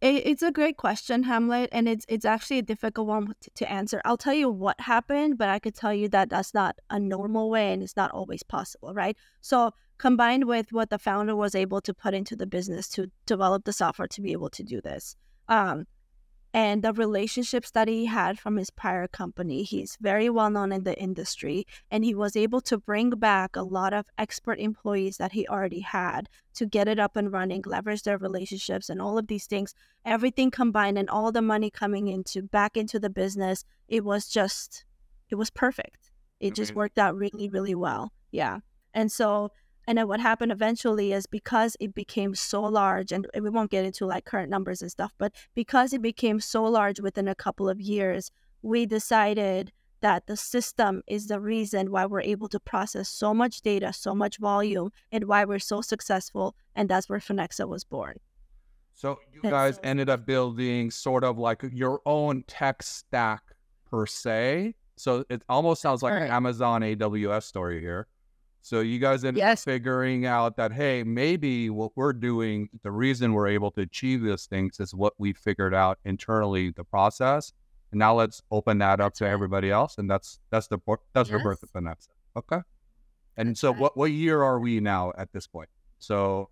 It, 0.00 0.26
it's 0.26 0.42
a 0.42 0.52
great 0.52 0.76
question, 0.76 1.24
Hamlet, 1.24 1.68
and 1.72 1.88
it's 1.88 2.06
it's 2.08 2.24
actually 2.24 2.58
a 2.58 2.62
difficult 2.62 3.06
one 3.08 3.34
to, 3.40 3.50
to 3.54 3.70
answer. 3.70 4.00
I'll 4.04 4.16
tell 4.16 4.34
you 4.34 4.48
what 4.50 4.80
happened, 4.80 5.38
but 5.38 5.48
I 5.48 5.58
could 5.58 5.74
tell 5.74 5.94
you 5.94 6.08
that 6.10 6.28
that's 6.30 6.54
not 6.54 6.76
a 6.90 7.00
normal 7.00 7.50
way, 7.50 7.72
and 7.72 7.82
it's 7.82 7.96
not 7.96 8.10
always 8.12 8.42
possible, 8.42 8.94
right? 8.94 9.16
So 9.40 9.72
combined 9.98 10.44
with 10.44 10.72
what 10.72 10.90
the 10.90 10.98
founder 10.98 11.34
was 11.34 11.54
able 11.54 11.80
to 11.80 11.94
put 11.94 12.14
into 12.14 12.36
the 12.36 12.46
business 12.46 12.88
to 12.90 13.10
develop 13.24 13.64
the 13.64 13.72
software 13.72 14.08
to 14.08 14.20
be 14.20 14.32
able 14.32 14.50
to 14.50 14.62
do 14.62 14.80
this, 14.80 15.16
um, 15.48 15.86
and 16.54 16.82
the 16.82 16.92
relationships 16.92 17.70
that 17.72 17.88
he 17.88 18.06
had 18.06 18.38
from 18.38 18.56
his 18.56 18.70
prior 18.70 19.06
company, 19.06 19.62
he's 19.62 19.96
very 20.00 20.30
well 20.30 20.50
known 20.50 20.72
in 20.72 20.84
the 20.84 20.98
industry, 20.98 21.66
and 21.90 22.04
he 22.04 22.14
was 22.14 22.36
able 22.36 22.60
to 22.62 22.78
bring 22.78 23.10
back 23.10 23.56
a 23.56 23.62
lot 23.62 23.92
of 23.92 24.06
expert 24.16 24.58
employees 24.58 25.18
that 25.18 25.32
he 25.32 25.46
already 25.48 25.80
had 25.80 26.28
to 26.54 26.66
get 26.66 26.88
it 26.88 26.98
up 26.98 27.16
and 27.16 27.32
running, 27.32 27.62
leverage 27.66 28.02
their 28.02 28.18
relationships, 28.18 28.88
and 28.88 29.02
all 29.02 29.18
of 29.18 29.26
these 29.26 29.46
things. 29.46 29.74
Everything 30.04 30.50
combined 30.50 30.98
and 30.98 31.10
all 31.10 31.30
the 31.32 31.42
money 31.42 31.70
coming 31.70 32.08
into 32.08 32.42
back 32.42 32.76
into 32.76 32.98
the 32.98 33.10
business 33.10 33.64
it 33.88 34.04
was 34.04 34.28
just 34.28 34.84
it 35.30 35.34
was 35.36 35.50
perfect. 35.50 36.10
It 36.40 36.54
just 36.54 36.74
worked 36.74 36.98
out 36.98 37.16
really 37.16 37.48
really 37.48 37.74
well. 37.74 38.12
Yeah. 38.30 38.60
And 38.94 39.10
so 39.10 39.50
and 39.86 39.98
then 39.98 40.08
what 40.08 40.20
happened 40.20 40.52
eventually 40.52 41.12
is 41.12 41.26
because 41.26 41.76
it 41.80 41.94
became 41.94 42.34
so 42.34 42.62
large 42.62 43.12
and 43.12 43.26
we 43.40 43.50
won't 43.50 43.70
get 43.70 43.84
into 43.84 44.06
like 44.06 44.24
current 44.24 44.50
numbers 44.50 44.82
and 44.82 44.90
stuff 44.90 45.12
but 45.18 45.32
because 45.54 45.92
it 45.92 46.02
became 46.02 46.40
so 46.40 46.64
large 46.64 47.00
within 47.00 47.28
a 47.28 47.34
couple 47.34 47.68
of 47.68 47.80
years 47.80 48.30
we 48.62 48.86
decided 48.86 49.72
that 50.00 50.26
the 50.26 50.36
system 50.36 51.02
is 51.06 51.26
the 51.26 51.40
reason 51.40 51.90
why 51.90 52.04
we're 52.04 52.20
able 52.20 52.48
to 52.48 52.60
process 52.60 53.08
so 53.08 53.32
much 53.32 53.62
data 53.62 53.92
so 53.92 54.14
much 54.14 54.38
volume 54.38 54.90
and 55.12 55.24
why 55.24 55.44
we're 55.44 55.58
so 55.58 55.80
successful 55.80 56.54
and 56.74 56.88
that's 56.88 57.08
where 57.08 57.18
Phonexa 57.18 57.66
was 57.66 57.84
born. 57.84 58.16
So 58.94 59.18
you 59.32 59.40
That's 59.42 59.52
guys 59.52 59.74
so- 59.76 59.80
ended 59.84 60.08
up 60.08 60.26
building 60.26 60.90
sort 60.90 61.24
of 61.24 61.38
like 61.38 61.62
your 61.72 62.00
own 62.06 62.44
tech 62.46 62.82
stack 62.82 63.42
per 63.90 64.06
se? 64.06 64.74
So 64.96 65.24
it 65.28 65.42
almost 65.48 65.82
sounds 65.82 66.02
like 66.02 66.14
an 66.14 66.28
amazon 66.28 66.82
aws 66.82 67.42
story 67.42 67.80
here 67.80 68.06
so 68.66 68.80
you 68.80 68.98
guys 68.98 69.24
ended 69.24 69.42
up 69.44 69.58
figuring 69.60 70.26
out 70.26 70.56
that 70.56 70.72
hey 70.72 71.04
maybe 71.04 71.70
what 71.70 71.92
we're 71.94 72.12
doing 72.12 72.68
the 72.82 72.90
reason 72.90 73.32
we're 73.32 73.46
able 73.46 73.70
to 73.70 73.80
achieve 73.82 74.22
these 74.22 74.46
things 74.46 74.80
is 74.80 74.92
what 74.92 75.12
we 75.18 75.32
figured 75.32 75.72
out 75.74 75.98
internally 76.04 76.70
the 76.72 76.82
process. 76.84 77.52
And 77.92 78.00
now 78.00 78.14
let's 78.16 78.42
open 78.50 78.78
that 78.78 79.00
up 79.00 79.14
to 79.20 79.24
everybody 79.26 79.70
else 79.70 79.98
and 79.98 80.10
that's 80.10 80.40
that's 80.50 80.66
the 80.66 80.78
that's 81.14 81.30
the 81.30 81.38
birth 81.38 81.60
Yes. 81.62 81.70
of 81.70 81.70
Phonexa. 81.76 82.08
okay? 82.40 82.60
And 83.36 83.50
That's 83.50 83.60
so 83.60 83.72
what 83.72 83.96
what 83.96 84.10
year 84.10 84.42
are 84.42 84.58
we 84.58 84.80
now 84.80 85.12
at 85.16 85.32
this 85.32 85.46
point? 85.46 85.68
So 85.98 86.50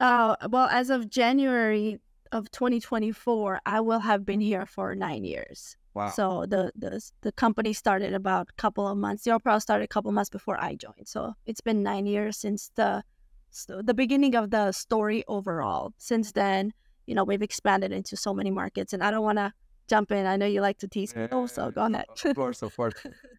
Uh, 0.00 0.34
well, 0.50 0.66
as 0.66 0.90
of 0.90 1.08
January 1.08 2.00
of 2.32 2.50
2024, 2.50 3.60
I 3.66 3.80
will 3.80 4.00
have 4.00 4.24
been 4.24 4.40
here 4.40 4.66
for 4.66 4.94
nine 4.94 5.24
years. 5.24 5.76
wow 5.94 6.08
So 6.10 6.46
the, 6.46 6.72
the 6.76 7.00
the 7.22 7.32
company 7.32 7.72
started 7.72 8.12
about 8.14 8.48
a 8.50 8.52
couple 8.62 8.86
of 8.86 8.96
months. 8.98 9.24
Zero 9.24 9.38
Pro 9.38 9.58
started 9.58 9.84
a 9.84 9.88
couple 9.88 10.10
of 10.10 10.14
months 10.14 10.30
before 10.30 10.58
I 10.60 10.74
joined. 10.74 11.06
So 11.06 11.34
it's 11.46 11.60
been 11.60 11.82
nine 11.82 12.06
years 12.06 12.36
since 12.36 12.70
the 12.74 13.02
so 13.50 13.80
the 13.82 13.94
beginning 13.94 14.34
of 14.36 14.50
the 14.50 14.72
story 14.72 15.24
overall. 15.28 15.94
Since 15.98 16.32
then, 16.32 16.72
you 17.06 17.14
know, 17.14 17.24
we've 17.24 17.42
expanded 17.42 17.92
into 17.92 18.16
so 18.16 18.34
many 18.34 18.50
markets, 18.50 18.92
and 18.92 19.02
I 19.02 19.10
don't 19.10 19.24
want 19.24 19.38
to 19.38 19.52
jump 19.88 20.10
in. 20.12 20.26
I 20.26 20.36
know 20.36 20.46
you 20.46 20.60
like 20.60 20.78
to 20.78 20.88
tease 20.88 21.14
me. 21.14 21.28
Oh, 21.30 21.46
so 21.46 21.70
go 21.70 21.86
ahead. 21.86 22.06
Of 22.24 22.34
course, 22.36 22.62
of 22.62 22.76
course. 22.76 22.94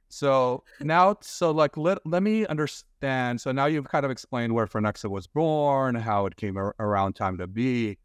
So 0.09 0.63
now, 0.79 1.17
so 1.21 1.51
like, 1.51 1.75
let, 1.75 1.97
let 2.05 2.23
me 2.23 2.45
understand. 2.47 3.41
So 3.41 3.51
now 3.51 3.65
you've 3.65 3.89
kind 3.89 4.05
of 4.05 4.11
explained 4.11 4.53
where 4.53 4.65
Phonexa 4.65 5.09
was 5.09 5.27
born, 5.27 5.95
how 5.95 6.25
it 6.25 6.37
came 6.37 6.57
ar- 6.57 6.75
around 6.79 7.13
time 7.13 7.37
to 7.39 7.47
be. 7.47 7.97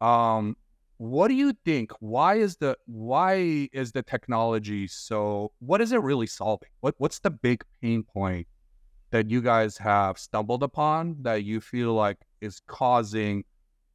Um, 0.00 0.56
what 0.98 1.28
do 1.28 1.34
you 1.34 1.52
think? 1.64 1.92
Why 2.00 2.36
is 2.36 2.56
the 2.56 2.76
why 2.86 3.68
is 3.72 3.92
the 3.92 4.02
technology 4.02 4.88
so? 4.88 5.52
What 5.58 5.80
is 5.80 5.92
it 5.92 6.00
really 6.02 6.26
solving? 6.26 6.70
What 6.80 6.94
what's 6.98 7.18
the 7.18 7.30
big 7.30 7.64
pain 7.82 8.02
point 8.02 8.46
that 9.10 9.30
you 9.30 9.40
guys 9.42 9.76
have 9.78 10.18
stumbled 10.18 10.62
upon 10.62 11.16
that 11.22 11.44
you 11.44 11.60
feel 11.60 11.94
like 11.94 12.18
is 12.40 12.60
causing 12.66 13.44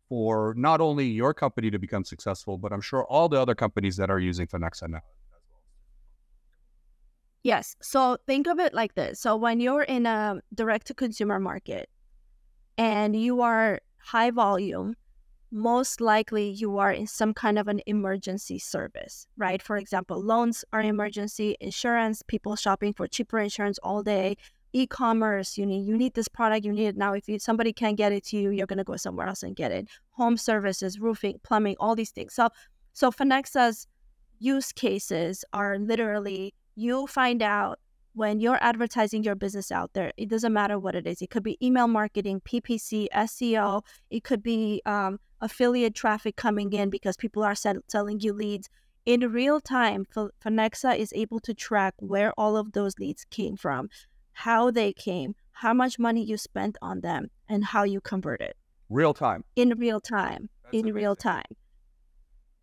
for 0.10 0.54
not 0.58 0.82
only 0.82 1.08
your 1.08 1.34
company 1.34 1.72
to 1.72 1.80
become 1.80 2.04
successful, 2.04 2.58
but 2.58 2.72
I'm 2.72 2.82
sure 2.82 3.06
all 3.06 3.30
the 3.30 3.40
other 3.40 3.56
companies 3.56 3.98
that 3.98 4.10
are 4.10 4.20
using 4.20 4.48
Phonexa 4.48 4.90
now. 4.90 5.02
Yes. 7.44 7.76
So 7.82 8.18
think 8.28 8.48
of 8.48 8.60
it 8.60 8.74
like 8.74 8.94
this. 8.96 9.20
So 9.20 9.36
when 9.36 9.60
you're 9.60 9.84
in 9.84 10.06
a 10.06 10.42
direct 10.54 10.88
to 10.88 10.94
consumer 10.94 11.40
market 11.40 11.90
and 12.78 13.16
you 13.16 13.42
are 13.42 13.80
high 14.00 14.32
volume, 14.32 14.96
most 15.52 16.00
likely 16.00 16.50
you 16.50 16.78
are 16.78 16.92
in 16.92 17.06
some 17.06 17.34
kind 17.34 17.60
of 17.60 17.68
an 17.68 17.82
emergency 17.86 18.58
service, 18.58 19.28
right? 19.38 19.62
For 19.62 19.78
example, 19.78 20.24
loans 20.24 20.64
are 20.72 20.82
emergency, 20.82 21.58
insurance, 21.60 22.24
people 22.26 22.56
shopping 22.56 22.94
for 22.94 23.08
cheaper 23.08 23.40
insurance 23.40 23.78
all 23.84 24.02
day, 24.02 24.38
e-commerce, 24.74 25.58
you 25.58 25.66
need 25.66 25.86
you 25.86 25.98
need 25.98 26.14
this 26.14 26.30
product, 26.30 26.66
you 26.66 26.72
need 26.72 26.88
it 26.88 26.98
now. 26.98 27.14
If 27.14 27.28
you, 27.28 27.40
somebody 27.40 27.74
can't 27.74 27.98
get 27.98 28.14
it 28.14 28.24
to 28.28 28.38
you, 28.38 28.52
you're 28.52 28.68
gonna 28.68 28.86
go 28.86 28.96
somewhere 28.96 29.28
else 29.28 29.44
and 29.44 29.56
get 29.56 29.72
it. 29.72 29.90
Home 30.12 30.38
services, 30.38 31.00
roofing, 31.00 31.40
plumbing, 31.44 31.76
all 31.80 31.96
these 31.96 32.12
things. 32.12 32.34
So 32.34 32.50
so 32.94 33.12
Phonexa's 33.12 33.88
use 34.40 34.72
cases 34.72 35.44
are 35.54 35.78
literally 35.78 36.54
you 36.76 37.08
find 37.08 37.42
out 37.44 37.80
when 38.13 38.39
you're 38.39 38.62
advertising 38.62 39.24
your 39.24 39.36
business 39.36 39.71
out 39.71 39.93
there, 39.93 40.12
it 40.17 40.30
doesn't 40.30 40.54
matter 40.54 40.78
what 40.78 40.95
it 40.95 41.08
is. 41.08 41.21
It 41.21 41.30
could 41.30 41.43
be 41.43 41.58
email 41.65 41.88
marketing, 41.88 42.41
PPC, 42.41 43.08
SEO. 43.13 43.84
It 44.10 44.24
could 44.24 44.43
be 44.43 44.82
um, 44.86 45.19
affiliate 45.39 45.95
traffic 45.95 46.36
coming 46.36 46.74
in 46.74 46.89
because 46.89 47.15
people 47.15 47.43
are 47.43 47.56
sell- 47.56 47.82
selling 47.88 48.19
you 48.19 48.34
leads. 48.34 48.69
In 49.06 49.21
real 49.32 49.60
time, 49.60 50.06
F- 50.15 50.30
Phonexa 50.43 50.97
is 50.97 51.12
able 51.15 51.39
to 51.41 51.54
track 51.54 51.95
where 52.00 52.34
all 52.38 52.58
of 52.58 52.74
those 52.74 53.00
leads 53.00 53.26
came 53.26 53.56
from, 53.56 53.89
how 54.34 54.71
they 54.71 54.93
came, 54.93 55.36
how 55.54 55.74
much 55.74 55.97
money 55.97 56.24
you 56.24 56.38
spent 56.38 56.78
on 56.82 57.02
them, 57.02 57.30
and 57.47 57.63
how 57.65 57.84
you 57.84 58.02
converted 58.02 58.54
Real 58.89 59.13
time. 59.13 59.43
in 59.56 59.69
real 59.78 60.00
time. 60.00 60.50
That's 60.65 60.76
in 60.78 60.93
real 60.93 61.15
time. 61.15 61.45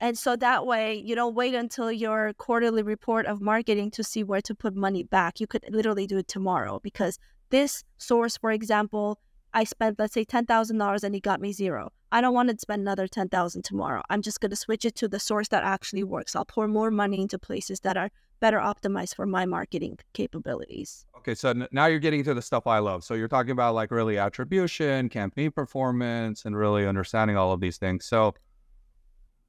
And 0.01 0.17
so 0.17 0.37
that 0.37 0.65
way, 0.67 1.03
you 1.05 1.15
don't 1.15 1.35
wait 1.35 1.55
until 1.55 1.91
your 1.91 2.33
quarterly 2.35 2.83
report 2.83 3.27
of 3.27 3.41
marketing 3.41 3.91
to 3.93 4.05
see 4.05 4.23
where 4.23 4.41
to 4.43 4.55
put 4.55 4.77
money 4.77 5.03
back. 5.03 5.41
You 5.41 5.47
could 5.47 5.65
literally 5.71 6.07
do 6.07 6.19
it 6.19 6.29
tomorrow 6.29 6.81
because 6.83 7.19
this 7.51 7.83
source, 7.99 8.37
for 8.37 8.53
example, 8.53 9.19
I 9.55 9.65
spent, 9.65 9.99
let's 9.99 10.15
say, 10.15 10.25
$10,000 10.25 11.03
and 11.03 11.15
it 11.15 11.21
got 11.21 11.41
me 11.41 11.53
zero. 11.53 11.91
I 12.13 12.21
don't 12.21 12.35
want 12.35 12.51
to 12.51 12.57
spend 12.59 12.83
another 12.83 13.07
10000 13.09 13.63
tomorrow. 13.63 14.03
I'm 14.09 14.23
just 14.23 14.41
going 14.41 14.51
to 14.51 14.57
switch 14.57 14.85
it 14.85 14.95
to 14.97 15.09
the 15.09 15.19
source 15.19 15.49
that 15.49 15.65
actually 15.65 16.05
works. 16.05 16.37
I'll 16.37 16.45
pour 16.45 16.69
more 16.69 16.91
money 16.91 17.21
into 17.21 17.39
places 17.39 17.81
that 17.81 17.97
are 17.97 18.11
better 18.41 18.59
optimized 18.59 19.17
for 19.17 19.27
my 19.27 19.47
marketing 19.47 19.99
capabilities. 20.13 21.05
Okay, 21.17 21.35
so 21.35 21.51
n- 21.51 21.69
now 21.73 21.87
you're 21.87 21.99
getting 21.99 22.23
to 22.25 22.35
the 22.35 22.43
stuff 22.43 22.67
I 22.67 22.79
love. 22.79 23.05
So 23.05 23.15
you're 23.15 23.29
talking 23.29 23.51
about 23.51 23.75
like 23.75 23.91
really 23.91 24.17
attribution, 24.17 25.09
campaign 25.09 25.51
performance, 25.51 26.45
and 26.45 26.57
really 26.57 26.87
understanding 26.87 27.37
all 27.37 27.53
of 27.53 27.61
these 27.61 27.79
things. 27.79 28.05
So 28.07 28.35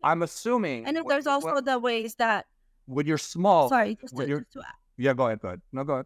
I'm 0.04 0.22
assuming, 0.22 0.86
And 0.86 0.98
there's 1.08 1.26
wh- 1.26 1.30
also 1.30 1.62
the 1.62 1.80
ways 1.80 2.16
that, 2.16 2.46
when 2.86 3.06
you're 3.06 3.18
small. 3.18 3.70
sorry, 3.70 3.98
just 4.00 4.16
to, 4.16 4.26
just 4.26 4.52
to 4.54 4.62
yeah, 4.98 5.14
go 5.14 5.28
ahead, 5.28 5.40
go 5.40 5.50
ahead. 5.50 5.62
No, 5.72 5.84
go 5.84 5.94
ahead. 5.94 6.06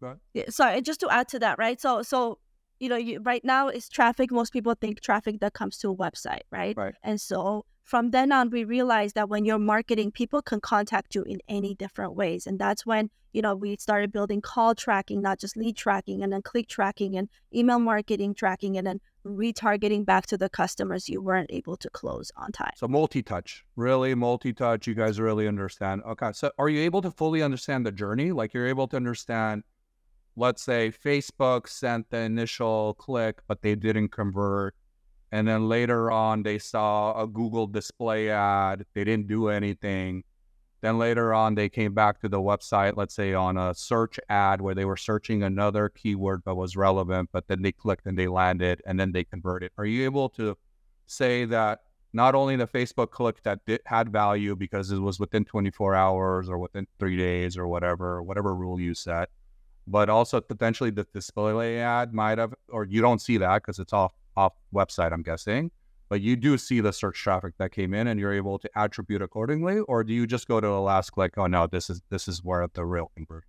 Go 0.00 0.06
ahead. 0.08 0.18
Yeah, 0.34 0.44
sorry, 0.48 0.80
just 0.82 1.00
to 1.00 1.08
add 1.10 1.28
to 1.28 1.38
that, 1.40 1.58
right? 1.58 1.80
So, 1.80 2.02
so 2.02 2.38
you 2.80 2.88
know, 2.88 2.96
you, 2.96 3.20
right 3.20 3.44
now 3.44 3.68
is 3.68 3.88
traffic. 3.88 4.32
Most 4.32 4.52
people 4.52 4.74
think 4.74 5.00
traffic 5.00 5.38
that 5.40 5.52
comes 5.52 5.78
to 5.78 5.90
a 5.90 5.96
website, 5.96 6.40
right? 6.50 6.76
Right. 6.76 6.94
And 7.04 7.20
so 7.20 7.64
from 7.84 8.10
then 8.10 8.32
on, 8.32 8.50
we 8.50 8.64
realized 8.64 9.14
that 9.14 9.28
when 9.28 9.44
you're 9.44 9.58
marketing, 9.58 10.10
people 10.10 10.42
can 10.42 10.60
contact 10.60 11.14
you 11.14 11.22
in 11.22 11.38
any 11.48 11.76
different 11.76 12.16
ways. 12.16 12.44
And 12.46 12.58
that's 12.58 12.84
when, 12.84 13.10
you 13.32 13.40
know, 13.40 13.54
we 13.54 13.76
started 13.76 14.10
building 14.10 14.40
call 14.40 14.74
tracking, 14.74 15.22
not 15.22 15.38
just 15.38 15.56
lead 15.56 15.76
tracking, 15.76 16.24
and 16.24 16.32
then 16.32 16.42
click 16.42 16.66
tracking 16.68 17.16
and 17.16 17.28
email 17.54 17.78
marketing 17.78 18.34
tracking, 18.34 18.76
and 18.76 18.84
then 18.86 19.00
retargeting 19.24 20.04
back 20.04 20.26
to 20.26 20.36
the 20.36 20.48
customers 20.48 21.08
you 21.08 21.22
weren't 21.22 21.50
able 21.52 21.76
to 21.76 21.90
close 21.90 22.30
on 22.36 22.52
time. 22.52 22.72
So 22.76 22.88
multi-touch, 22.88 23.64
really 23.76 24.14
multi-touch. 24.14 24.86
You 24.86 24.94
guys 24.94 25.20
really 25.20 25.46
understand. 25.46 26.02
Okay. 26.06 26.30
So 26.32 26.50
are 26.58 26.68
you 26.68 26.80
able 26.80 27.02
to 27.02 27.10
fully 27.10 27.42
understand 27.42 27.86
the 27.86 27.92
journey? 27.92 28.32
Like 28.32 28.52
you're 28.54 28.66
able 28.66 28.88
to 28.88 28.96
understand, 28.96 29.62
let's 30.36 30.62
say 30.62 30.90
Facebook 30.90 31.68
sent 31.68 32.10
the 32.10 32.18
initial 32.18 32.94
click, 32.94 33.40
but 33.46 33.62
they 33.62 33.74
didn't 33.74 34.08
convert. 34.08 34.74
And 35.30 35.48
then 35.48 35.68
later 35.68 36.10
on, 36.10 36.42
they 36.42 36.58
saw 36.58 37.18
a 37.22 37.26
Google 37.26 37.66
display 37.66 38.28
ad. 38.28 38.84
They 38.92 39.04
didn't 39.04 39.28
do 39.28 39.48
anything. 39.48 40.24
Then 40.82 40.98
later 40.98 41.32
on, 41.32 41.54
they 41.54 41.68
came 41.68 41.94
back 41.94 42.20
to 42.20 42.28
the 42.28 42.40
website, 42.40 42.96
let's 42.96 43.14
say 43.14 43.34
on 43.34 43.56
a 43.56 43.72
search 43.72 44.18
ad 44.28 44.60
where 44.60 44.74
they 44.74 44.84
were 44.84 44.96
searching 44.96 45.44
another 45.44 45.88
keyword 45.88 46.42
that 46.44 46.56
was 46.56 46.76
relevant, 46.76 47.30
but 47.32 47.46
then 47.46 47.62
they 47.62 47.70
clicked 47.70 48.04
and 48.04 48.18
they 48.18 48.26
landed 48.26 48.82
and 48.84 48.98
then 48.98 49.12
they 49.12 49.22
converted. 49.22 49.70
Are 49.78 49.84
you 49.84 50.04
able 50.04 50.28
to 50.30 50.58
say 51.06 51.44
that 51.44 51.82
not 52.12 52.34
only 52.34 52.56
the 52.56 52.66
Facebook 52.66 53.12
click 53.12 53.44
that 53.44 53.64
did, 53.64 53.80
had 53.86 54.10
value 54.10 54.56
because 54.56 54.90
it 54.90 54.98
was 54.98 55.20
within 55.20 55.44
24 55.44 55.94
hours 55.94 56.48
or 56.48 56.58
within 56.58 56.88
three 56.98 57.16
days 57.16 57.56
or 57.56 57.68
whatever, 57.68 58.20
whatever 58.20 58.52
rule 58.52 58.80
you 58.80 58.92
set, 58.92 59.30
but 59.86 60.10
also 60.10 60.40
potentially 60.40 60.90
the 60.90 61.06
display 61.14 61.78
ad 61.78 62.12
might 62.12 62.38
have, 62.38 62.54
or 62.68 62.84
you 62.84 63.00
don't 63.00 63.20
see 63.20 63.36
that 63.36 63.62
because 63.62 63.78
it's 63.78 63.92
off 63.92 64.12
off 64.36 64.54
website, 64.74 65.12
I'm 65.12 65.22
guessing 65.22 65.70
but 66.12 66.20
you 66.20 66.36
do 66.36 66.58
see 66.58 66.78
the 66.80 66.92
search 66.92 67.16
traffic 67.16 67.54
that 67.56 67.72
came 67.72 67.94
in 67.94 68.06
and 68.06 68.20
you're 68.20 68.34
able 68.34 68.58
to 68.58 68.68
attribute 68.76 69.22
accordingly 69.22 69.78
or 69.88 70.04
do 70.04 70.12
you 70.12 70.26
just 70.26 70.46
go 70.46 70.60
to 70.60 70.66
the 70.66 70.78
last 70.78 71.08
click 71.08 71.32
oh 71.38 71.46
no 71.46 71.66
this 71.66 71.88
is 71.88 72.02
this 72.10 72.28
is 72.28 72.44
where 72.44 72.68
the 72.74 72.84
real 72.84 73.10
conversion 73.16 73.48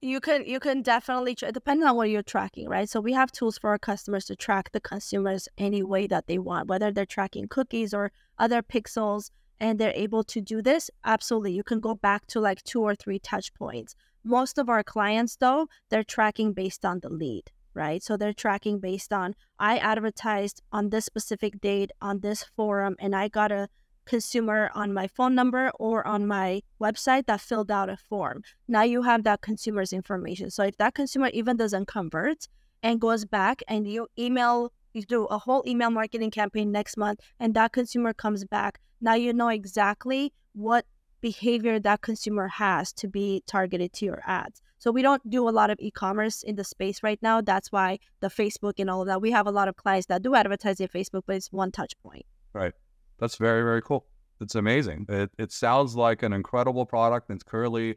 you 0.00 0.20
can 0.20 0.44
you 0.46 0.60
can 0.60 0.80
definitely 0.80 1.34
tra- 1.34 1.50
depending 1.50 1.88
on 1.88 1.96
what 1.96 2.08
you're 2.08 2.22
tracking 2.22 2.68
right? 2.68 2.88
So 2.88 3.00
we 3.00 3.14
have 3.14 3.32
tools 3.32 3.58
for 3.58 3.70
our 3.70 3.80
customers 3.80 4.26
to 4.26 4.36
track 4.36 4.70
the 4.70 4.78
consumers 4.80 5.48
any 5.58 5.82
way 5.82 6.06
that 6.06 6.28
they 6.28 6.38
want 6.38 6.68
whether 6.68 6.92
they're 6.92 7.04
tracking 7.04 7.48
cookies 7.48 7.92
or 7.92 8.12
other 8.38 8.62
pixels 8.62 9.32
and 9.58 9.76
they're 9.76 10.04
able 10.06 10.22
to 10.22 10.40
do 10.40 10.62
this 10.62 10.88
absolutely. 11.04 11.54
You 11.54 11.64
can 11.64 11.80
go 11.80 11.96
back 11.96 12.28
to 12.28 12.38
like 12.38 12.62
two 12.62 12.80
or 12.80 12.94
three 12.94 13.18
touch 13.18 13.52
points. 13.54 13.96
Most 14.22 14.56
of 14.56 14.68
our 14.68 14.84
clients 14.84 15.34
though 15.34 15.66
they're 15.88 16.04
tracking 16.04 16.52
based 16.52 16.84
on 16.84 17.00
the 17.00 17.10
lead 17.10 17.50
right? 17.74 18.02
So 18.02 18.16
they're 18.16 18.32
tracking 18.32 18.78
based 18.80 19.12
on 19.12 19.34
I 19.58 19.78
advertised 19.78 20.62
on 20.72 20.90
this 20.90 21.04
specific 21.04 21.60
date 21.60 21.90
on 22.00 22.20
this 22.20 22.44
forum 22.56 22.96
and 22.98 23.14
I 23.14 23.28
got 23.28 23.52
a 23.52 23.68
consumer 24.06 24.70
on 24.74 24.92
my 24.92 25.06
phone 25.06 25.34
number 25.34 25.70
or 25.78 26.06
on 26.06 26.26
my 26.26 26.62
website 26.80 27.26
that 27.26 27.40
filled 27.40 27.70
out 27.70 27.88
a 27.88 27.96
form. 27.96 28.42
Now 28.66 28.82
you 28.82 29.02
have 29.02 29.22
that 29.24 29.40
consumer's 29.40 29.92
information. 29.92 30.50
So 30.50 30.64
if 30.64 30.76
that 30.78 30.94
consumer 30.94 31.30
even 31.32 31.56
doesn't 31.56 31.86
convert 31.86 32.48
and 32.82 33.00
goes 33.00 33.24
back 33.24 33.62
and 33.68 33.86
you 33.86 34.08
email 34.18 34.72
you 34.92 35.02
do 35.02 35.26
a 35.26 35.38
whole 35.38 35.62
email 35.66 35.90
marketing 35.90 36.32
campaign 36.32 36.72
next 36.72 36.96
month 36.96 37.20
and 37.38 37.54
that 37.54 37.72
consumer 37.72 38.12
comes 38.12 38.44
back, 38.44 38.80
now 39.00 39.14
you 39.14 39.32
know 39.32 39.48
exactly 39.48 40.32
what 40.52 40.84
behavior 41.20 41.78
that 41.78 42.00
consumer 42.00 42.48
has 42.48 42.92
to 42.94 43.06
be 43.06 43.42
targeted 43.46 43.92
to 43.92 44.04
your 44.04 44.22
ads. 44.26 44.60
So 44.80 44.90
we 44.90 45.02
don't 45.02 45.28
do 45.28 45.46
a 45.46 45.50
lot 45.50 45.68
of 45.68 45.78
e-commerce 45.78 46.42
in 46.42 46.56
the 46.56 46.64
space 46.64 47.02
right 47.02 47.18
now. 47.20 47.42
That's 47.42 47.70
why 47.70 47.98
the 48.20 48.28
Facebook 48.28 48.74
and 48.78 48.88
all 48.88 49.02
of 49.02 49.06
that. 49.08 49.20
We 49.20 49.30
have 49.30 49.46
a 49.46 49.50
lot 49.50 49.68
of 49.68 49.76
clients 49.76 50.06
that 50.06 50.22
do 50.22 50.34
advertise 50.34 50.80
in 50.80 50.88
Facebook, 50.88 51.22
but 51.26 51.36
it's 51.36 51.52
one 51.52 51.70
touch 51.70 51.92
point. 52.02 52.24
Right. 52.54 52.72
That's 53.18 53.36
very, 53.36 53.62
very 53.62 53.82
cool. 53.82 54.06
It's 54.40 54.54
amazing. 54.54 55.04
It, 55.10 55.30
it 55.38 55.52
sounds 55.52 55.96
like 55.96 56.22
an 56.22 56.32
incredible 56.32 56.86
product. 56.86 57.30
It's 57.30 57.42
clearly 57.42 57.96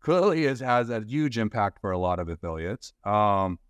clearly 0.00 0.44
is, 0.44 0.58
has 0.58 0.90
a 0.90 1.02
huge 1.06 1.38
impact 1.38 1.80
for 1.80 1.92
a 1.92 1.98
lot 1.98 2.18
of 2.18 2.28
affiliates. 2.28 2.92
Um, 3.04 3.60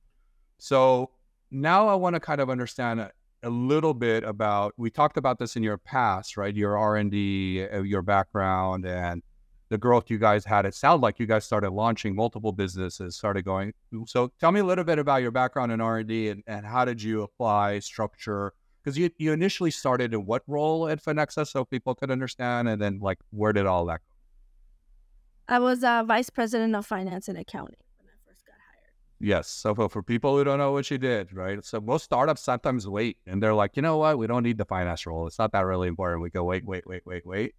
so 0.59 1.11
now 1.51 1.89
I 1.89 1.95
want 1.95 2.15
to 2.15 2.21
kind 2.21 2.41
of 2.41 2.49
understand 2.49 2.99
a, 2.99 3.13
a, 3.43 3.51
little 3.51 3.93
bit 3.93 4.25
about. 4.25 4.73
We 4.79 4.89
talked 4.91 5.19
about 5.19 5.39
this 5.39 5.55
in 5.55 5.63
your 5.63 5.77
past, 5.77 6.39
right? 6.39 6.57
Your 6.57 6.79
R 6.79 6.97
and 6.97 7.11
D, 7.11 7.67
uh, 7.67 7.83
your 7.83 8.03
background, 8.03 8.87
and 8.87 9.23
the 9.71 9.79
growth 9.79 10.11
you 10.11 10.19
guys 10.19 10.45
had. 10.45 10.67
It 10.67 10.75
sounded 10.75 11.03
like 11.03 11.19
you 11.19 11.27
guys 11.27 11.45
started 11.45 11.71
launching 11.71 12.15
multiple 12.15 12.53
businesses, 12.53 13.17
started 13.17 13.45
going. 13.45 13.73
So 14.07 14.31
tell 14.39 14.53
me 14.53 14.61
a 14.61 14.65
little 14.65 14.85
bit 14.85 14.99
about 14.99 15.23
your 15.23 15.31
background 15.31 15.73
in 15.73 15.81
R 15.81 15.99
and 15.99 16.09
D 16.09 16.29
and, 16.29 16.67
how 16.67 16.85
did 16.85 17.03
you 17.03 17.23
apply 17.23 17.79
structure? 17.79 18.53
Because 18.83 18.99
you, 18.99 19.11
you 19.19 19.33
initially 19.33 19.71
started 19.71 20.13
in 20.13 20.27
what 20.27 20.43
role 20.47 20.89
at 20.89 21.03
Phonexa 21.03 21.47
so 21.47 21.65
people 21.65 21.95
could 21.95 22.11
understand, 22.11 22.69
and 22.69 22.81
then 22.81 22.99
like 23.01 23.19
where 23.31 23.53
did 23.53 23.65
all 23.67 23.87
that 23.87 24.01
go? 24.01 25.55
I 25.55 25.59
was 25.59 25.83
uh, 25.83 26.05
vice 26.05 26.31
president 26.31 26.75
of 26.77 26.85
finance 26.85 27.29
and 27.29 27.39
accounting 27.39 27.77
when 27.99 28.09
I 28.09 28.17
first 28.29 28.45
got 28.47 28.53
hired. 28.53 28.93
Yes. 29.21 29.49
So 29.49 29.75
for, 29.75 29.89
for 29.89 30.03
people 30.03 30.37
who 30.37 30.45
don't 30.45 30.59
know 30.59 30.73
what 30.73 30.91
you 30.91 30.99
did, 30.99 31.33
right? 31.33 31.65
So 31.65 31.81
most 31.81 32.05
startups 32.05 32.43
sometimes 32.43 32.87
wait 32.87 33.17
and 33.27 33.43
they're 33.43 33.55
like, 33.55 33.77
you 33.77 33.83
know 33.83 33.97
what? 33.97 34.19
We 34.19 34.27
don't 34.27 34.43
need 34.43 34.59
the 34.59 34.65
finance 34.67 35.07
role. 35.07 35.27
It's 35.27 35.39
not 35.39 35.53
that 35.53 35.63
really 35.63 35.89
important. 35.89 36.23
We 36.23 36.31
go, 36.31 36.45
wait, 36.45 36.67
wait, 36.67 36.87
wait, 36.87 37.03
wait, 37.07 37.27
wait 37.27 37.55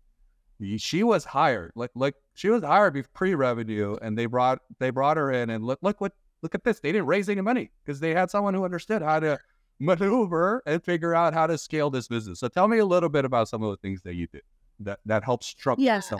she 0.77 1.03
was 1.03 1.25
hired 1.25 1.71
like 1.75 1.91
like 1.95 2.15
she 2.33 2.49
was 2.49 2.63
hired 2.63 3.05
pre-revenue 3.13 3.95
and 4.01 4.17
they 4.17 4.25
brought 4.25 4.59
they 4.79 4.89
brought 4.89 5.17
her 5.17 5.31
in 5.31 5.49
and 5.49 5.63
look 5.65 5.79
look 5.81 5.99
what 5.99 6.13
look 6.41 6.55
at 6.55 6.63
this 6.63 6.79
they 6.79 6.91
didn't 6.91 7.07
raise 7.07 7.27
any 7.27 7.41
money 7.41 7.71
because 7.83 7.99
they 7.99 8.13
had 8.13 8.29
someone 8.29 8.53
who 8.53 8.63
understood 8.63 9.01
how 9.01 9.19
to 9.19 9.37
maneuver 9.79 10.63
and 10.65 10.83
figure 10.83 11.13
out 11.13 11.33
how 11.33 11.45
to 11.47 11.57
scale 11.57 11.89
this 11.89 12.07
business. 12.07 12.39
So 12.39 12.47
tell 12.47 12.67
me 12.67 12.77
a 12.77 12.85
little 12.85 13.09
bit 13.09 13.25
about 13.25 13.49
some 13.49 13.61
of 13.63 13.71
the 13.71 13.77
things 13.77 14.01
that 14.03 14.15
you 14.15 14.27
did 14.27 14.43
that 14.79 14.99
that 15.05 15.23
helps 15.23 15.47
structure 15.47 15.83
yes 15.83 16.11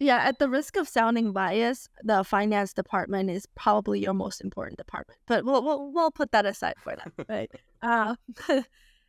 yeah 0.00 0.16
at 0.16 0.38
the 0.38 0.48
risk 0.48 0.76
of 0.76 0.88
sounding 0.88 1.32
biased 1.32 1.88
the 2.02 2.24
finance 2.24 2.72
department 2.72 3.30
is 3.30 3.46
probably 3.54 4.00
your 4.00 4.12
most 4.12 4.40
important 4.40 4.76
department 4.76 5.18
but 5.26 5.44
we'll 5.44 5.62
we'll, 5.62 5.92
we'll 5.92 6.10
put 6.10 6.32
that 6.32 6.44
aside 6.46 6.74
for 6.82 6.96
now 6.96 7.24
right? 7.28 7.50
Uh, 7.82 8.16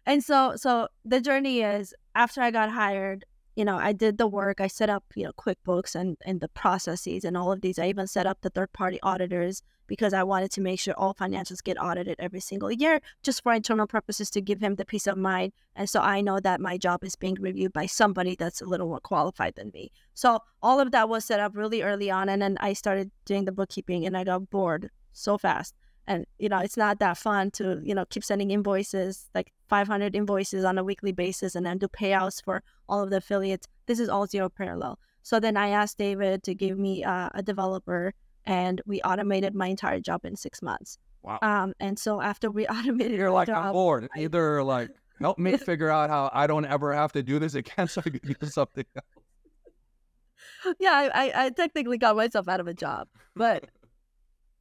and 0.06 0.24
so 0.24 0.54
so 0.58 0.88
the 1.06 1.22
journey 1.22 1.62
is 1.62 1.94
after 2.14 2.42
i 2.42 2.52
got 2.52 2.70
hired 2.70 3.26
you 3.56 3.64
know, 3.64 3.78
I 3.78 3.94
did 3.94 4.18
the 4.18 4.28
work. 4.28 4.60
I 4.60 4.68
set 4.68 4.90
up, 4.90 5.04
you 5.16 5.24
know, 5.24 5.32
QuickBooks 5.34 5.96
and, 5.96 6.18
and 6.26 6.42
the 6.42 6.50
processes 6.50 7.24
and 7.24 7.38
all 7.38 7.52
of 7.52 7.62
these. 7.62 7.80
I 7.80 7.88
even 7.88 8.08
set 8.08 8.26
up 8.26 8.42
the 8.42 8.50
third 8.50 8.74
party 8.74 9.00
auditors 9.02 9.62
because 9.88 10.14
I 10.14 10.24
wanted 10.24 10.52
to 10.52 10.62
make 10.62 10.80
sure 10.80 10.94
all 10.98 11.14
financials 11.14 11.64
get 11.64 11.82
audited 11.82 12.16
every 12.20 12.40
single 12.40 12.72
year 12.72 13.00
just 13.24 13.44
for 13.44 13.54
internal 13.54 13.88
purposes 13.88 14.30
to 14.32 14.42
give 14.42 14.60
him 14.60 14.76
the 14.76 14.86
peace 14.86 15.08
of 15.08 15.18
mind. 15.18 15.54
And 15.76 15.90
so 15.90 16.02
I 16.02 16.22
know 16.22 16.40
that 16.40 16.60
my 16.60 16.78
job 16.78 17.04
is 17.04 17.16
being 17.16 17.36
reviewed 17.40 17.72
by 17.72 17.86
somebody 17.86 18.36
that's 18.36 18.62
a 18.62 18.66
little 18.66 18.88
more 18.88 19.00
qualified 19.00 19.56
than 19.56 19.72
me. 19.74 19.92
So 20.14 20.40
all 20.62 20.80
of 20.80 20.92
that 20.92 21.08
was 21.08 21.24
set 21.24 21.40
up 21.40 21.56
really 21.56 21.82
early 21.82 22.10
on. 22.12 22.30
And 22.30 22.42
then 22.42 22.58
I 22.60 22.74
started 22.74 23.12
doing 23.26 23.46
the 23.46 23.52
bookkeeping 23.52 24.06
and 24.06 24.18
I 24.18 24.24
got 24.24 24.50
bored 24.50 24.90
so 25.14 25.38
fast 25.38 25.76
and 26.08 26.26
you 26.38 26.50
know 26.50 26.60
it's 26.60 26.78
not 26.78 27.00
that 27.00 27.18
fun 27.18 27.52
to 27.52 27.82
you 27.84 27.96
know 27.96 28.06
keep 28.06 28.24
sending 28.24 28.52
invoices 28.52 29.28
like 29.34 29.52
500 29.68 30.16
invoices 30.16 30.64
on 30.64 30.78
a 30.78 30.84
weekly 30.84 31.12
basis 31.12 31.56
and 31.56 31.66
then 31.66 31.78
do 31.78 31.88
payouts 31.88 32.44
for 32.44 32.62
all 32.88 33.02
of 33.02 33.10
the 33.10 33.18
affiliates. 33.18 33.68
This 33.88 34.00
is 34.00 34.10
all 34.10 34.28
zero 34.28 34.50
parallel. 34.50 35.00
So 35.24 35.40
then 35.40 35.58
i 35.58 35.70
asked 35.70 35.98
david 35.98 36.44
to 36.44 36.54
give 36.54 36.78
me 36.78 37.04
uh, 37.04 37.30
a 37.34 37.42
developer 37.42 38.14
and 38.46 38.82
we 38.86 39.02
automated 39.02 39.56
my 39.56 39.68
entire 39.68 40.00
job 40.00 40.24
in 40.24 40.36
six 40.36 40.62
months. 40.62 41.00
Wow. 41.24 41.40
Um 41.42 41.74
and 41.80 41.98
so 41.98 42.22
after 42.22 42.52
we 42.52 42.68
automated 42.76 43.18
you're 43.18 43.32
like 43.32 43.48
job, 43.48 43.66
i'm 43.66 43.74
bored 43.74 44.08
either 44.16 44.64
like 44.64 44.92
help 45.20 45.40
me 45.40 45.58
figure 45.72 45.90
out 45.90 46.10
how 46.10 46.30
i 46.34 46.46
don't 46.46 46.66
ever 46.66 46.94
have 46.94 47.12
to 47.14 47.24
do 47.24 47.40
this 47.40 47.56
again 47.56 47.88
so 47.94 48.02
i 48.06 48.10
can 48.10 48.36
do 48.40 48.48
something 48.48 48.86
else. 48.96 50.76
Yeah 50.80 51.10
I, 51.14 51.32
I 51.36 51.50
technically 51.50 51.98
got 51.98 52.16
myself 52.16 52.48
out 52.48 52.60
of 52.60 52.68
a 52.68 52.74
job 52.74 53.08
but 53.36 53.66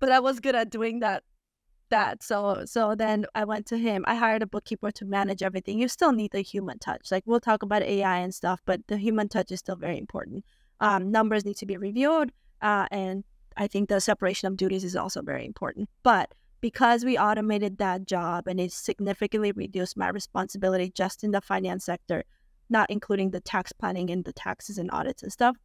but 0.01 0.11
i 0.11 0.21
was 0.21 0.41
good 0.41 0.55
at 0.55 0.71
doing 0.71 1.01
that 1.01 1.23
that. 1.95 2.23
So 2.23 2.65
so 2.67 2.95
then 2.95 3.27
I 3.35 3.45
went 3.45 3.67
to 3.67 3.79
him. 3.79 4.05
I 4.07 4.15
hired 4.17 4.43
a 4.43 4.47
bookkeeper 4.55 4.91
to 4.99 5.05
manage 5.05 5.43
everything. 5.43 5.79
You 5.79 5.89
still 5.89 6.13
need 6.13 6.33
the 6.33 6.41
human 6.41 6.79
touch. 6.79 7.05
Like 7.13 7.25
we'll 7.27 7.47
talk 7.51 7.63
about 7.63 7.83
AI 7.83 8.19
and 8.19 8.35
stuff, 8.35 8.61
but 8.67 8.81
the 8.89 8.99
human 9.07 9.29
touch 9.29 9.51
is 9.53 9.61
still 9.61 9.77
very 9.77 9.99
important. 9.99 10.45
Um, 10.81 11.11
numbers 11.11 11.45
need 11.45 11.59
to 11.59 11.67
be 11.67 11.77
reviewed, 11.77 12.33
uh, 12.61 12.87
and 12.91 13.25
I 13.57 13.69
think 13.69 13.89
the 13.89 14.01
separation 14.01 14.49
of 14.49 14.57
duties 14.57 14.85
is 14.85 14.97
also 14.97 15.23
very 15.23 15.47
important. 15.47 15.89
But 16.03 16.35
because 16.61 17.05
we 17.05 17.17
automated 17.17 17.79
that 17.79 18.07
job 18.07 18.49
and 18.49 18.59
it 18.59 18.73
significantly 18.73 19.53
reduced 19.53 19.97
my 19.97 20.09
responsibility 20.09 20.91
just 21.03 21.23
in 21.23 21.31
the 21.31 21.41
finance 21.41 21.85
sector, 21.85 22.25
not 22.69 22.91
including 22.91 23.31
the 23.31 23.41
tax 23.41 23.71
planning 23.71 24.11
and 24.11 24.25
the 24.25 24.33
taxes 24.33 24.79
and 24.79 24.91
audits 24.91 25.23
and 25.23 25.33
stuff, 25.33 25.57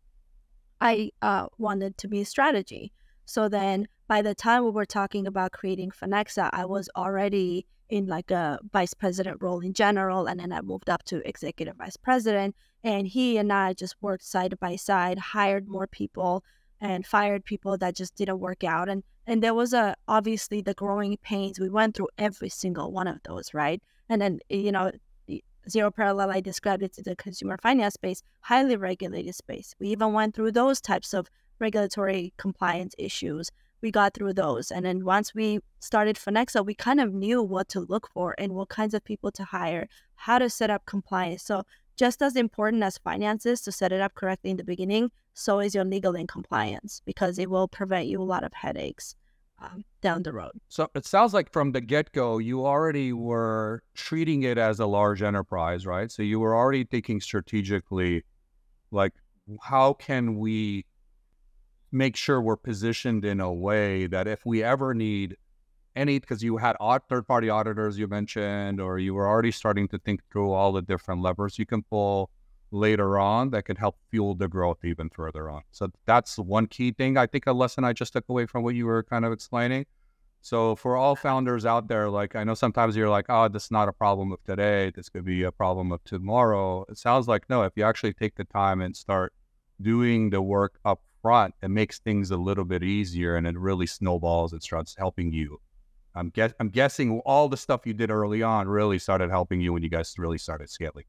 I 0.79 1.11
uh, 1.21 1.47
wanted 1.57 1.97
to 1.97 2.07
be 2.07 2.21
a 2.21 2.25
strategy. 2.25 2.91
So 3.29 3.47
then 3.47 3.87
by 4.07 4.23
the 4.23 4.33
time 4.33 4.63
we 4.63 4.71
were 4.71 4.87
talking 4.87 5.27
about 5.27 5.51
creating 5.51 5.91
Phonexa, 5.91 6.49
I 6.51 6.65
was 6.65 6.89
already 6.95 7.67
in 7.87 8.07
like 8.07 8.31
a 8.31 8.59
vice 8.73 8.95
president 8.95 9.37
role 9.39 9.59
in 9.59 9.73
general. 9.73 10.25
And 10.25 10.39
then 10.39 10.51
I 10.51 10.61
moved 10.61 10.89
up 10.89 11.03
to 11.05 11.27
executive 11.29 11.75
vice 11.77 11.95
president. 11.95 12.55
And 12.83 13.07
he 13.07 13.37
and 13.37 13.53
I 13.53 13.73
just 13.73 13.95
worked 14.01 14.23
side 14.25 14.59
by 14.59 14.77
side, 14.77 15.19
hired 15.19 15.67
more 15.67 15.85
people 15.85 16.43
and 16.81 17.05
fired 17.05 17.45
people 17.45 17.77
that 17.77 17.95
just 17.95 18.15
didn't 18.15 18.39
work 18.39 18.63
out. 18.63 18.89
And 18.89 19.03
and 19.27 19.43
there 19.43 19.53
was 19.53 19.73
a 19.73 19.95
obviously 20.07 20.61
the 20.61 20.73
growing 20.73 21.15
pains. 21.17 21.59
We 21.59 21.69
went 21.69 21.95
through 21.95 22.09
every 22.17 22.49
single 22.49 22.91
one 22.91 23.07
of 23.07 23.21
those, 23.25 23.53
right? 23.53 23.79
And 24.09 24.19
then 24.19 24.39
eh, 24.49 24.57
you 24.57 24.71
know, 24.71 24.91
zero 25.69 25.91
parallel, 25.91 26.31
I 26.31 26.41
described 26.41 26.81
it 26.81 26.93
to 26.93 27.03
the 27.03 27.15
consumer 27.15 27.57
finance 27.61 27.93
space, 27.93 28.23
highly 28.41 28.75
regulated 28.75 29.35
space. 29.35 29.75
We 29.79 29.89
even 29.89 30.13
went 30.13 30.33
through 30.33 30.53
those 30.53 30.81
types 30.81 31.13
of 31.13 31.29
regulatory 31.59 32.33
compliance 32.37 32.95
issues. 32.97 33.51
We 33.81 33.91
got 33.91 34.13
through 34.13 34.33
those. 34.33 34.71
And 34.71 34.85
then 34.85 35.05
once 35.05 35.33
we 35.33 35.59
started 35.79 36.17
Phonexa, 36.17 36.65
we 36.65 36.73
kind 36.73 36.99
of 36.99 37.13
knew 37.13 37.41
what 37.41 37.69
to 37.69 37.81
look 37.81 38.09
for 38.13 38.35
and 38.37 38.53
what 38.53 38.69
kinds 38.69 38.93
of 38.93 39.03
people 39.05 39.31
to 39.31 39.43
hire, 39.43 39.87
how 40.15 40.39
to 40.39 40.49
set 40.49 40.69
up 40.69 40.85
compliance. 40.85 41.43
So 41.43 41.63
just 41.95 42.21
as 42.21 42.35
important 42.35 42.83
as 42.83 42.97
finances 42.97 43.61
to 43.61 43.71
set 43.71 43.91
it 43.91 44.01
up 44.01 44.15
correctly 44.15 44.51
in 44.51 44.57
the 44.57 44.63
beginning, 44.63 45.11
so 45.33 45.59
is 45.59 45.73
your 45.73 45.85
legal 45.85 46.15
and 46.15 46.27
compliance 46.27 47.01
because 47.05 47.39
it 47.39 47.49
will 47.49 47.67
prevent 47.67 48.07
you 48.07 48.21
a 48.21 48.23
lot 48.23 48.43
of 48.43 48.53
headaches 48.53 49.15
um, 49.61 49.83
down 50.01 50.23
the 50.23 50.33
road. 50.33 50.51
So 50.69 50.89
it 50.95 51.05
sounds 51.05 51.33
like 51.33 51.51
from 51.51 51.71
the 51.71 51.81
get 51.81 52.11
go, 52.11 52.37
you 52.37 52.65
already 52.65 53.13
were 53.13 53.83
treating 53.93 54.43
it 54.43 54.57
as 54.57 54.79
a 54.79 54.85
large 54.85 55.21
enterprise, 55.21 55.85
right? 55.85 56.11
So 56.11 56.23
you 56.23 56.39
were 56.39 56.55
already 56.55 56.83
thinking 56.83 57.21
strategically, 57.21 58.23
like, 58.91 59.13
how 59.61 59.93
can 59.93 60.37
we 60.37 60.85
make 61.91 62.15
sure 62.15 62.41
we're 62.41 62.55
positioned 62.55 63.25
in 63.25 63.39
a 63.39 63.51
way 63.51 64.07
that 64.07 64.27
if 64.27 64.45
we 64.45 64.63
ever 64.63 64.93
need 64.93 65.37
any, 65.95 66.19
because 66.19 66.43
you 66.43 66.57
had 66.57 66.75
third 67.09 67.27
party 67.27 67.49
auditors 67.49 67.97
you 67.97 68.07
mentioned, 68.07 68.79
or 68.79 68.99
you 68.99 69.13
were 69.13 69.27
already 69.27 69.51
starting 69.51 69.87
to 69.89 69.97
think 69.99 70.21
through 70.31 70.51
all 70.51 70.71
the 70.71 70.81
different 70.81 71.21
levers 71.21 71.57
you 71.59 71.65
can 71.65 71.83
pull 71.83 72.29
later 72.71 73.17
on 73.17 73.49
that 73.49 73.65
can 73.65 73.75
help 73.75 73.97
fuel 74.11 74.35
the 74.35 74.47
growth 74.47 74.77
even 74.83 75.09
further 75.09 75.49
on. 75.49 75.61
So 75.71 75.89
that's 76.05 76.37
one 76.37 76.67
key 76.67 76.91
thing. 76.91 77.17
I 77.17 77.25
think 77.25 77.47
a 77.47 77.53
lesson 77.53 77.83
I 77.83 77.93
just 77.93 78.13
took 78.13 78.29
away 78.29 78.45
from 78.45 78.63
what 78.63 78.75
you 78.75 78.85
were 78.85 79.03
kind 79.03 79.25
of 79.25 79.31
explaining. 79.31 79.85
So 80.41 80.75
for 80.75 80.95
all 80.95 81.15
founders 81.15 81.65
out 81.65 81.87
there, 81.87 82.09
like 82.09 82.35
I 82.35 82.43
know 82.43 82.53
sometimes 82.53 82.95
you're 82.95 83.09
like, 83.09 83.25
oh, 83.27 83.49
this 83.49 83.65
is 83.65 83.71
not 83.71 83.89
a 83.89 83.93
problem 83.93 84.31
of 84.31 84.41
today. 84.45 84.91
This 84.95 85.09
could 85.09 85.25
be 85.25 85.43
a 85.43 85.51
problem 85.51 85.91
of 85.91 86.03
tomorrow. 86.05 86.85
It 86.87 86.97
sounds 86.97 87.27
like 87.27 87.49
no, 87.49 87.63
if 87.63 87.73
you 87.75 87.83
actually 87.83 88.13
take 88.13 88.35
the 88.35 88.45
time 88.45 88.79
and 88.81 88.95
start 88.95 89.33
doing 89.81 90.29
the 90.29 90.41
work 90.41 90.79
up 90.85 91.01
front, 91.21 91.53
it 91.61 91.69
makes 91.69 91.99
things 91.99 92.31
a 92.31 92.37
little 92.37 92.65
bit 92.65 92.83
easier 92.83 93.35
and 93.35 93.47
it 93.47 93.57
really 93.57 93.87
snowballs 93.87 94.53
and 94.53 94.61
starts 94.61 94.95
helping 94.97 95.31
you. 95.31 95.59
I'm 96.15 96.29
guess 96.29 96.53
I'm 96.59 96.69
guessing 96.69 97.19
all 97.21 97.49
the 97.49 97.57
stuff 97.57 97.85
you 97.85 97.93
did 97.93 98.09
early 98.11 98.41
on 98.41 98.67
really 98.67 98.99
started 98.99 99.29
helping 99.29 99.61
you 99.61 99.73
when 99.73 99.83
you 99.83 99.89
guys 99.89 100.13
really 100.17 100.37
started 100.37 100.69
scaling. 100.69 101.05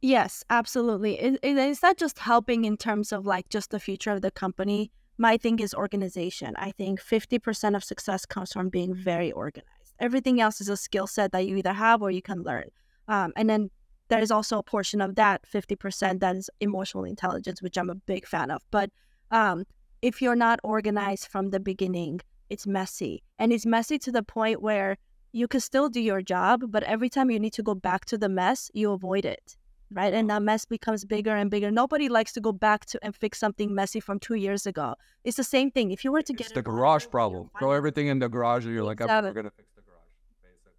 Yes, 0.00 0.42
absolutely. 0.50 1.18
It, 1.20 1.34
it, 1.42 1.56
it's 1.56 1.82
not 1.82 1.96
just 1.96 2.18
helping 2.18 2.64
in 2.64 2.76
terms 2.76 3.12
of 3.12 3.24
like 3.24 3.48
just 3.48 3.70
the 3.70 3.78
future 3.78 4.10
of 4.10 4.20
the 4.20 4.32
company. 4.32 4.90
My 5.16 5.36
thing 5.36 5.60
is 5.60 5.74
organization. 5.74 6.54
I 6.56 6.72
think 6.72 7.00
50% 7.00 7.76
of 7.76 7.84
success 7.84 8.26
comes 8.26 8.52
from 8.52 8.68
being 8.68 8.94
very 8.94 9.30
organized. 9.30 9.94
Everything 10.00 10.40
else 10.40 10.60
is 10.60 10.68
a 10.68 10.76
skill 10.76 11.06
set 11.06 11.30
that 11.30 11.46
you 11.46 11.56
either 11.56 11.72
have 11.72 12.02
or 12.02 12.10
you 12.10 12.22
can 12.22 12.42
learn. 12.42 12.64
Um, 13.06 13.32
and 13.36 13.48
then 13.48 13.70
there 14.12 14.20
is 14.20 14.30
also 14.30 14.58
a 14.58 14.62
portion 14.62 15.00
of 15.00 15.14
that 15.14 15.40
50% 15.50 16.20
that 16.20 16.36
is 16.36 16.50
emotional 16.60 17.04
intelligence, 17.04 17.62
which 17.62 17.78
I'm 17.78 17.88
a 17.88 17.94
big 17.94 18.26
fan 18.26 18.50
of. 18.50 18.60
But 18.70 18.90
um, 19.30 19.64
if 20.02 20.20
you're 20.20 20.36
not 20.36 20.60
organized 20.62 21.28
from 21.28 21.48
the 21.48 21.58
beginning, 21.58 22.20
it's 22.50 22.66
messy. 22.66 23.22
And 23.38 23.54
it's 23.54 23.64
messy 23.64 23.98
to 24.00 24.12
the 24.12 24.22
point 24.22 24.60
where 24.60 24.98
you 25.32 25.48
can 25.48 25.60
still 25.60 25.88
do 25.88 25.98
your 25.98 26.20
job, 26.20 26.60
but 26.68 26.82
every 26.82 27.08
time 27.08 27.30
you 27.30 27.40
need 27.40 27.54
to 27.54 27.62
go 27.62 27.74
back 27.74 28.04
to 28.04 28.18
the 28.18 28.28
mess, 28.28 28.70
you 28.74 28.92
avoid 28.92 29.24
it 29.24 29.56
right? 29.94 30.14
And 30.14 30.28
that 30.30 30.42
mess 30.42 30.64
becomes 30.64 31.04
bigger 31.04 31.34
and 31.36 31.50
bigger. 31.50 31.70
Nobody 31.70 32.08
likes 32.08 32.32
to 32.32 32.40
go 32.40 32.52
back 32.52 32.86
to 32.86 32.98
and 33.02 33.14
fix 33.14 33.38
something 33.38 33.74
messy 33.74 34.00
from 34.00 34.18
two 34.18 34.34
years 34.34 34.66
ago. 34.66 34.94
It's 35.24 35.36
the 35.36 35.44
same 35.44 35.70
thing. 35.70 35.90
If 35.90 36.04
you 36.04 36.12
were 36.12 36.22
to 36.22 36.32
get 36.32 36.46
it's 36.46 36.54
the 36.54 36.62
garage 36.62 37.06
problem, 37.10 37.50
throw 37.58 37.72
everything 37.72 38.06
in 38.08 38.18
the 38.18 38.28
garage, 38.28 38.64
and 38.64 38.74
you're 38.74 38.84
like. 38.84 39.00
I'm 39.00 39.08
never 39.08 39.32
gonna 39.32 39.50
fix 39.50 39.68
the 39.71 39.71
garage. 39.71 39.71
Basically. 39.71 39.71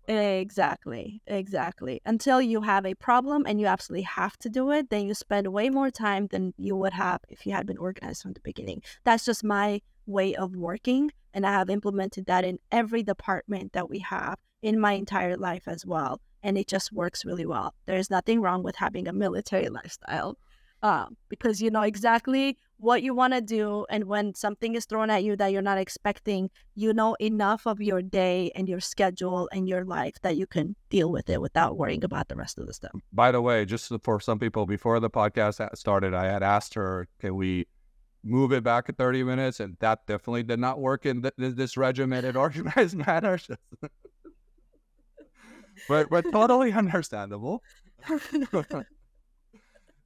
Exactly, 0.08 1.22
exactly. 1.28 2.02
Until 2.06 2.42
you 2.42 2.62
have 2.62 2.86
a 2.86 2.94
problem 2.96 3.46
and 3.48 3.60
you 3.60 3.68
absolutely 3.68 4.04
have 4.04 4.38
to 4.40 4.50
do 4.50 4.72
it, 4.72 4.90
then 4.90 5.08
you 5.08 5.14
spend 5.14 5.48
way 5.48 5.70
more 5.70 5.90
time 5.90 6.28
than 6.28 6.54
you 6.58 6.76
would 6.76 6.94
have 6.94 7.22
if 7.30 7.46
you 7.46 7.54
had 7.54 7.66
been 7.66 7.78
organized 7.78 8.22
from 8.22 8.34
the 8.34 8.42
beginning. 8.42 8.82
That's 9.06 9.24
just 9.24 9.44
my 9.44 9.82
way 10.06 10.36
of 10.36 10.56
working, 10.56 11.12
and 11.34 11.46
I 11.46 11.52
have 11.54 11.70
implemented 11.70 12.26
that 12.26 12.44
in 12.44 12.60
every 12.72 13.02
department 13.02 13.72
that 13.74 13.90
we 13.90 14.00
have 14.00 14.38
in 14.62 14.80
my 14.80 14.94
entire 14.94 15.38
life 15.38 15.68
as 15.68 15.86
well 15.86 16.20
and 16.44 16.58
it 16.58 16.68
just 16.68 16.92
works 16.92 17.26
really 17.26 17.46
well. 17.46 17.74
There's 17.86 18.10
nothing 18.10 18.42
wrong 18.42 18.64
with 18.64 18.76
having 18.76 19.08
a 19.08 19.14
military 19.14 19.70
lifestyle 19.70 20.38
um, 20.84 21.16
because 21.30 21.62
you 21.62 21.72
know 21.72 21.82
exactly 21.82 22.58
what 22.84 23.02
you 23.02 23.16
want 23.16 23.34
to 23.34 23.42
do. 23.42 23.86
And 23.90 24.04
when 24.06 24.36
something 24.36 24.76
is 24.76 24.86
thrown 24.86 25.10
at 25.10 25.24
you 25.24 25.36
that 25.38 25.52
you're 25.52 25.62
not 25.62 25.78
expecting, 25.78 26.50
you 26.76 26.94
know 26.94 27.16
enough 27.20 27.66
of 27.66 27.82
your 27.82 28.02
day 28.02 28.52
and 28.56 28.68
your 28.68 28.80
schedule 28.80 29.50
and 29.52 29.68
your 29.68 29.86
life 29.86 30.16
that 30.22 30.36
you 30.36 30.46
can 30.46 30.76
deal 30.90 31.10
with 31.12 31.30
it 31.30 31.42
without 31.42 31.78
worrying 31.78 32.04
about 32.04 32.28
the 32.28 32.36
rest 32.36 32.58
of 32.58 32.68
the 32.68 32.74
stuff. 32.74 32.92
By 33.12 33.32
the 33.32 33.42
way, 33.42 33.66
just 33.66 33.92
for 34.04 34.20
some 34.20 34.38
people, 34.38 34.66
before 34.66 35.00
the 35.00 35.10
podcast 35.10 35.76
started, 35.78 36.14
I 36.14 36.26
had 36.26 36.44
asked 36.44 36.74
her, 36.74 37.08
can 37.20 37.36
we 37.36 37.68
move 38.24 38.52
it 38.52 38.64
back 38.64 38.90
at 38.90 38.98
30 38.98 39.24
minutes? 39.24 39.60
And 39.60 39.78
that 39.80 40.06
definitely 40.06 40.44
did 40.44 40.60
not 40.60 40.80
work 40.80 41.06
in 41.06 41.22
th- 41.22 41.34
this 41.38 41.78
regimented, 41.78 42.36
organized 42.46 42.98
manner 42.98 43.40
but 45.88 46.10
but 46.10 46.24
totally 46.32 46.72
understandable. 46.84 47.64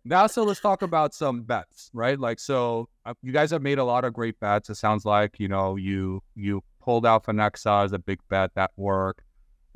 Now, 0.09 0.27
so 0.27 0.43
let's 0.43 0.61
talk 0.61 0.83
about 0.83 1.13
some 1.13 1.41
bets, 1.41 1.89
right? 1.93 2.17
Like, 2.17 2.39
so 2.39 2.87
uh, 3.05 3.13
you 3.21 3.33
guys 3.33 3.51
have 3.51 3.61
made 3.61 3.77
a 3.77 3.83
lot 3.83 4.05
of 4.05 4.13
great 4.13 4.39
bets. 4.39 4.69
It 4.69 4.75
sounds 4.75 5.03
like 5.03 5.37
you 5.37 5.49
know 5.49 5.75
you 5.75 6.23
you 6.33 6.63
pulled 6.81 7.05
out 7.05 7.25
Phonexa 7.25 7.83
as 7.83 7.91
a 7.91 7.99
big 7.99 8.19
bet 8.29 8.51
that 8.55 8.71
worked. 8.77 9.23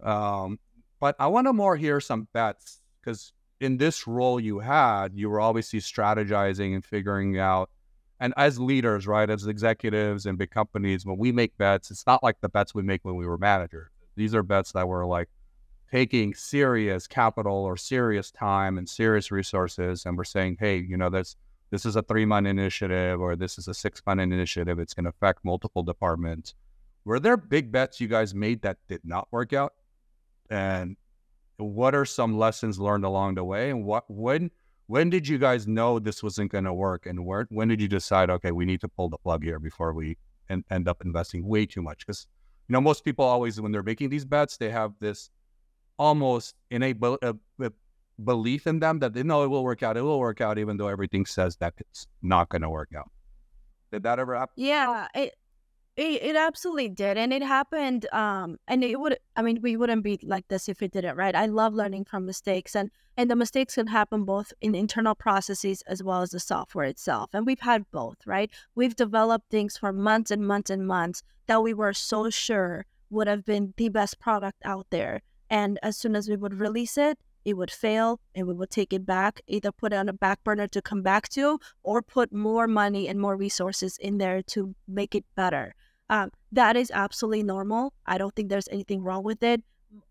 Um, 0.02 0.58
but 1.02 1.18
I 1.20 1.28
want 1.28 1.48
to 1.48 1.54
more 1.54 1.76
hear 1.76 2.00
some 2.00 2.30
bets 2.32 2.80
because 3.02 3.34
in 3.60 3.76
this 3.76 4.08
role 4.08 4.40
you 4.40 4.60
had, 4.60 5.12
you 5.14 5.30
were 5.30 5.42
obviously 5.42 5.80
strategizing 5.80 6.76
and 6.76 6.86
figuring 6.86 7.38
out. 7.38 7.70
And 8.22 8.34
as 8.38 8.58
leaders, 8.58 9.08
right, 9.08 9.30
as 9.30 9.48
executives 9.48 10.26
in 10.26 10.38
big 10.38 10.52
companies, 10.52 11.06
when 11.06 11.18
we 11.18 11.34
make 11.34 11.58
bets, 11.58 11.92
it's 11.92 12.08
not 12.08 12.24
like 12.24 12.40
the 12.40 12.48
bets 12.48 12.74
we 12.74 12.84
make 12.84 13.04
when 13.04 13.16
we 13.16 13.26
were 13.26 13.38
managers. 13.38 13.90
These 14.16 14.34
are 14.34 14.44
bets 14.44 14.72
that 14.72 14.88
were 14.88 15.06
like, 15.06 15.28
taking 15.92 16.34
serious 16.34 17.08
capital 17.08 17.54
or 17.54 17.76
serious 17.76 18.32
time 18.32 18.78
and 18.78 18.88
serious 18.88 19.32
resources 19.32 20.06
and 20.06 20.18
we're 20.18 20.24
saying 20.24 20.58
hey 20.60 20.78
you 20.78 20.98
know 20.98 21.10
this 21.10 21.36
this 21.70 21.86
is 21.86 21.96
a 21.96 22.02
three 22.04 22.26
month 22.26 22.48
initiative 22.48 23.20
or 23.20 23.36
this 23.36 23.58
is 23.58 23.68
a 23.68 23.74
six 23.74 24.02
month 24.06 24.22
initiative 24.22 24.80
it's 24.80 24.94
going 24.94 25.04
to 25.04 25.10
affect 25.10 25.44
multiple 25.44 25.84
departments 25.84 26.54
were 27.04 27.20
there 27.20 27.38
big 27.38 27.72
bets 27.72 28.00
you 28.00 28.08
guys 28.08 28.34
made 28.36 28.62
that 28.62 28.78
did 28.88 29.02
not 29.04 29.28
work 29.32 29.54
out? 29.54 29.74
And 30.50 30.98
what 31.58 31.96
are 31.96 32.06
some 32.06 32.38
lessons 32.38 32.80
learned 32.80 33.06
along 33.06 33.36
the 33.36 33.44
way 33.44 33.70
and 33.70 33.86
what 33.86 34.04
when 34.10 34.50
when 34.88 35.10
did 35.10 35.28
you 35.28 35.38
guys 35.38 35.68
know 35.68 36.00
this 36.00 36.24
wasn't 36.24 36.52
going 36.52 36.64
to 36.64 36.74
work 36.74 37.06
and 37.06 37.24
where 37.24 37.46
when 37.50 37.68
did 37.68 37.80
you 37.80 37.88
decide 37.88 38.32
okay 38.32 38.52
we 38.52 38.66
need 38.66 38.82
to 38.82 38.88
pull 38.88 39.10
the 39.10 39.18
plug 39.18 39.44
here 39.44 39.60
before 39.60 39.94
we 39.94 40.18
en- 40.50 40.66
end 40.72 40.88
up 40.88 41.02
investing 41.06 41.46
way 41.46 41.66
too 41.66 41.82
much? 41.82 42.00
Because 42.00 42.28
you 42.68 42.74
know 42.74 42.82
most 42.82 43.06
people 43.06 43.26
always 43.26 43.62
when 43.62 43.72
they're 43.72 43.84
making 43.84 44.10
these 44.10 44.26
bets 44.26 44.58
they 44.58 44.70
have 44.70 44.94
this 45.00 45.30
almost 46.02 46.56
in 46.72 46.82
a, 46.82 46.96
a, 47.22 47.36
belief 48.24 48.68
in 48.68 48.80
them 48.80 49.00
that 49.00 49.14
they 49.14 49.24
know 49.24 49.44
it 49.44 49.48
will 49.48 49.64
work 49.64 49.84
out. 49.84 49.98
It 49.98 50.02
will 50.02 50.20
work 50.20 50.42
out, 50.42 50.58
even 50.58 50.78
though 50.78 50.88
everything 50.88 51.26
says 51.26 51.56
that 51.58 51.74
it's 51.78 52.08
not 52.22 52.50
going 52.50 52.64
to 52.64 52.70
work 52.70 52.90
out. 52.98 53.10
Did 53.92 54.04
that 54.04 54.18
ever 54.20 54.36
happen? 54.36 54.54
Yeah, 54.58 55.08
it, 55.14 55.36
it 55.96 56.24
it 56.24 56.36
absolutely 56.36 56.90
did, 56.90 57.18
and 57.18 57.32
it 57.32 57.44
happened. 57.44 58.08
Um, 58.14 58.58
and 58.68 58.84
it 58.84 59.00
would. 59.00 59.18
I 59.36 59.42
mean, 59.42 59.60
we 59.62 59.78
wouldn't 59.78 60.04
be 60.04 60.20
like 60.24 60.48
this 60.48 60.70
if 60.70 60.82
it 60.82 60.92
didn't, 60.92 61.18
right? 61.18 61.36
I 61.36 61.46
love 61.46 61.74
learning 61.74 62.06
from 62.06 62.26
mistakes, 62.26 62.76
and 62.76 62.90
and 63.18 63.30
the 63.30 63.36
mistakes 63.36 63.76
can 63.76 63.88
happen 63.88 64.24
both 64.24 64.54
in 64.62 64.74
internal 64.74 65.16
processes 65.16 65.84
as 65.88 66.02
well 66.02 66.22
as 66.22 66.32
the 66.32 66.40
software 66.40 66.86
itself. 66.86 67.30
And 67.34 67.46
we've 67.46 67.60
had 67.60 67.92
both, 67.92 68.26
right? 68.26 68.50
We've 68.74 68.96
developed 68.96 69.52
things 69.52 69.78
for 69.78 69.92
months 69.94 70.32
and 70.32 70.48
months 70.48 70.70
and 70.70 70.88
months 70.88 71.22
that 71.48 71.62
we 71.62 71.74
were 71.74 71.94
so 71.94 72.30
sure 72.30 72.86
would 73.10 73.28
have 73.28 73.44
been 73.46 73.74
the 73.78 73.90
best 73.90 74.20
product 74.20 74.62
out 74.64 74.88
there 74.90 75.22
and 75.52 75.78
as 75.84 75.98
soon 75.98 76.16
as 76.16 76.30
we 76.30 76.38
would 76.38 76.62
release 76.62 76.98
it, 76.98 77.20
it 77.44 77.58
would 77.58 77.70
fail 77.70 78.22
and 78.34 78.48
we 78.48 78.54
would 78.54 78.70
take 78.70 78.94
it 78.94 79.06
back, 79.06 79.42
either 79.48 79.72
put 79.72 79.92
it 79.92 79.98
on 79.98 80.08
a 80.08 80.14
back 80.14 80.42
burner 80.46 80.68
to 80.68 80.82
come 80.82 81.02
back 81.02 81.28
to 81.30 81.60
or 81.84 82.02
put 82.02 82.32
more 82.32 82.68
money 82.68 83.10
and 83.10 83.20
more 83.20 83.36
resources 83.36 83.98
in 83.98 84.18
there 84.18 84.42
to 84.44 84.74
make 84.88 85.14
it 85.14 85.26
better. 85.36 85.76
Um, 86.10 86.32
that 86.54 86.78
is 86.78 86.90
absolutely 86.94 87.44
normal. 87.44 87.94
I 88.06 88.18
don't 88.18 88.34
think 88.34 88.48
there's 88.48 88.70
anything 88.72 89.04
wrong 89.04 89.24
with 89.24 89.44
it. 89.44 89.62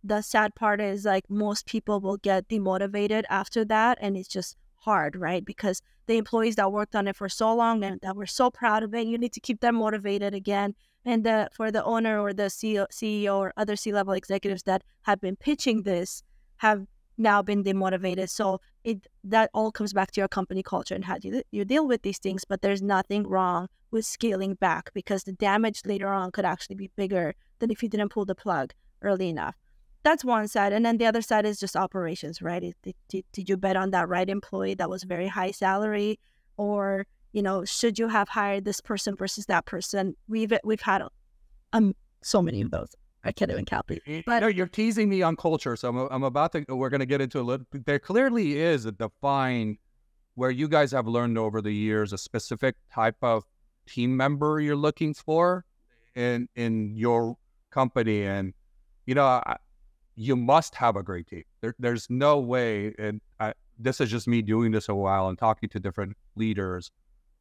The 0.05 0.21
sad 0.21 0.55
part 0.55 0.79
is 0.79 1.07
like 1.07 1.25
most 1.31 1.65
people 1.65 2.01
will 2.01 2.19
get 2.19 2.49
demotivated 2.49 3.23
after 3.31 3.65
that 3.65 3.97
and 4.03 4.19
it's 4.19 4.29
just 4.29 4.59
hard, 4.75 5.17
right? 5.17 5.43
Because 5.43 5.81
the 6.07 6.19
employees 6.19 6.57
that 6.57 6.71
worked 6.71 6.95
on 6.95 7.09
it 7.09 7.17
for 7.17 7.31
so 7.31 7.55
long 7.55 7.83
and 7.83 7.99
that 8.03 8.17
were 8.17 8.27
so 8.27 8.51
proud 8.51 8.83
of 8.83 8.95
it, 8.95 9.07
you 9.07 9.17
need 9.17 9.33
to 9.33 9.41
keep 9.41 9.61
them 9.61 9.77
motivated 9.77 10.35
again 10.35 10.75
and 11.05 11.25
the, 11.25 11.49
for 11.53 11.71
the 11.71 11.85
owner 11.85 12.21
or 12.21 12.33
the 12.33 12.45
CEO, 12.45 13.37
or 13.37 13.53
other 13.57 13.77
C-level 13.77 14.13
executives 14.15 14.65
that 14.65 14.83
have 15.03 15.21
been 15.21 15.37
pitching 15.37 15.83
this 15.83 16.23
have 16.59 16.87
now 17.17 17.43
been 17.43 17.63
demotivated. 17.63 18.29
So 18.29 18.61
it 18.85 19.07
that 19.25 19.51
all 19.53 19.71
comes 19.71 19.93
back 19.93 20.11
to 20.13 20.21
your 20.21 20.29
company 20.29 20.63
culture 20.63 20.95
and 20.95 21.05
how 21.05 21.17
you 21.23 21.43
you 21.51 21.65
deal 21.65 21.87
with 21.87 22.03
these 22.03 22.19
things. 22.19 22.45
But 22.45 22.63
there's 22.63 22.83
nothing 22.83 23.27
wrong 23.27 23.69
with 23.91 24.07
scaling 24.07 24.55
back 24.55 24.91
because 24.95 25.25
the 25.25 25.33
damage 25.33 25.83
later 25.85 26.09
on 26.09 26.31
could 26.33 26.45
actually 26.45 26.77
be 26.77 26.91
bigger 26.97 27.35
than 27.59 27.71
if 27.71 27.83
you 27.83 27.89
didn't 27.89 28.11
pull 28.11 28.25
the 28.25 28.35
plug 28.35 28.73
early 29.03 29.29
enough. 29.29 29.57
that's 30.03 30.25
one 30.25 30.49
side. 30.49 30.73
And 30.73 30.85
then 30.85 30.97
the 30.97 31.07
other 31.07 31.23
side 31.23 31.45
is 31.45 31.61
just 31.61 31.77
operations, 31.77 32.41
right? 32.41 32.75
Did, 32.83 32.95
did, 33.09 33.25
did 33.33 33.49
you 33.49 33.57
bet 33.57 33.77
on 33.77 33.91
that 33.91 34.09
right 34.09 34.29
employee 34.29 34.75
that 34.75 34.89
was 34.89 35.03
very 35.05 35.29
high 35.29 35.51
salary? 35.51 36.19
Or, 36.57 37.07
you 37.33 37.43
know, 37.43 37.65
should 37.65 37.99
you 37.99 38.09
have 38.09 38.29
hired 38.29 38.65
this 38.65 38.81
person 38.81 39.17
versus 39.17 39.47
that 39.47 39.67
person? 39.67 40.17
We've 40.29 40.53
we've 40.65 40.81
had 40.81 41.03
um 41.73 41.95
so 42.23 42.43
many 42.43 42.61
of 42.61 42.71
those. 42.71 42.95
I 43.23 43.33
can't 43.33 43.51
even 43.51 43.67
count. 43.67 43.87
But 44.27 44.41
no, 44.41 44.47
you're 44.47 44.67
teasing 44.67 45.09
me 45.09 45.21
on 45.23 45.37
culture, 45.37 45.77
so 45.77 45.89
I'm, 45.91 46.09
I'm 46.11 46.23
about 46.23 46.53
to. 46.53 46.65
We're 46.69 46.89
going 46.89 47.01
to 47.01 47.07
get 47.07 47.21
into 47.21 47.41
a 47.41 47.43
little. 47.43 47.67
There 47.73 47.99
clearly 47.99 48.59
is 48.59 48.87
a 48.87 48.93
defined 48.93 49.77
where 50.37 50.51
you 50.51 50.69
guys 50.69 50.91
have 50.93 51.07
learned 51.07 51.37
over 51.37 51.61
the 51.61 51.73
years 51.73 52.13
a 52.13 52.19
specific 52.19 52.77
type 52.93 53.17
of 53.21 53.45
team 53.87 54.17
member 54.17 54.61
you're 54.61 54.77
looking 54.77 55.13
for 55.13 55.65
in 56.15 56.49
in 56.57 56.97
your 56.97 57.37
company, 57.71 58.25
and 58.25 58.55
you 59.05 59.15
know, 59.15 59.27
I, 59.27 59.57
you 60.17 60.35
must 60.37 60.75
have 60.77 60.97
a 60.97 61.03
great 61.03 61.27
team. 61.27 61.45
There, 61.61 61.75
there's 61.79 62.09
no 62.09 62.39
way, 62.39 62.95
and 62.99 63.21
I, 63.39 63.53
this 63.79 64.01
is 64.01 64.11
just 64.11 64.29
me 64.29 64.41
doing 64.41 64.73
this 64.73 64.89
a 64.89 64.95
while 64.95 65.29
and 65.29 65.39
talking 65.39 65.69
to 65.71 65.81
different 65.81 66.17
leaders. 66.37 66.91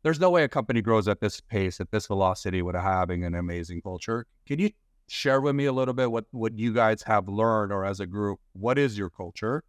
There's 0.04 0.20
no 0.20 0.30
way 0.30 0.44
a 0.44 0.48
company 0.48 0.82
grows 0.82 1.08
at 1.08 1.20
this 1.20 1.42
pace, 1.42 1.80
at 1.80 1.92
this 1.92 2.08
velocity, 2.08 2.62
without 2.62 2.84
having 2.84 3.26
an 3.26 3.36
amazing 3.36 3.82
culture. 3.82 4.26
Can 4.46 4.60
you 4.60 4.70
share 5.08 5.42
with 5.42 5.56
me 5.56 5.66
a 5.66 5.74
little 5.74 5.94
bit 5.94 6.12
what 6.12 6.26
what 6.32 6.58
you 6.58 6.74
guys 6.74 7.04
have 7.04 7.28
learned, 7.28 7.72
or 7.72 7.86
as 7.86 8.00
a 8.00 8.06
group, 8.06 8.40
what 8.54 8.78
is 8.78 8.98
your 8.98 9.10
culture, 9.10 9.64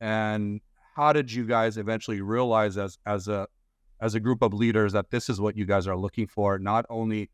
and 0.00 0.60
how 0.94 1.12
did 1.12 1.32
you 1.32 1.44
guys 1.44 1.76
eventually 1.76 2.20
realize 2.20 2.76
as 2.78 2.98
as 3.06 3.26
a 3.28 3.48
as 4.00 4.14
a 4.14 4.20
group 4.20 4.42
of 4.42 4.52
leaders 4.52 4.92
that 4.92 5.10
this 5.10 5.28
is 5.28 5.40
what 5.40 5.56
you 5.56 5.64
guys 5.64 5.86
are 5.86 5.96
looking 5.96 6.26
for, 6.26 6.58
not 6.58 6.84
only 6.88 7.30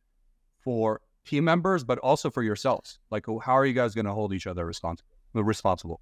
for 0.63 1.01
team 1.27 1.45
members, 1.45 1.85
but 1.85 1.99
also 1.99 2.31
for 2.31 2.43
yourselves? 2.43 2.99
Like, 3.11 3.27
how 3.27 3.57
are 3.57 3.67
you 3.67 3.75
guys 3.75 3.95
going 3.95 4.07
to 4.07 4.13
hold 4.13 4.33
each 4.33 4.47
other 4.47 4.65
responsible? 4.65 5.09
Responsible. 5.35 6.01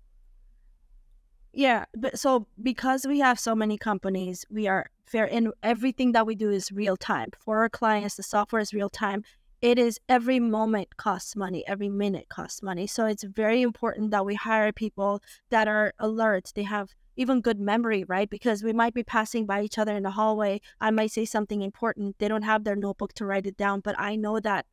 Yeah, 1.53 1.87
but 1.97 2.19
so 2.19 2.47
because 2.63 3.07
we 3.07 3.19
have 3.21 3.41
so 3.41 3.55
many 3.55 3.79
companies, 3.79 4.45
we 4.51 4.69
are 4.69 4.91
fair, 5.09 5.33
and 5.33 5.53
everything 5.63 6.13
that 6.13 6.27
we 6.27 6.35
do 6.35 6.51
is 6.51 6.73
real 6.73 6.97
time 6.97 7.31
for 7.39 7.59
our 7.59 7.69
clients. 7.69 8.17
The 8.17 8.23
software 8.23 8.61
is 8.61 8.75
real 8.75 8.91
time. 8.91 9.25
It 9.61 9.79
is 9.79 9.99
every 10.09 10.39
moment 10.39 10.97
costs 10.97 11.35
money, 11.35 11.65
every 11.67 11.89
minute 11.89 12.29
costs 12.29 12.63
money. 12.63 12.87
So 12.87 13.07
it's 13.07 13.25
very 13.25 13.63
important 13.63 14.13
that 14.13 14.25
we 14.25 14.37
hire 14.37 14.73
people 14.73 15.21
that 15.51 15.67
are 15.67 15.93
alert. 15.99 16.53
They 16.55 16.63
have 16.63 16.95
even 17.17 17.41
good 17.41 17.59
memory, 17.59 18.05
right? 18.05 18.31
Because 18.31 18.63
we 18.63 18.73
might 18.73 18.95
be 18.95 19.03
passing 19.03 19.45
by 19.45 19.63
each 19.63 19.77
other 19.77 19.97
in 19.97 20.05
the 20.05 20.13
hallway. 20.13 20.61
I 20.81 20.93
might 20.93 21.11
say 21.11 21.25
something 21.25 21.63
important. 21.63 22.17
They 22.19 22.29
don't 22.29 22.43
have 22.43 22.63
their 22.63 22.77
notebook 22.77 23.13
to 23.15 23.27
write 23.27 23.47
it 23.47 23.57
down, 23.57 23.81
but 23.81 23.99
I 23.99 24.15
know 24.15 24.39
that 24.39 24.67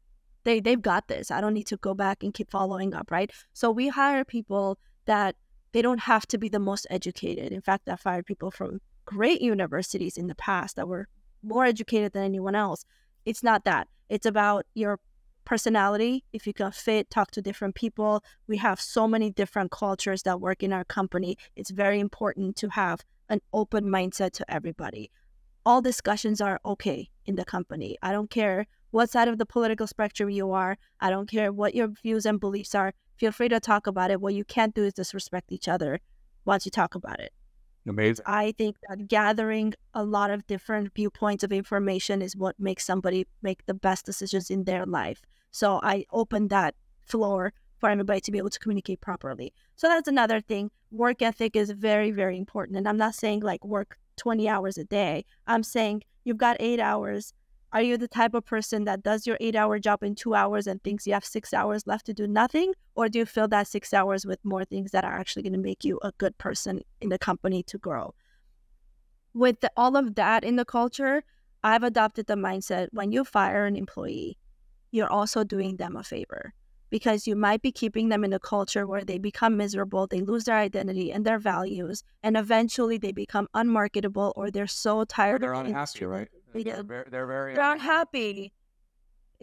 they 0.44 0.60
they've 0.60 0.82
got 0.82 1.08
this. 1.08 1.32
I 1.32 1.42
don't 1.42 1.56
need 1.56 1.68
to 1.68 1.78
go 1.78 1.96
back 1.96 2.22
and 2.22 2.34
keep 2.34 2.52
following 2.52 2.94
up, 2.94 3.10
right? 3.10 3.32
So 3.54 3.72
we 3.72 3.88
hire 3.88 4.24
people 4.24 4.78
that 5.06 5.36
they 5.72 5.82
don't 5.82 6.02
have 6.02 6.28
to 6.28 6.38
be 6.38 6.48
the 6.48 6.60
most 6.60 6.86
educated. 6.92 7.52
In 7.52 7.62
fact, 7.62 7.90
I 7.90 7.96
fired 7.96 8.28
people 8.28 8.52
from 8.52 8.80
great 9.06 9.42
universities 9.42 10.18
in 10.18 10.28
the 10.28 10.36
past 10.36 10.76
that 10.76 10.88
were 10.88 11.08
more 11.44 11.66
educated 11.66 12.14
than 12.14 12.24
anyone 12.24 12.56
else. 12.56 12.86
It's 13.26 13.44
not 13.44 13.64
that. 13.66 13.88
It's 14.10 14.26
about 14.26 14.66
your 14.74 15.00
personality. 15.46 16.24
If 16.34 16.48
you 16.48 16.54
can 16.54 16.72
fit, 16.72 17.10
talk 17.10 17.32
to 17.32 17.42
different 17.42 17.76
people. 17.76 18.24
We 18.48 18.58
have 18.58 18.82
so 18.82 19.08
many 19.08 19.30
different 19.30 19.72
cultures 19.72 20.24
that 20.24 20.42
work 20.42 20.64
in 20.64 20.74
our 20.74 20.84
company. 20.84 21.38
It's 21.56 21.70
very 21.70 22.00
important 22.00 22.56
to 22.58 22.70
have 22.70 23.02
an 23.30 23.42
open 23.54 23.86
mindset 23.86 24.32
to 24.34 24.52
everybody. 24.52 25.12
All 25.66 25.82
discussions 25.82 26.42
are 26.42 26.60
okay 26.66 27.10
in 27.26 27.36
the 27.36 27.46
company. 27.46 27.98
I 28.02 28.12
don't 28.12 28.30
care 28.30 28.68
what 28.92 29.10
side 29.10 29.28
of 29.28 29.38
the 29.38 29.46
political 29.46 29.88
spectrum 29.88 30.30
you 30.30 30.52
are. 30.52 30.78
I 31.00 31.10
don't 31.10 31.30
care 31.30 31.52
what 31.52 31.76
your 31.76 31.88
views 31.88 32.26
and 32.26 32.40
beliefs 32.40 32.76
are. 32.76 32.94
Feel 33.18 33.32
free 33.32 33.50
to 33.50 33.60
talk 33.60 33.88
about 33.88 34.12
it. 34.12 34.22
What 34.22 34.34
you 34.34 34.44
can't 34.44 34.76
do 34.76 34.84
is 34.84 34.94
disrespect 34.94 35.52
each 35.52 35.68
other 35.68 36.00
once 36.44 36.66
you 36.66 36.72
talk 36.72 36.96
about 36.96 37.20
it. 37.20 37.34
Amazing. 37.88 38.26
I 38.28 38.54
think 38.58 38.78
that 38.88 39.08
gathering 39.08 39.74
a 39.94 40.04
lot 40.04 40.32
of 40.32 40.48
different 40.48 40.94
viewpoints 40.96 41.44
of 41.44 41.52
information 41.52 42.22
is 42.22 42.36
what 42.36 42.60
makes 42.60 42.86
somebody 42.86 43.28
make 43.42 43.66
the 43.66 43.74
best 43.74 44.06
decisions 44.06 44.50
in 44.50 44.64
their 44.64 44.86
life. 44.86 45.22
So 45.52 45.80
I 45.84 46.06
open 46.12 46.48
that 46.48 46.76
floor 47.06 47.54
for 47.78 47.90
everybody 47.90 48.22
to 48.22 48.32
be 48.32 48.38
able 48.38 48.50
to 48.50 48.60
communicate 48.60 49.02
properly. 49.02 49.54
So 49.76 49.88
that's 49.88 50.08
another 50.08 50.42
thing. 50.42 50.72
Work 50.92 51.22
ethic 51.22 51.56
is 51.56 51.70
very, 51.72 52.12
very 52.12 52.38
important. 52.38 52.78
And 52.78 52.88
I'm 52.88 52.98
not 52.98 53.16
saying 53.16 53.42
like 53.42 53.64
work 53.64 53.98
20 54.18 54.50
hours 54.50 54.78
a 54.78 54.84
day. 54.84 55.26
I'm 55.46 55.64
saying 55.64 56.04
you've 56.24 56.38
got 56.38 56.58
eight 56.60 56.80
hours 56.80 57.34
are 57.76 57.82
you 57.82 57.98
the 57.98 58.08
type 58.08 58.34
of 58.34 58.46
person 58.46 58.86
that 58.86 59.04
does 59.04 59.28
your 59.28 59.36
eight 59.42 59.54
hour 59.54 59.78
job 59.80 60.02
in 60.02 60.16
two 60.16 60.34
hours 60.34 60.66
and 60.66 60.82
thinks 60.82 61.06
you 61.06 61.12
have 61.12 61.26
six 61.26 61.54
hours 61.54 61.86
left 61.86 62.06
to 62.06 62.14
do 62.14 62.26
nothing? 62.26 62.72
Or 62.96 63.10
do 63.10 63.20
you 63.20 63.26
fill 63.26 63.50
that 63.50 63.68
six 63.68 63.94
hours 63.94 64.26
with 64.26 64.40
more 64.46 64.64
things 64.64 64.92
that 64.92 65.04
are 65.04 65.12
actually 65.12 65.44
going 65.44 65.60
to 65.60 65.60
make 65.60 65.84
you 65.84 66.00
a 66.02 66.14
good 66.18 66.38
person 66.38 66.84
in 67.02 67.10
the 67.10 67.20
company 67.20 67.64
to 67.64 67.78
grow? 67.78 68.16
With 69.34 69.60
the, 69.60 69.70
all 69.76 69.98
of 69.98 70.16
that 70.16 70.46
in 70.46 70.56
the 70.56 70.64
culture, 70.64 71.26
I've 71.66 71.84
adopted 71.84 72.28
the 72.28 72.36
mindset 72.36 72.88
when 72.94 73.12
you 73.12 73.26
fire 73.26 73.66
an 73.66 73.76
employee, 73.76 74.38
you're 74.92 75.12
also 75.12 75.44
doing 75.44 75.76
them 75.76 75.98
a 75.98 76.04
favor 76.04 76.54
because 76.90 77.28
you 77.28 77.36
might 77.36 77.62
be 77.62 77.74
keeping 77.74 78.08
them 78.08 78.24
in 78.24 78.32
a 78.32 78.40
culture 78.40 78.88
where 78.88 79.04
they 79.04 79.18
become 79.18 79.58
miserable, 79.58 80.08
they 80.08 80.22
lose 80.22 80.46
their 80.46 80.56
identity 80.56 81.12
and 81.12 81.26
their 81.26 81.40
values, 81.40 82.06
and 82.24 82.38
eventually 82.38 82.98
they 82.98 83.12
become 83.12 83.50
unmarketable 83.54 84.32
or 84.38 84.50
they're 84.50 84.66
so 84.66 85.04
tired. 85.04 85.44
Or 85.44 85.48
they're 85.48 85.54
unhappy, 85.54 86.06
right? 86.06 86.30
They're, 86.64 86.84
very, 86.84 87.06
they're 87.10 87.28
very 87.28 87.56
they're 87.56 87.74
unhappy. 87.74 88.54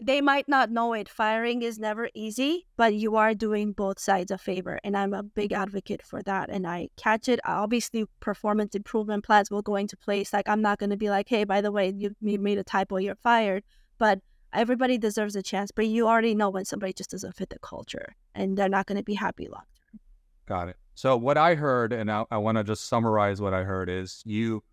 They 0.01 0.21
might 0.21 0.47
not 0.47 0.71
know 0.71 0.93
it. 0.93 1.07
Firing 1.07 1.61
is 1.61 1.77
never 1.77 2.09
easy, 2.15 2.65
but 2.77 2.95
you 2.95 3.15
are 3.15 3.33
doing 3.35 3.73
both 3.73 3.99
sides 3.99 4.31
a 4.31 4.37
favor. 4.37 4.79
And 4.83 4.97
I'm 4.97 5.13
a 5.13 5.21
big 5.21 5.53
advocate 5.53 6.01
for 6.01 6.21
that. 6.23 6.49
And 6.49 6.65
I 6.65 6.89
catch 6.97 7.29
it. 7.29 7.39
Obviously, 7.45 8.05
performance 8.19 8.73
improvement 8.73 9.23
plans 9.23 9.51
will 9.51 9.61
go 9.61 9.75
into 9.75 9.95
place. 9.95 10.33
Like, 10.33 10.49
I'm 10.49 10.61
not 10.61 10.79
going 10.79 10.89
to 10.89 10.97
be 10.97 11.11
like, 11.11 11.29
hey, 11.29 11.43
by 11.43 11.61
the 11.61 11.71
way, 11.71 11.93
you, 11.95 12.15
you 12.21 12.39
made 12.39 12.57
a 12.57 12.63
typo, 12.63 12.97
you're 12.97 13.15
fired. 13.15 13.63
But 13.99 14.19
everybody 14.51 14.97
deserves 14.97 15.35
a 15.35 15.43
chance. 15.43 15.69
But 15.71 15.85
you 15.85 16.07
already 16.07 16.33
know 16.33 16.49
when 16.49 16.65
somebody 16.65 16.93
just 16.93 17.11
doesn't 17.11 17.35
fit 17.35 17.49
the 17.49 17.59
culture 17.59 18.15
and 18.33 18.57
they're 18.57 18.69
not 18.69 18.87
going 18.87 18.97
to 18.97 19.03
be 19.03 19.13
happy 19.13 19.47
long 19.47 19.63
term. 19.75 19.99
Got 20.47 20.69
it. 20.69 20.77
So, 20.95 21.17
what 21.17 21.37
I 21.37 21.55
heard, 21.55 21.93
and 21.93 22.11
I, 22.11 22.25
I 22.29 22.37
want 22.37 22.57
to 22.57 22.63
just 22.63 22.87
summarize 22.87 23.41
what 23.41 23.53
I 23.53 23.63
heard, 23.63 23.89
is 23.89 24.21
you 24.25 24.63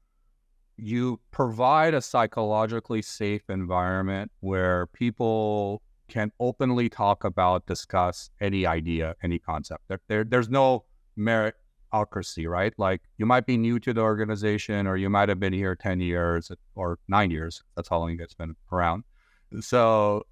you 0.81 1.21
provide 1.31 1.95
a 1.95 2.01
psychologically 2.01 3.03
safe 3.03 3.43
environment 3.49 4.31
where 4.41 4.87
people 4.89 5.83
can 6.09 6.33
openly 6.41 6.89
talk 6.89 7.25
about, 7.25 7.67
discuss 7.67 8.31
any 8.41 8.67
idea, 8.67 9.15
any 9.23 9.39
concept. 9.39 9.85
There, 9.89 10.01
there, 10.09 10.25
there's 10.25 10.49
no 10.49 10.85
meritocracy, 11.19 12.49
right? 12.49 12.73
Like 12.79 13.03
you 13.19 13.27
might 13.27 13.47
be 13.47 13.57
new 13.57 13.79
to 13.81 13.93
the 13.93 14.01
organization 14.01 14.87
or 14.87 14.97
you 14.97 15.09
might 15.09 15.29
have 15.29 15.39
been 15.39 15.53
here 15.53 15.77
10 15.77 16.01
years 16.01 16.51
or 16.75 16.99
nine 17.09 17.31
years. 17.31 17.63
That's 17.77 17.89
how 17.89 17.99
long 17.99 18.17
it's 18.19 18.35
been 18.35 18.57
around. 18.73 19.05
So 19.61 20.25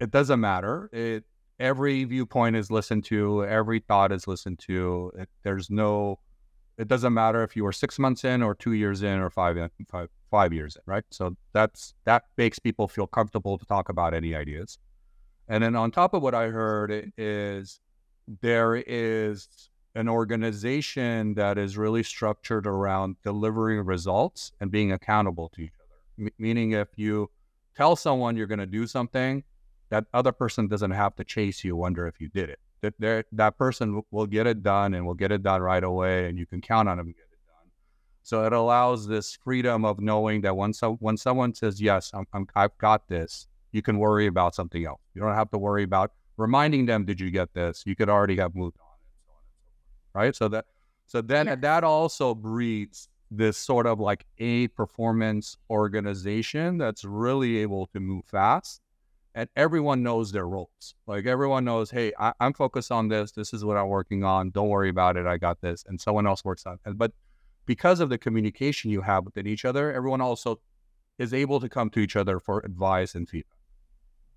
it 0.00 0.10
doesn't 0.10 0.40
matter. 0.40 0.90
It, 0.92 1.24
every 1.60 2.04
viewpoint 2.04 2.56
is 2.56 2.70
listened 2.70 3.04
to, 3.04 3.44
every 3.44 3.78
thought 3.80 4.10
is 4.10 4.26
listened 4.26 4.58
to. 4.66 5.12
It, 5.18 5.28
there's 5.44 5.70
no 5.70 6.18
it 6.78 6.88
doesn't 6.88 7.12
matter 7.12 7.42
if 7.42 7.54
you 7.56 7.66
are 7.66 7.72
six 7.72 7.98
months 7.98 8.24
in 8.24 8.42
or 8.42 8.54
two 8.54 8.72
years 8.72 9.02
in 9.02 9.20
or 9.20 9.30
five 9.30 9.56
in, 9.56 9.68
five, 9.88 10.08
five 10.30 10.52
years 10.52 10.76
in, 10.76 10.82
right? 10.86 11.04
So 11.10 11.36
that's 11.52 11.94
that 12.04 12.24
makes 12.36 12.58
people 12.58 12.88
feel 12.88 13.06
comfortable 13.06 13.58
to 13.58 13.64
talk 13.66 13.88
about 13.88 14.14
any 14.14 14.34
ideas. 14.34 14.78
And 15.48 15.62
then 15.62 15.76
on 15.76 15.90
top 15.90 16.14
of 16.14 16.22
what 16.22 16.34
I 16.34 16.48
heard 16.48 17.12
is 17.16 17.80
there 18.40 18.76
is 18.76 19.48
an 19.94 20.08
organization 20.08 21.34
that 21.34 21.58
is 21.58 21.76
really 21.76 22.02
structured 22.02 22.66
around 22.66 23.16
delivering 23.22 23.84
results 23.84 24.52
and 24.60 24.70
being 24.70 24.92
accountable 24.92 25.50
to 25.50 25.62
each 25.62 25.72
other. 25.78 26.26
M- 26.26 26.34
meaning, 26.38 26.72
if 26.72 26.88
you 26.96 27.30
tell 27.76 27.96
someone 27.96 28.36
you're 28.36 28.46
going 28.46 28.58
to 28.58 28.66
do 28.66 28.86
something, 28.86 29.44
that 29.90 30.06
other 30.14 30.32
person 30.32 30.68
doesn't 30.68 30.92
have 30.92 31.14
to 31.16 31.24
chase 31.24 31.62
you, 31.62 31.76
wonder 31.76 32.06
if 32.06 32.18
you 32.18 32.28
did 32.28 32.48
it 32.48 32.58
that 32.82 33.24
that 33.32 33.56
person 33.56 34.02
will 34.10 34.26
get 34.26 34.46
it 34.46 34.62
done 34.62 34.94
and 34.94 35.06
will 35.06 35.14
get 35.14 35.32
it 35.32 35.42
done 35.42 35.62
right 35.62 35.82
away, 35.82 36.28
and 36.28 36.38
you 36.38 36.46
can 36.46 36.60
count 36.60 36.88
on 36.88 36.98
them 36.98 37.06
to 37.06 37.12
get 37.12 37.28
it 37.32 37.38
done. 37.46 37.70
So 38.22 38.44
it 38.44 38.52
allows 38.52 39.06
this 39.06 39.36
freedom 39.42 39.84
of 39.84 40.00
knowing 40.00 40.40
that 40.42 40.56
when 40.56 40.72
so, 40.72 40.94
when 41.00 41.16
someone 41.16 41.54
says 41.54 41.80
yes, 41.80 42.10
I'm, 42.12 42.26
I'm, 42.32 42.46
I've 42.54 42.76
got 42.78 43.08
this, 43.08 43.46
you 43.70 43.82
can 43.82 43.98
worry 43.98 44.26
about 44.26 44.54
something 44.54 44.84
else. 44.84 45.00
You 45.14 45.22
don't 45.22 45.34
have 45.34 45.50
to 45.52 45.58
worry 45.58 45.84
about 45.84 46.12
reminding 46.36 46.86
them, 46.86 47.04
did 47.04 47.20
you 47.20 47.30
get 47.30 47.54
this? 47.54 47.84
You 47.86 47.94
could 47.96 48.08
already 48.08 48.36
have 48.36 48.54
moved 48.54 48.76
on, 48.80 48.96
and 49.00 49.14
so 49.24 49.32
on 49.32 49.38
and 49.38 49.54
so 49.54 49.64
forth. 49.64 50.24
Right. 50.24 50.36
So 50.36 50.48
that 50.48 50.66
so 51.06 51.22
then 51.22 51.46
yes. 51.46 51.58
that 51.60 51.84
also 51.84 52.34
breeds 52.34 53.08
this 53.30 53.56
sort 53.56 53.86
of 53.86 53.98
like 53.98 54.26
a 54.38 54.68
performance 54.68 55.56
organization 55.70 56.78
that's 56.78 57.04
really 57.04 57.58
able 57.58 57.86
to 57.88 58.00
move 58.00 58.24
fast 58.26 58.82
and 59.34 59.48
everyone 59.56 60.02
knows 60.02 60.32
their 60.32 60.46
roles. 60.46 60.94
Like 61.06 61.26
everyone 61.26 61.64
knows, 61.64 61.90
hey, 61.90 62.12
I, 62.18 62.32
am 62.40 62.52
focused 62.52 62.92
on 62.92 63.08
this. 63.08 63.32
This 63.32 63.52
is 63.52 63.64
what 63.64 63.76
I'm 63.76 63.88
working 63.88 64.24
on. 64.24 64.50
Don't 64.50 64.68
worry 64.68 64.90
about 64.90 65.16
it. 65.16 65.26
I 65.26 65.38
got 65.38 65.60
this. 65.60 65.84
And 65.86 66.00
someone 66.00 66.26
else 66.26 66.44
works 66.44 66.66
on 66.66 66.78
it. 66.84 66.98
But 66.98 67.12
because 67.66 68.00
of 68.00 68.08
the 68.08 68.18
communication 68.18 68.90
you 68.90 69.02
have 69.02 69.24
within 69.24 69.46
each 69.46 69.64
other, 69.64 69.92
everyone 69.92 70.20
also 70.20 70.60
is 71.18 71.32
able 71.32 71.60
to 71.60 71.68
come 71.68 71.90
to 71.90 72.00
each 72.00 72.16
other 72.16 72.38
for 72.38 72.60
advice 72.60 73.14
and 73.14 73.28
feedback. 73.28 73.58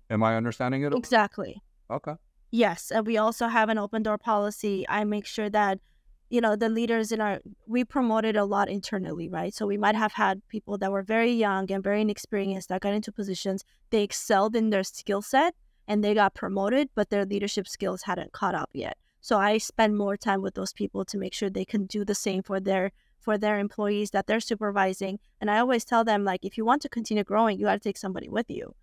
Am 0.08 0.22
I 0.22 0.36
understanding 0.36 0.82
it? 0.82 0.94
Exactly. 0.94 1.62
Okay. 1.90 2.14
Yes, 2.50 2.92
and 2.92 3.06
we 3.06 3.16
also 3.16 3.48
have 3.48 3.68
an 3.68 3.76
open 3.76 4.02
door 4.02 4.18
policy. 4.18 4.86
I 4.88 5.04
make 5.04 5.26
sure 5.26 5.50
that 5.50 5.80
you 6.28 6.40
know 6.40 6.56
the 6.56 6.68
leaders 6.68 7.12
in 7.12 7.20
our 7.20 7.40
we 7.66 7.84
promoted 7.84 8.36
a 8.36 8.44
lot 8.44 8.68
internally 8.68 9.28
right? 9.28 9.54
So 9.54 9.66
we 9.66 9.76
might 9.76 9.94
have 9.94 10.12
had 10.12 10.46
people 10.48 10.78
that 10.78 10.92
were 10.92 11.02
very 11.02 11.32
young 11.32 11.70
and 11.70 11.82
very 11.82 12.00
inexperienced 12.00 12.68
that 12.68 12.80
got 12.82 12.94
into 12.94 13.12
positions 13.12 13.64
they 13.90 14.02
excelled 14.02 14.56
in 14.56 14.70
their 14.70 14.84
skill 14.84 15.22
set 15.22 15.54
and 15.88 16.02
they 16.02 16.14
got 16.14 16.34
promoted 16.34 16.88
but 16.94 17.10
their 17.10 17.24
leadership 17.24 17.68
skills 17.68 18.02
hadn't 18.02 18.32
caught 18.32 18.54
up 18.54 18.70
yet. 18.72 18.96
So 19.20 19.38
i 19.38 19.58
spend 19.58 19.96
more 19.96 20.16
time 20.16 20.42
with 20.42 20.54
those 20.54 20.72
people 20.72 21.04
to 21.06 21.18
make 21.18 21.34
sure 21.34 21.50
they 21.50 21.64
can 21.64 21.86
do 21.86 22.04
the 22.04 22.14
same 22.14 22.42
for 22.42 22.60
their 22.60 22.92
for 23.18 23.38
their 23.38 23.58
employees 23.58 24.10
that 24.10 24.26
they're 24.26 24.40
supervising. 24.40 25.18
And 25.40 25.50
i 25.50 25.58
always 25.58 25.84
tell 25.84 26.04
them 26.04 26.24
like 26.24 26.44
if 26.44 26.56
you 26.58 26.64
want 26.64 26.82
to 26.82 26.88
continue 26.88 27.24
growing 27.24 27.58
you 27.58 27.66
got 27.66 27.74
to 27.74 27.88
take 27.88 27.98
somebody 27.98 28.28
with 28.28 28.50
you 28.50 28.74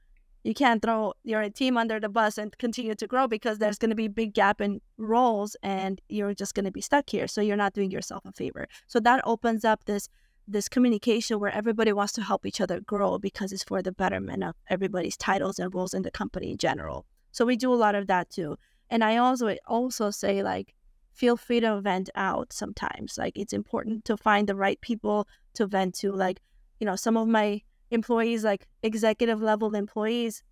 you 0.44 0.54
can't 0.54 0.82
throw 0.82 1.14
your 1.24 1.50
team 1.50 1.78
under 1.78 2.00
the 2.00 2.10
bus 2.10 2.38
and 2.38 2.56
continue 2.58 2.96
to 2.96 3.08
grow 3.08 3.28
because 3.28 3.58
there's 3.58 3.78
going 3.78 3.90
to 3.90 3.96
be 3.96 4.10
big 4.10 4.34
gap 4.34 4.60
in 4.60 4.82
roles 4.98 5.56
and 5.64 6.02
you're 6.10 6.34
just 6.34 6.54
going 6.54 6.66
to 6.66 6.72
be 6.72 6.82
stuck 6.82 7.10
here. 7.10 7.28
So 7.28 7.42
you're 7.42 7.58
not 7.58 7.74
doing 7.74 7.92
yourself 7.92 8.24
a 8.26 8.34
favor. 8.34 8.68
So 8.88 9.00
that 9.02 9.22
opens 9.26 9.66
up 9.66 9.86
this 9.86 10.10
this 10.46 10.68
communication 10.68 11.40
where 11.40 11.56
everybody 11.56 11.94
wants 11.94 12.12
to 12.12 12.22
help 12.22 12.46
each 12.46 12.60
other 12.60 12.82
grow 12.82 13.18
because 13.18 13.54
it's 13.54 13.64
for 13.64 13.82
the 13.82 13.94
betterment 13.94 14.44
of 14.44 14.56
everybody's 14.68 15.16
titles 15.16 15.58
and 15.58 15.74
roles 15.74 15.94
in 15.94 16.02
the 16.02 16.12
company 16.12 16.52
in 16.52 16.58
general. 16.58 17.06
So 17.32 17.46
we 17.46 17.56
do 17.56 17.74
a 17.74 17.76
lot 17.76 17.96
of 17.96 18.08
that 18.08 18.30
too. 18.30 18.58
And 18.90 19.06
i 19.06 19.16
also 19.16 19.56
also 19.68 20.12
say 20.12 20.44
like 20.44 20.76
feel 21.14 21.38
free 21.38 21.62
to 21.62 21.80
vent 21.80 22.10
out 22.16 22.52
sometimes. 22.52 23.18
Like 23.18 23.38
it's 23.38 23.54
important 23.54 24.04
to 24.06 24.18
find 24.18 24.50
the 24.50 24.56
right 24.56 24.80
people 24.82 25.28
to 25.54 25.66
vent 25.66 25.96
to. 26.00 26.12
Like 26.12 26.42
you 26.80 26.86
know 26.86 26.98
some 26.98 27.16
of 27.16 27.30
my 27.30 27.62
employees, 27.92 28.44
like 28.44 28.68
executive 28.82 29.42
level 29.42 29.76
employees, 29.76 30.44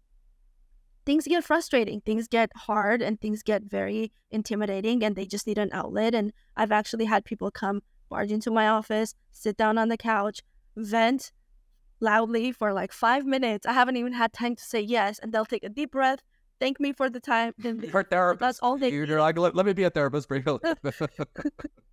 things 1.05 1.25
get 1.27 1.43
frustrating, 1.43 2.01
things 2.01 2.27
get 2.27 2.51
hard, 2.55 3.01
and 3.01 3.19
things 3.19 3.43
get 3.43 3.63
very 3.63 4.11
intimidating, 4.29 5.03
and 5.03 5.15
they 5.15 5.25
just 5.25 5.47
need 5.47 5.57
an 5.57 5.69
outlet. 5.71 6.13
And 6.13 6.33
I've 6.55 6.71
actually 6.71 7.05
had 7.05 7.25
people 7.25 7.51
come 7.51 7.81
barge 8.09 8.31
into 8.31 8.51
my 8.51 8.67
office, 8.67 9.15
sit 9.31 9.57
down 9.57 9.77
on 9.77 9.89
the 9.89 9.97
couch, 9.97 10.41
vent 10.75 11.31
loudly 11.99 12.51
for 12.51 12.73
like 12.73 12.91
five 12.91 13.25
minutes. 13.25 13.65
I 13.65 13.73
haven't 13.73 13.97
even 13.97 14.13
had 14.13 14.33
time 14.33 14.55
to 14.55 14.63
say 14.63 14.81
yes, 14.81 15.19
and 15.19 15.31
they'll 15.31 15.45
take 15.45 15.63
a 15.63 15.69
deep 15.69 15.91
breath, 15.91 16.19
thank 16.61 16.79
me 16.79 16.93
for 16.93 17.09
the 17.09 17.19
time. 17.19 17.53
Then 17.57 17.81
You're 17.81 18.03
therapist. 18.03 18.39
That's 18.39 18.59
all 18.59 18.77
they. 18.77 18.89
You're 18.89 19.19
like, 19.19 19.37
let, 19.37 19.55
let 19.55 19.65
me 19.65 19.73
be 19.73 19.83
a 19.83 19.89
therapist 19.89 20.27
for 20.29 20.37
you 20.37 20.59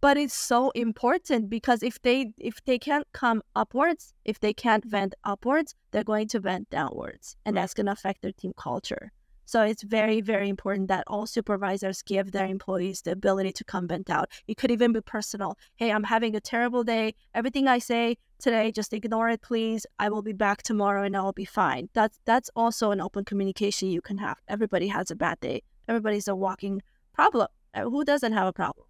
but 0.00 0.16
it's 0.16 0.34
so 0.34 0.70
important 0.70 1.48
because 1.48 1.82
if 1.82 2.00
they 2.02 2.32
if 2.38 2.62
they 2.64 2.78
can't 2.78 3.06
come 3.12 3.42
upwards 3.54 4.14
if 4.24 4.40
they 4.40 4.52
can't 4.52 4.84
vent 4.84 5.14
upwards 5.24 5.74
they're 5.90 6.04
going 6.04 6.28
to 6.28 6.40
vent 6.40 6.68
downwards 6.70 7.36
and 7.44 7.56
that's 7.56 7.74
going 7.74 7.86
to 7.86 7.92
affect 7.92 8.22
their 8.22 8.32
team 8.32 8.52
culture. 8.56 9.12
So 9.48 9.62
it's 9.62 9.84
very 9.84 10.20
very 10.20 10.48
important 10.48 10.88
that 10.88 11.04
all 11.06 11.26
supervisors 11.26 12.02
give 12.02 12.32
their 12.32 12.46
employees 12.46 13.02
the 13.02 13.12
ability 13.12 13.52
to 13.52 13.64
come 13.64 13.86
vent 13.88 14.10
out. 14.10 14.30
It 14.48 14.56
could 14.56 14.70
even 14.70 14.92
be 14.92 15.00
personal. 15.00 15.56
Hey 15.76 15.90
i'm 15.90 16.04
having 16.04 16.36
a 16.36 16.40
terrible 16.40 16.84
day. 16.84 17.14
Everything 17.34 17.66
i 17.68 17.78
say 17.78 18.16
today 18.38 18.72
just 18.72 18.92
ignore 18.92 19.30
it 19.30 19.42
please. 19.42 19.86
I 19.98 20.10
will 20.10 20.22
be 20.22 20.34
back 20.34 20.62
tomorrow 20.62 21.04
and 21.04 21.16
i'll 21.16 21.32
be 21.32 21.44
fine. 21.46 21.88
That's 21.94 22.18
that's 22.26 22.50
also 22.54 22.90
an 22.90 23.00
open 23.00 23.24
communication 23.24 23.88
you 23.88 24.02
can 24.02 24.18
have. 24.18 24.38
Everybody 24.48 24.88
has 24.88 25.10
a 25.10 25.16
bad 25.16 25.40
day. 25.40 25.62
Everybody's 25.88 26.28
a 26.28 26.34
walking 26.34 26.82
problem. 27.14 27.48
Uh, 27.74 27.82
who 27.82 28.04
doesn't 28.04 28.32
have 28.32 28.46
a 28.46 28.52
problem 28.52 28.86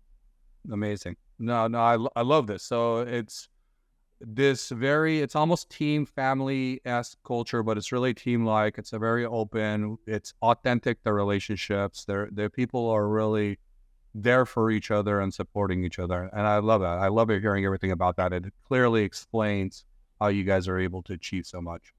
amazing. 0.72 1.16
No, 1.38 1.66
no, 1.66 1.78
I, 1.78 2.20
I 2.20 2.22
love 2.22 2.46
this. 2.46 2.62
So 2.62 3.00
it's 3.00 3.48
this 4.20 4.70
very, 4.70 5.20
it's 5.20 5.36
almost 5.36 5.68
team 5.70 6.06
family 6.06 6.80
esque 6.84 7.18
culture, 7.26 7.62
but 7.62 7.76
it's 7.76 7.92
really 7.92 8.14
team 8.14 8.44
like. 8.44 8.78
It's 8.78 8.92
a 8.92 8.98
very 8.98 9.26
open. 9.26 9.98
It's 10.06 10.32
authentic. 10.42 11.02
The 11.02 11.12
relationships, 11.12 12.04
their 12.04 12.28
the 12.32 12.48
people 12.48 12.88
are 12.88 13.08
really 13.08 13.58
there 14.14 14.46
for 14.46 14.70
each 14.70 14.90
other 14.90 15.20
and 15.20 15.32
supporting 15.34 15.84
each 15.84 15.98
other, 15.98 16.30
and 16.32 16.46
I 16.46 16.58
love 16.58 16.80
that. 16.80 16.98
I 16.98 17.08
love 17.08 17.28
hearing 17.28 17.66
everything 17.66 17.92
about 17.92 18.16
that. 18.16 18.32
It 18.32 18.44
clearly 18.66 19.02
explains 19.02 19.84
how 20.18 20.28
you 20.28 20.44
guys 20.44 20.66
are 20.68 20.78
able 20.78 21.02
to 21.02 21.12
achieve 21.12 21.44
so 21.46 21.60
much. 21.60 21.92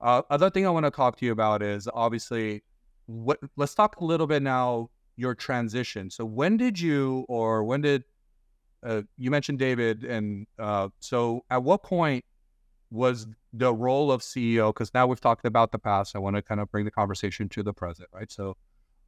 Uh, 0.00 0.22
other 0.30 0.50
thing 0.50 0.66
I 0.66 0.70
want 0.70 0.86
to 0.86 0.90
talk 0.90 1.16
to 1.18 1.24
you 1.24 1.30
about 1.30 1.62
is 1.62 1.88
obviously 1.94 2.64
what. 3.06 3.38
Let's 3.56 3.74
talk 3.74 4.00
a 4.00 4.04
little 4.04 4.26
bit 4.26 4.42
now 4.42 4.90
your 5.16 5.34
transition. 5.34 6.10
So 6.10 6.24
when 6.24 6.56
did 6.56 6.78
you, 6.80 7.24
or 7.28 7.64
when 7.64 7.80
did 7.80 8.04
uh, 8.84 9.02
you 9.16 9.30
mentioned 9.30 9.58
David, 9.58 10.04
and 10.04 10.46
uh, 10.58 10.88
so 10.98 11.44
at 11.50 11.62
what 11.62 11.82
point 11.82 12.24
was 12.90 13.26
the 13.52 13.72
role 13.72 14.10
of 14.10 14.22
CEO? 14.22 14.70
Because 14.70 14.92
now 14.92 15.06
we've 15.06 15.20
talked 15.20 15.46
about 15.46 15.72
the 15.72 15.78
past. 15.78 16.16
I 16.16 16.18
want 16.18 16.36
to 16.36 16.42
kind 16.42 16.60
of 16.60 16.70
bring 16.70 16.84
the 16.84 16.90
conversation 16.90 17.48
to 17.50 17.62
the 17.62 17.72
present, 17.72 18.08
right? 18.12 18.30
So, 18.30 18.56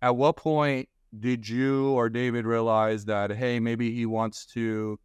at 0.01 0.15
what 0.17 0.37
point 0.37 0.89
did 1.19 1.49
you 1.49 1.91
or 1.91 2.09
David 2.09 2.45
realize 2.47 3.05
that 3.07 3.31
hey, 3.33 3.59
maybe 3.59 3.93
he 3.93 4.07
wants 4.07 4.47
to? 4.47 4.99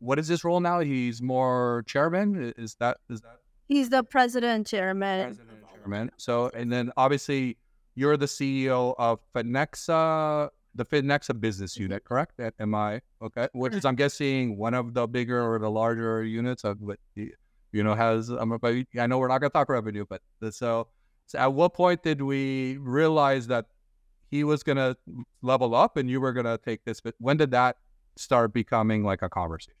What 0.00 0.18
is 0.18 0.28
his 0.28 0.44
role 0.44 0.60
now? 0.60 0.80
He's 0.80 1.22
more 1.22 1.84
chairman. 1.86 2.54
Is 2.56 2.74
that 2.80 2.98
is 3.08 3.20
that? 3.20 3.38
He's 3.66 3.88
the 3.90 4.02
president 4.02 4.66
chairman. 4.66 5.26
President 5.26 5.58
chairman. 5.72 6.10
So, 6.16 6.50
and 6.54 6.72
then 6.72 6.90
obviously 6.96 7.56
you're 7.98 8.16
the 8.16 8.26
CEO 8.26 8.94
of 8.96 9.18
Phonexa, 9.34 10.50
the 10.74 10.84
Phonexa 10.84 11.38
business 11.38 11.74
mm-hmm. 11.74 11.82
unit, 11.82 12.04
correct? 12.04 12.40
Am 12.60 12.74
I 12.74 13.00
okay? 13.20 13.48
Which 13.52 13.74
is, 13.74 13.84
I'm 13.84 13.96
guessing, 13.96 14.56
one 14.56 14.74
of 14.74 14.94
the 14.94 15.08
bigger 15.08 15.42
or 15.42 15.58
the 15.58 15.70
larger 15.70 16.22
units 16.22 16.62
of 16.62 16.80
what 16.80 17.00
you 17.16 17.32
know 17.72 17.94
has. 17.94 18.28
I'm 18.28 18.52
I 18.62 19.06
know 19.08 19.18
we're 19.18 19.28
not 19.28 19.40
going 19.40 19.50
to 19.50 19.52
talk 19.52 19.68
revenue, 19.68 20.04
but 20.08 20.22
so, 20.54 20.86
so 21.26 21.38
at 21.38 21.52
what 21.52 21.74
point 21.74 22.04
did 22.04 22.22
we 22.22 22.76
realize 22.76 23.48
that 23.48 23.66
he 24.30 24.44
was 24.44 24.62
going 24.62 24.76
to 24.76 24.96
level 25.42 25.74
up 25.74 25.96
and 25.96 26.08
you 26.08 26.20
were 26.20 26.32
going 26.32 26.46
to 26.46 26.58
take 26.58 26.84
this? 26.84 27.00
But 27.00 27.16
when 27.18 27.36
did 27.36 27.50
that 27.50 27.78
start 28.16 28.52
becoming 28.52 29.02
like 29.02 29.22
a 29.22 29.28
conversation? 29.28 29.74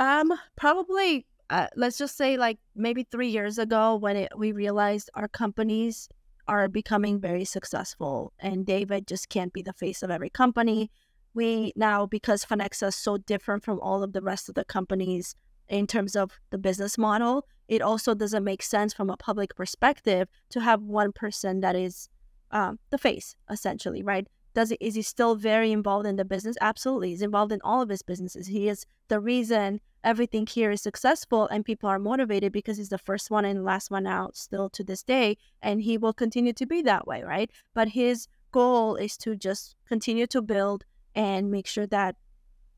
Um, 0.00 0.32
probably 0.56 1.26
uh, 1.50 1.68
let's 1.76 1.98
just 1.98 2.16
say 2.16 2.36
like 2.36 2.58
maybe 2.74 3.06
three 3.10 3.28
years 3.28 3.58
ago 3.58 3.94
when 3.94 4.16
it, 4.16 4.32
we 4.36 4.52
realized 4.52 5.10
our 5.14 5.28
companies 5.28 6.08
are 6.48 6.68
becoming 6.68 7.20
very 7.20 7.44
successful 7.44 8.32
and 8.38 8.66
david 8.66 9.06
just 9.06 9.28
can't 9.28 9.52
be 9.52 9.62
the 9.62 9.72
face 9.72 10.02
of 10.02 10.10
every 10.10 10.30
company. 10.30 10.90
We 11.34 11.72
now 11.76 12.06
because 12.06 12.46
Phonexa 12.46 12.88
is 12.88 12.96
so 12.96 13.18
different 13.18 13.62
from 13.62 13.78
all 13.80 14.02
of 14.02 14.14
the 14.14 14.22
rest 14.22 14.48
of 14.48 14.54
the 14.54 14.64
companies 14.64 15.34
in 15.68 15.86
terms 15.86 16.16
of 16.16 16.38
the 16.50 16.58
business 16.58 16.96
model 16.96 17.46
it 17.68 17.82
also 17.82 18.14
doesn't 18.14 18.44
make 18.44 18.62
sense 18.62 18.94
from 18.94 19.10
a 19.10 19.16
public 19.16 19.54
perspective 19.54 20.28
to 20.50 20.60
have 20.60 20.80
one 20.82 21.12
person 21.12 21.60
that 21.60 21.76
is 21.76 22.08
um, 22.52 22.78
the 22.90 22.98
face 22.98 23.36
essentially 23.50 24.02
right? 24.02 24.26
Does 24.54 24.70
he, 24.70 24.78
is 24.80 24.94
he 24.94 25.02
still 25.02 25.34
very 25.34 25.70
involved 25.72 26.06
in 26.06 26.16
the 26.16 26.24
business? 26.24 26.56
Absolutely 26.60 27.10
he's 27.10 27.22
involved 27.22 27.52
in 27.52 27.60
all 27.62 27.82
of 27.82 27.90
his 27.90 28.02
businesses. 28.02 28.46
He 28.46 28.68
is 28.68 28.86
the 29.08 29.20
reason 29.20 29.80
everything 30.06 30.46
here 30.46 30.70
is 30.70 30.80
successful 30.80 31.48
and 31.48 31.64
people 31.64 31.90
are 31.90 31.98
motivated 31.98 32.52
because 32.52 32.76
he's 32.78 32.90
the 32.90 32.96
first 32.96 33.28
one 33.28 33.44
and 33.44 33.64
last 33.64 33.90
one 33.90 34.06
out 34.06 34.36
still 34.36 34.70
to 34.70 34.84
this 34.84 35.02
day 35.02 35.36
and 35.60 35.82
he 35.82 35.98
will 35.98 36.12
continue 36.12 36.52
to 36.52 36.64
be 36.64 36.80
that 36.80 37.06
way 37.06 37.22
right? 37.22 37.50
But 37.74 37.88
his 37.88 38.28
goal 38.52 38.94
is 38.94 39.16
to 39.18 39.34
just 39.34 39.74
continue 39.86 40.26
to 40.28 40.40
build 40.40 40.84
and 41.14 41.50
make 41.50 41.66
sure 41.66 41.88
that 41.88 42.14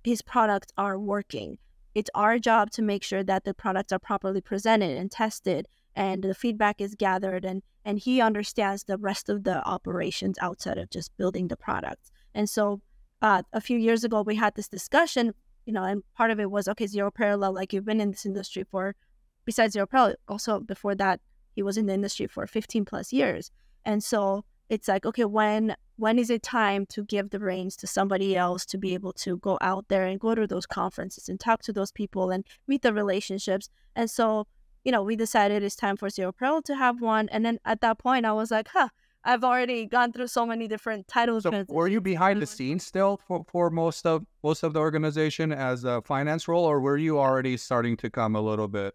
his 0.03 0.23
products 0.23 0.73
are 0.79 0.99
working. 0.99 1.59
It's 1.95 2.11
our 2.15 2.39
job 2.39 2.71
to 2.73 2.83
make 2.83 3.03
sure 3.03 3.23
that 3.23 3.45
the 3.45 3.53
products 3.53 3.93
are 3.93 3.99
properly 3.99 4.41
presented 4.41 4.97
and 4.97 5.11
tested 5.11 5.69
and 5.95 6.25
the 6.25 6.35
feedback 6.35 6.81
is 6.81 6.95
gathered 6.95 7.45
and 7.45 7.63
and 7.85 7.99
he 7.99 8.21
understands 8.21 8.85
the 8.85 8.99
rest 8.99 9.29
of 9.29 9.45
the 9.45 9.63
operations 9.67 10.37
outside 10.41 10.79
of 10.79 10.91
just 10.91 11.17
building 11.17 11.49
the 11.49 11.57
products. 11.57 12.11
And 12.35 12.49
so 12.49 12.81
uh, 13.21 13.43
a 13.53 13.61
few 13.61 13.79
years 13.79 14.05
ago 14.05 14.23
we 14.23 14.37
had 14.37 14.55
this 14.55 14.69
discussion 14.69 15.35
you 15.69 15.75
know, 15.75 15.85
and 15.85 16.03
part 16.15 16.31
of 16.31 16.41
it 16.41 16.51
was 16.51 16.67
okay, 16.67 16.87
zero 16.87 17.11
parallel. 17.11 17.53
Like 17.53 17.75
you've 17.75 17.85
been 17.85 18.01
in 18.01 18.11
this 18.11 18.25
industry 18.25 18.65
for, 18.65 18.97
besides 19.45 19.75
zero 19.75 19.87
parallel, 19.87 20.15
also 20.27 20.61
before 20.61 20.95
that 20.95 21.21
he 21.55 21.63
was 21.63 21.77
in 21.77 21.85
the 21.85 21.93
industry 21.93 22.27
for 22.27 22.47
15 22.47 22.87
plus 22.87 23.13
years, 23.13 23.51
and 23.85 24.03
so 24.03 24.47
it's 24.71 24.89
like 24.89 25.05
okay, 25.05 25.27
when 25.27 25.77
when 25.97 26.19
is 26.19 26.31
it 26.31 26.43
time 26.43 26.87
to 26.87 27.05
give 27.05 27.29
the 27.29 27.39
reins 27.39 27.77
to 27.77 27.87
somebody 27.87 28.35
else 28.35 28.65
to 28.65 28.79
be 28.79 28.95
able 28.95 29.13
to 29.13 29.37
go 29.37 29.59
out 29.61 29.85
there 29.89 30.05
and 30.05 30.19
go 30.21 30.35
to 30.35 30.47
those 30.47 30.65
conferences 30.65 31.29
and 31.29 31.39
talk 31.39 31.61
to 31.65 31.73
those 31.73 31.93
people 31.93 32.31
and 32.31 32.47
meet 32.67 32.81
the 32.81 32.95
relationships, 32.95 33.69
and 33.95 34.11
so 34.11 34.47
you 34.85 34.93
know 34.93 35.03
we 35.03 35.17
decided 35.17 35.63
it's 35.63 35.77
time 35.77 35.99
for 35.99 36.09
zero 36.09 36.33
parallel 36.33 36.63
to 36.63 36.77
have 36.77 37.03
one, 37.03 37.29
and 37.29 37.45
then 37.45 37.59
at 37.67 37.83
that 37.83 37.99
point 37.99 38.25
I 38.25 38.33
was 38.33 38.51
like, 38.51 38.69
huh 38.73 38.89
I've 39.29 39.45
already 39.45 39.85
gone 39.85 40.13
through 40.13 40.29
so 40.29 40.47
many 40.47 40.67
different 40.69 41.07
titles. 41.07 41.43
So 41.43 41.65
were 41.69 41.87
you 41.87 42.01
behind 42.01 42.41
the 42.41 42.47
scenes 42.47 42.87
still 42.87 43.21
for, 43.27 43.45
for 43.47 43.69
most 43.69 44.07
of 44.07 44.25
most 44.43 44.63
of 44.63 44.73
the 44.73 44.81
organization 44.81 45.53
as 45.53 45.85
a 45.85 46.01
finance 46.01 46.49
role, 46.49 46.65
or 46.65 46.81
were 46.81 46.97
you 46.97 47.19
already 47.19 47.59
starting 47.59 47.95
to 47.99 48.09
come 48.09 48.35
a 48.35 48.41
little 48.41 48.69
bit, 48.69 48.95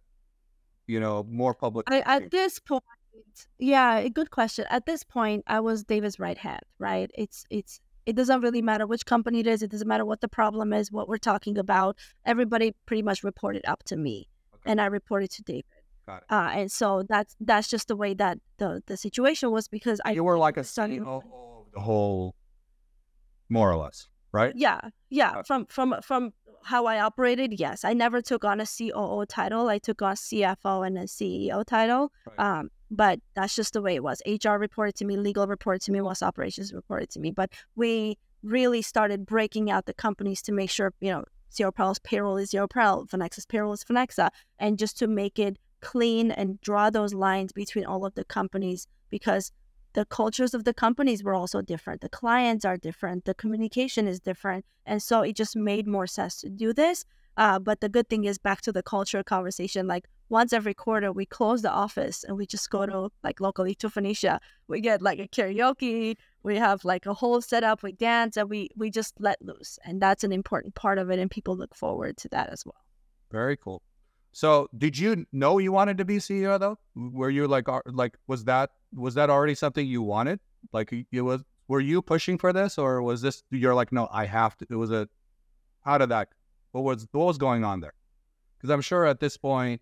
you 0.88 1.00
know, 1.00 1.24
more 1.30 1.54
public? 1.54 1.86
I, 1.92 2.02
at 2.06 2.32
this 2.32 2.58
point, 2.58 2.82
yeah, 3.60 4.08
good 4.08 4.32
question. 4.32 4.66
At 4.72 4.88
this 4.88 5.04
point, 5.04 5.44
I 5.46 5.60
was 5.60 5.84
David's 5.84 6.18
right 6.18 6.38
hand. 6.38 6.64
Right? 6.80 7.12
It's 7.14 7.46
it's 7.52 7.80
it 8.08 8.16
doesn't 8.16 8.42
really 8.42 8.64
matter 8.64 8.88
which 8.88 9.06
company 9.06 9.42
it 9.42 9.48
is. 9.48 9.62
It 9.62 9.70
doesn't 9.70 9.88
matter 9.88 10.04
what 10.04 10.22
the 10.22 10.28
problem 10.28 10.74
is, 10.74 10.92
what 10.92 11.08
we're 11.08 11.18
talking 11.18 11.60
about. 11.60 11.96
Everybody 12.26 12.74
pretty 12.88 13.04
much 13.04 13.24
reported 13.24 13.64
up 13.68 13.84
to 13.84 13.96
me, 13.96 14.30
okay. 14.56 14.72
and 14.72 14.82
I 14.82 14.88
reported 14.88 15.30
to 15.32 15.44
David. 15.44 15.66
Got 16.06 16.18
it. 16.18 16.24
Uh, 16.30 16.50
and 16.54 16.72
so 16.72 17.04
that's 17.08 17.36
that's 17.40 17.70
just 17.70 17.88
the 17.88 17.96
way 17.96 18.14
that 18.16 18.40
the 18.58 18.84
the 18.88 18.98
situation 18.98 19.52
was 19.52 19.68
because 19.68 20.02
I 20.04 20.12
you 20.12 20.24
were 20.24 20.38
like 20.38 20.58
a 20.58 20.62
of 20.62 21.24
the 21.74 21.80
whole, 21.80 22.36
more 23.50 23.72
or 23.72 23.78
less, 23.78 24.08
right? 24.32 24.54
Yeah, 24.56 24.80
yeah. 25.10 25.42
From 25.44 25.66
from 25.68 25.96
from 26.02 26.34
how 26.64 26.86
I 26.86 27.00
operated, 27.00 27.60
yes. 27.60 27.84
I 27.84 27.94
never 27.94 28.22
took 28.22 28.46
on 28.46 28.60
a 28.60 28.66
COO 28.66 29.26
title. 29.26 29.68
I 29.68 29.78
took 29.78 30.02
on 30.02 30.16
CFO 30.16 30.86
and 30.86 30.98
a 30.98 31.04
CEO 31.04 31.66
title. 31.66 32.12
Right. 32.26 32.60
Um, 32.60 32.70
but 32.90 33.20
that's 33.36 33.56
just 33.56 33.74
the 33.74 33.82
way 33.82 33.96
it 33.96 34.04
was. 34.04 34.22
HR 34.26 34.58
reported 34.58 34.96
to 34.96 35.06
me, 35.06 35.18
legal 35.18 35.48
reported 35.48 35.82
to 35.84 35.92
me, 35.92 36.02
was 36.02 36.22
operations 36.22 36.74
reported 36.74 37.10
to 37.12 37.20
me. 37.20 37.32
But 37.32 37.52
we 37.76 38.18
really 38.44 38.82
started 38.82 39.26
breaking 39.26 39.72
out 39.72 39.86
the 39.86 39.94
companies 39.94 40.42
to 40.44 40.52
make 40.52 40.70
sure, 40.70 40.94
you 41.00 41.12
know, 41.12 41.24
Zero 41.54 41.72
Parallel's 41.72 42.00
payroll 42.00 42.38
is 42.38 42.50
Zero 42.50 42.68
Pearl, 42.68 43.06
Phonexa's 43.06 43.46
payroll 43.46 43.74
is 43.74 43.84
Finexa, 43.84 44.30
and 44.60 44.78
just 44.78 44.98
to 45.00 45.08
make 45.08 45.38
it 45.38 45.58
clean 45.84 46.32
and 46.32 46.60
draw 46.62 46.90
those 46.90 47.14
lines 47.14 47.52
between 47.52 47.86
all 47.86 48.06
of 48.06 48.16
the 48.16 48.24
companies 48.24 48.88
because 49.10 49.52
the 49.94 50.06
cultures 50.06 50.54
of 50.54 50.64
the 50.64 50.74
companies 50.74 51.24
were 51.24 51.36
also 51.36 51.62
different. 51.62 52.02
The 52.02 52.10
clients 52.10 52.66
are 52.66 52.78
different. 52.78 53.26
The 53.26 53.36
communication 53.36 54.08
is 54.08 54.20
different. 54.20 54.66
And 54.86 55.02
so 55.02 55.22
it 55.22 55.36
just 55.36 55.56
made 55.56 55.88
more 55.88 56.08
sense 56.08 56.42
to 56.42 56.50
do 56.50 56.74
this. 56.74 57.06
Uh, 57.36 57.60
but 57.60 57.82
the 57.82 57.90
good 57.90 58.10
thing 58.10 58.26
is 58.26 58.38
back 58.38 58.62
to 58.62 58.72
the 58.72 58.84
culture 58.84 59.24
conversation. 59.24 59.88
Like 59.88 60.06
once 60.30 60.54
every 60.54 60.74
quarter, 60.74 61.12
we 61.12 61.26
close 61.26 61.62
the 61.62 61.72
office 61.72 62.24
and 62.24 62.38
we 62.38 62.46
just 62.46 62.70
go 62.70 62.86
to 62.86 63.10
like 63.24 63.40
locally 63.40 63.76
to 63.76 63.90
Phoenicia. 63.90 64.40
We 64.68 64.82
get 64.82 65.02
like 65.02 65.20
a 65.20 65.28
karaoke. 65.28 66.16
We 66.44 66.58
have 66.58 66.86
like 66.86 67.06
a 67.06 67.14
whole 67.14 67.42
setup. 67.42 67.84
We 67.84 67.92
dance 67.92 68.38
and 68.38 68.50
we 68.50 68.70
we 68.76 68.90
just 68.90 69.14
let 69.20 69.42
loose. 69.42 69.80
And 69.84 70.02
that's 70.02 70.24
an 70.24 70.32
important 70.32 70.76
part 70.76 70.98
of 70.98 71.10
it. 71.10 71.20
And 71.20 71.30
people 71.30 71.56
look 71.56 71.76
forward 71.76 72.18
to 72.18 72.30
that 72.30 72.50
as 72.50 72.66
well. 72.66 72.82
Very 73.32 73.58
cool. 73.58 73.82
So, 74.34 74.68
did 74.78 74.98
you 74.98 75.28
know 75.32 75.60
you 75.60 75.72
wanted 75.72 75.98
to 76.00 76.06
be 76.06 76.18
CEO 76.18 76.60
though? 76.60 76.80
Were 76.96 77.30
you 77.30 77.48
like, 77.48 77.68
like, 77.86 78.18
was 78.28 78.44
that 78.46 78.72
was 78.94 79.14
that 79.14 79.30
already 79.30 79.54
something 79.56 79.86
you 79.86 80.02
wanted? 80.02 80.40
Like, 80.74 80.92
it 81.12 81.22
was. 81.22 81.44
Were 81.70 81.80
you 81.80 82.02
pushing 82.02 82.38
for 82.38 82.52
this, 82.52 82.78
or 82.78 83.02
was 83.02 83.22
this? 83.22 83.44
You're 83.50 83.74
like, 83.74 83.94
no, 83.94 84.10
I 84.12 84.26
have 84.26 84.58
to. 84.58 84.68
It 84.70 84.76
was 84.76 84.92
a. 84.92 85.08
How 85.86 85.98
did 85.98 86.10
that? 86.10 86.30
What 86.72 86.84
was 86.84 87.08
what 87.12 87.26
was 87.26 87.38
going 87.38 87.64
on 87.64 87.80
there? 87.80 87.94
Because 88.58 88.72
I'm 88.72 88.82
sure 88.82 89.06
at 89.06 89.20
this 89.20 89.38
point, 89.38 89.82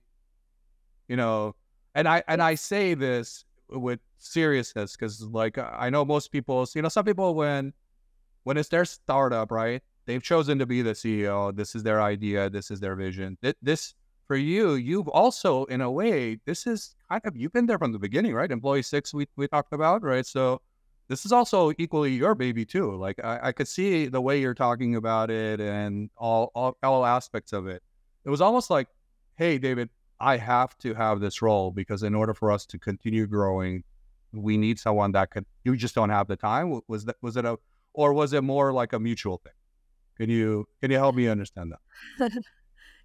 you 1.08 1.16
know, 1.16 1.56
and 1.96 2.08
I 2.08 2.22
and 2.28 2.42
I 2.42 2.56
say 2.56 2.94
this 2.94 3.46
with 3.70 4.02
seriousness 4.18 4.98
because 4.98 5.22
like 5.22 5.58
I 5.58 5.90
know 5.90 6.04
most 6.04 6.32
people, 6.32 6.68
you 6.76 6.82
know, 6.82 6.90
some 6.90 7.06
people 7.06 7.36
when 7.36 7.74
when 8.44 8.58
it's 8.58 8.70
their 8.70 8.86
startup, 8.86 9.50
right? 9.50 9.82
They've 10.06 10.22
chosen 10.22 10.60
to 10.60 10.66
be 10.66 10.82
the 10.82 10.92
CEO. 10.92 11.56
This 11.56 11.74
is 11.74 11.84
their 11.84 12.02
idea. 12.02 12.50
This 12.50 12.70
is 12.70 12.82
their 12.82 12.96
vision. 12.96 13.38
This 13.62 13.94
for 14.32 14.38
you, 14.38 14.76
you've 14.76 15.10
also, 15.10 15.66
in 15.66 15.82
a 15.82 15.92
way, 15.92 16.40
this 16.46 16.66
is 16.66 16.96
kind 17.10 17.22
of 17.26 17.36
you've 17.36 17.52
been 17.52 17.66
there 17.66 17.78
from 17.78 17.92
the 17.92 18.00
beginning, 18.00 18.34
right? 18.34 18.50
Employee 18.50 18.82
six, 18.82 19.14
we 19.14 19.28
we 19.36 19.46
talked 19.46 19.74
about, 19.74 20.04
right? 20.04 20.26
So 20.26 20.62
this 21.10 21.26
is 21.26 21.34
also 21.34 21.74
equally 21.78 22.14
your 22.14 22.34
baby 22.34 22.64
too. 22.64 22.96
Like 22.96 23.20
I, 23.22 23.50
I 23.50 23.52
could 23.52 23.68
see 23.68 24.08
the 24.08 24.22
way 24.22 24.40
you're 24.40 24.54
talking 24.54 24.96
about 24.96 25.32
it 25.32 25.60
and 25.60 26.10
all, 26.16 26.50
all 26.56 26.78
all 26.82 27.06
aspects 27.06 27.52
of 27.52 27.68
it. 27.68 27.84
It 28.24 28.30
was 28.30 28.40
almost 28.40 28.70
like, 28.70 28.88
hey, 29.36 29.58
David, 29.58 29.90
I 30.22 30.38
have 30.38 30.78
to 30.78 30.94
have 30.94 31.20
this 31.20 31.42
role 31.42 31.70
because 31.70 32.02
in 32.02 32.16
order 32.16 32.34
for 32.34 32.54
us 32.54 32.66
to 32.68 32.80
continue 32.80 33.28
growing, 33.28 33.84
we 34.32 34.56
need 34.56 34.80
someone 34.80 35.12
that 35.12 35.32
could. 35.32 35.46
You 35.66 35.76
just 35.76 35.94
don't 35.94 36.10
have 36.10 36.30
the 36.30 36.38
time. 36.38 36.80
Was 36.88 37.04
that 37.04 37.18
was 37.22 37.36
it 37.36 37.44
a 37.44 37.58
or 37.94 38.14
was 38.14 38.32
it 38.32 38.46
more 38.46 38.72
like 38.72 38.94
a 38.94 39.00
mutual 39.00 39.40
thing? 39.40 39.60
Can 40.16 40.30
you 40.30 40.70
can 40.80 40.90
you 40.90 41.00
help 41.00 41.16
me 41.16 41.28
understand 41.28 41.74
that? 41.74 42.32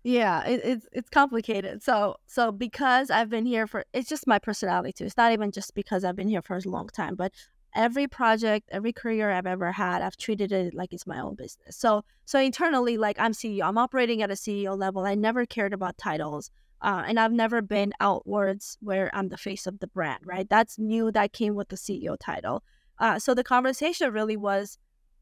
Yeah, 0.06 0.44
it, 0.46 0.60
it's 0.62 0.86
it's 0.92 1.10
complicated. 1.10 1.82
So 1.82 2.14
so 2.26 2.52
because 2.52 3.10
I've 3.10 3.28
been 3.28 3.44
here 3.44 3.66
for 3.66 3.84
it's 3.92 4.08
just 4.08 4.24
my 4.24 4.38
personality 4.38 4.92
too. 4.92 5.04
It's 5.04 5.16
not 5.16 5.32
even 5.32 5.50
just 5.50 5.74
because 5.74 6.04
I've 6.04 6.14
been 6.14 6.28
here 6.28 6.42
for 6.42 6.56
a 6.56 6.60
long 6.64 6.86
time, 6.86 7.16
but 7.16 7.32
every 7.74 8.06
project, 8.06 8.68
every 8.70 8.92
career 8.92 9.32
I've 9.32 9.48
ever 9.48 9.72
had, 9.72 10.02
I've 10.02 10.16
treated 10.16 10.52
it 10.52 10.74
like 10.74 10.92
it's 10.92 11.08
my 11.08 11.18
own 11.18 11.34
business. 11.34 11.76
So 11.76 12.04
so 12.24 12.38
internally, 12.38 12.96
like 12.96 13.18
I'm 13.18 13.32
CEO, 13.32 13.64
I'm 13.64 13.78
operating 13.78 14.22
at 14.22 14.30
a 14.30 14.34
CEO 14.34 14.78
level. 14.78 15.04
I 15.04 15.16
never 15.16 15.44
cared 15.44 15.72
about 15.72 15.98
titles. 15.98 16.52
Uh, 16.80 17.02
and 17.08 17.18
I've 17.18 17.32
never 17.32 17.60
been 17.60 17.92
outwards 17.98 18.78
where 18.80 19.10
I'm 19.12 19.28
the 19.30 19.36
face 19.36 19.66
of 19.66 19.80
the 19.80 19.88
brand, 19.88 20.20
right? 20.24 20.48
That's 20.48 20.78
new. 20.78 21.10
That 21.10 21.32
came 21.32 21.56
with 21.56 21.68
the 21.70 21.76
CEO 21.76 22.16
title. 22.20 22.62
Uh, 23.00 23.18
so 23.18 23.34
the 23.34 23.42
conversation 23.42 24.12
really 24.12 24.36
was, 24.36 24.78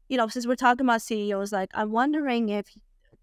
you 0.09 0.17
know, 0.17 0.27
since 0.27 0.45
we're 0.45 0.55
talking 0.55 0.85
about 0.85 1.01
CEOs, 1.01 1.51
like 1.51 1.71
I'm 1.73 1.91
wondering 1.91 2.49
if 2.49 2.67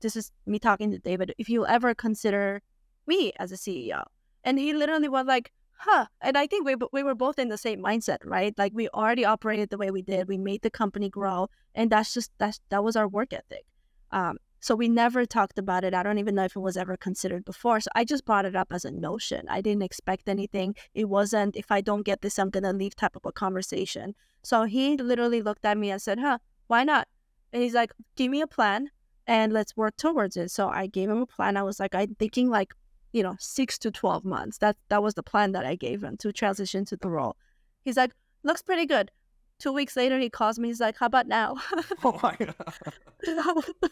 this 0.02 0.16
is 0.16 0.30
me 0.46 0.58
talking 0.58 0.90
to 0.90 0.98
David, 0.98 1.34
if 1.38 1.48
you 1.48 1.66
ever 1.66 1.94
consider 1.94 2.60
me 3.06 3.32
as 3.38 3.52
a 3.52 3.56
CEO. 3.56 4.02
And 4.44 4.58
he 4.58 4.74
literally 4.74 5.08
was 5.08 5.26
like, 5.26 5.52
huh. 5.72 6.06
And 6.20 6.36
I 6.36 6.46
think 6.46 6.66
we, 6.66 6.76
we 6.92 7.02
were 7.02 7.14
both 7.14 7.38
in 7.38 7.48
the 7.48 7.58
same 7.58 7.82
mindset, 7.82 8.18
right? 8.24 8.56
Like 8.58 8.72
we 8.74 8.88
already 8.90 9.24
operated 9.24 9.70
the 9.70 9.78
way 9.78 9.90
we 9.90 10.02
did. 10.02 10.28
We 10.28 10.38
made 10.38 10.62
the 10.62 10.70
company 10.70 11.08
grow. 11.08 11.48
And 11.74 11.90
that's 11.90 12.14
just, 12.14 12.30
that's, 12.38 12.60
that 12.68 12.84
was 12.84 12.96
our 12.96 13.08
work 13.08 13.32
ethic. 13.32 13.64
Um, 14.10 14.36
so 14.60 14.76
we 14.76 14.88
never 14.88 15.26
talked 15.26 15.58
about 15.58 15.82
it. 15.82 15.92
I 15.92 16.04
don't 16.04 16.18
even 16.18 16.36
know 16.36 16.44
if 16.44 16.54
it 16.54 16.60
was 16.60 16.76
ever 16.76 16.96
considered 16.96 17.44
before. 17.44 17.80
So 17.80 17.90
I 17.96 18.04
just 18.04 18.24
brought 18.24 18.44
it 18.44 18.54
up 18.54 18.68
as 18.72 18.84
a 18.84 18.92
notion. 18.92 19.44
I 19.48 19.60
didn't 19.60 19.82
expect 19.82 20.28
anything. 20.28 20.76
It 20.94 21.08
wasn't, 21.08 21.56
if 21.56 21.72
I 21.72 21.80
don't 21.80 22.04
get 22.04 22.22
this, 22.22 22.38
I'm 22.38 22.50
going 22.50 22.62
to 22.62 22.72
leave 22.72 22.94
type 22.94 23.16
of 23.16 23.26
a 23.26 23.32
conversation. 23.32 24.14
So 24.42 24.62
he 24.64 24.96
literally 24.96 25.42
looked 25.42 25.64
at 25.64 25.78
me 25.78 25.90
and 25.90 26.00
said, 26.00 26.20
huh, 26.20 26.38
why 26.68 26.84
not? 26.84 27.08
And 27.52 27.62
he's 27.62 27.74
like, 27.74 27.92
give 28.14 28.30
me 28.30 28.40
a 28.40 28.46
plan 28.46 28.88
and 29.32 29.50
let's 29.50 29.74
work 29.78 29.96
towards 29.96 30.36
it. 30.36 30.50
So 30.50 30.68
I 30.68 30.86
gave 30.86 31.08
him 31.08 31.22
a 31.22 31.26
plan. 31.26 31.56
I 31.56 31.62
was 31.62 31.80
like, 31.80 31.94
I'm 31.94 32.14
thinking 32.16 32.50
like, 32.50 32.74
you 33.12 33.22
know, 33.22 33.34
six 33.38 33.78
to 33.78 33.90
12 33.90 34.26
months. 34.26 34.58
That, 34.58 34.76
that 34.90 35.02
was 35.02 35.14
the 35.14 35.22
plan 35.22 35.52
that 35.52 35.64
I 35.64 35.74
gave 35.74 36.04
him 36.04 36.18
to 36.18 36.32
transition 36.34 36.84
to 36.86 36.98
the 36.98 37.08
role. 37.08 37.36
He's 37.82 37.96
like, 37.96 38.12
looks 38.42 38.60
pretty 38.60 38.84
good. 38.84 39.10
Two 39.58 39.72
weeks 39.72 39.96
later, 39.96 40.18
he 40.18 40.28
calls 40.28 40.58
me. 40.58 40.68
He's 40.68 40.80
like, 40.80 40.98
how 40.98 41.06
about 41.06 41.28
now? 41.28 41.56
Oh 42.04 42.18
my 42.22 42.36
god. 43.26 43.64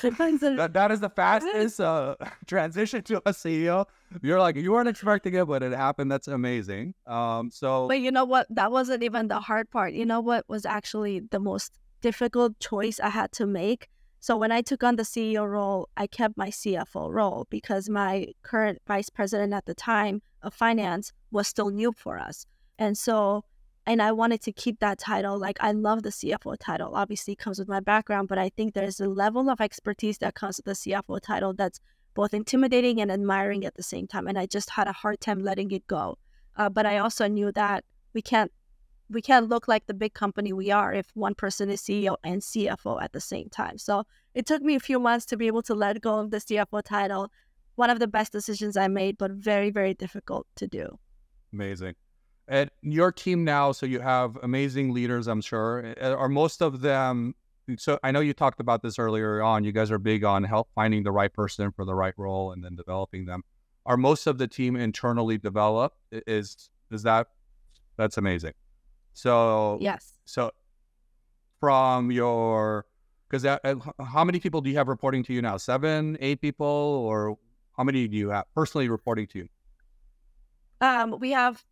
That, 0.00 0.70
that 0.72 0.90
is 0.92 1.00
the 1.00 1.10
fastest 1.10 1.80
uh, 1.80 2.14
transition 2.46 3.02
to 3.02 3.18
a 3.26 3.32
CEO. 3.32 3.84
You're 4.22 4.38
like 4.38 4.56
you 4.56 4.72
weren't 4.72 4.88
expecting 4.88 5.34
it, 5.34 5.44
but 5.44 5.62
it 5.62 5.72
happened. 5.72 6.10
That's 6.10 6.28
amazing. 6.28 6.94
Um, 7.06 7.50
so 7.50 7.88
But 7.88 8.00
you 8.00 8.10
know 8.10 8.24
what? 8.24 8.46
That 8.48 8.70
wasn't 8.72 9.02
even 9.02 9.28
the 9.28 9.40
hard 9.40 9.70
part. 9.70 9.92
You 9.92 10.06
know 10.06 10.20
what 10.20 10.48
was 10.48 10.64
actually 10.64 11.20
the 11.30 11.40
most 11.40 11.72
difficult 12.00 12.58
choice 12.58 13.00
I 13.00 13.10
had 13.10 13.32
to 13.32 13.46
make? 13.46 13.88
So 14.22 14.36
when 14.36 14.52
I 14.52 14.60
took 14.60 14.84
on 14.84 14.94
the 14.94 15.02
CEO 15.02 15.50
role, 15.50 15.88
I 15.96 16.06
kept 16.06 16.36
my 16.36 16.48
CFO 16.48 17.10
role 17.10 17.48
because 17.50 17.88
my 17.88 18.28
current 18.42 18.78
vice 18.86 19.10
president 19.10 19.52
at 19.52 19.66
the 19.66 19.74
time 19.74 20.22
of 20.42 20.54
finance 20.54 21.12
was 21.32 21.48
still 21.48 21.70
new 21.70 21.90
for 21.90 22.20
us. 22.20 22.46
And 22.78 22.96
so 22.96 23.44
and 23.84 24.00
I 24.00 24.12
wanted 24.12 24.40
to 24.42 24.52
keep 24.52 24.78
that 24.78 24.98
title. 24.98 25.36
Like 25.36 25.56
I 25.60 25.72
love 25.72 26.04
the 26.04 26.10
CFO 26.10 26.56
title. 26.60 26.94
Obviously 26.94 27.34
comes 27.34 27.58
with 27.58 27.66
my 27.66 27.80
background, 27.80 28.28
but 28.28 28.38
I 28.38 28.48
think 28.48 28.74
there's 28.74 29.00
a 29.00 29.08
level 29.08 29.50
of 29.50 29.60
expertise 29.60 30.18
that 30.18 30.36
comes 30.36 30.58
with 30.58 30.66
the 30.66 30.92
CFO 30.92 31.20
title 31.20 31.52
that's 31.52 31.80
both 32.14 32.32
intimidating 32.32 33.00
and 33.00 33.10
admiring 33.10 33.64
at 33.64 33.74
the 33.74 33.82
same 33.82 34.06
time. 34.06 34.28
And 34.28 34.38
I 34.38 34.46
just 34.46 34.70
had 34.70 34.86
a 34.86 34.92
hard 34.92 35.20
time 35.20 35.42
letting 35.42 35.72
it 35.72 35.88
go. 35.88 36.16
Uh, 36.56 36.68
but 36.68 36.86
I 36.86 36.98
also 36.98 37.26
knew 37.26 37.50
that 37.50 37.84
we 38.14 38.22
can't 38.22 38.52
we 39.12 39.22
can't 39.22 39.48
look 39.48 39.68
like 39.68 39.86
the 39.86 39.94
big 39.94 40.14
company 40.14 40.52
we 40.52 40.70
are 40.70 40.92
if 40.92 41.06
one 41.14 41.34
person 41.34 41.70
is 41.70 41.82
CEO 41.82 42.16
and 42.24 42.40
CFO 42.40 43.02
at 43.02 43.12
the 43.12 43.20
same 43.20 43.48
time. 43.50 43.78
So 43.78 44.04
it 44.34 44.46
took 44.46 44.62
me 44.62 44.74
a 44.74 44.80
few 44.80 44.98
months 44.98 45.26
to 45.26 45.36
be 45.36 45.46
able 45.46 45.62
to 45.62 45.74
let 45.74 46.00
go 46.00 46.18
of 46.18 46.30
the 46.30 46.38
CFO 46.38 46.82
title. 46.82 47.30
One 47.76 47.90
of 47.90 47.98
the 47.98 48.06
best 48.06 48.32
decisions 48.32 48.76
I 48.76 48.88
made, 48.88 49.18
but 49.18 49.32
very, 49.32 49.70
very 49.70 49.94
difficult 49.94 50.46
to 50.56 50.66
do. 50.66 50.98
amazing. 51.52 51.94
And 52.48 52.70
your 52.82 53.12
team 53.12 53.44
now, 53.44 53.72
so 53.72 53.86
you 53.86 54.00
have 54.00 54.36
amazing 54.42 54.92
leaders. 54.92 55.26
I'm 55.28 55.40
sure. 55.40 55.94
Are 56.00 56.28
most 56.28 56.60
of 56.60 56.80
them? 56.80 57.34
So 57.78 57.98
I 58.02 58.10
know 58.10 58.20
you 58.20 58.32
talked 58.32 58.60
about 58.60 58.82
this 58.82 58.98
earlier 58.98 59.42
on. 59.42 59.62
You 59.64 59.72
guys 59.72 59.90
are 59.90 59.98
big 59.98 60.24
on 60.24 60.42
help 60.42 60.68
finding 60.74 61.02
the 61.04 61.12
right 61.12 61.32
person 61.32 61.70
for 61.70 61.84
the 61.84 61.94
right 61.94 62.14
role 62.16 62.52
and 62.52 62.62
then 62.62 62.74
developing 62.74 63.24
them. 63.26 63.44
Are 63.86 63.96
most 63.96 64.26
of 64.26 64.38
the 64.38 64.48
team 64.48 64.76
internally 64.76 65.38
developed? 65.38 65.96
Is 66.10 66.68
is 66.90 67.04
that? 67.04 67.28
That's 67.96 68.18
amazing. 68.18 68.52
So 69.12 69.78
Yes. 69.80 70.14
So, 70.24 70.52
from 71.60 72.10
your, 72.10 72.86
because 73.28 73.44
how 73.44 74.24
many 74.24 74.40
people 74.40 74.60
do 74.60 74.70
you 74.70 74.76
have 74.76 74.88
reporting 74.88 75.22
to 75.24 75.32
you 75.32 75.42
now? 75.42 75.56
Seven, 75.56 76.16
eight 76.20 76.40
people, 76.40 76.66
or 76.66 77.36
how 77.76 77.84
many 77.84 78.08
do 78.08 78.16
you 78.16 78.30
have 78.30 78.44
personally 78.54 78.88
reporting 78.88 79.26
to 79.28 79.38
you? 79.40 79.48
Um, 80.80 81.18
we 81.20 81.30
have 81.30 81.62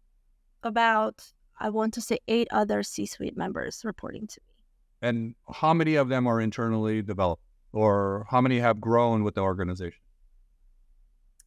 about, 0.63 1.33
I 1.59 1.71
want 1.71 1.95
to 1.95 2.01
say, 2.01 2.19
eight 2.29 2.49
other 2.51 2.83
C 2.83 3.07
suite 3.07 3.37
members 3.37 3.83
reporting 3.85 4.27
to 4.29 4.41
me. 4.41 4.65
And 5.03 5.35
how 5.53 5.75
many 5.75 5.97
of 5.97 6.09
them 6.09 6.27
are 6.27 6.41
internally 6.41 7.03
developed, 7.03 7.43
or 7.73 8.27
how 8.31 8.41
many 8.41 8.59
have 8.59 8.81
grown 8.81 9.25
with 9.25 9.35
the 9.35 9.41
organization? 9.41 10.01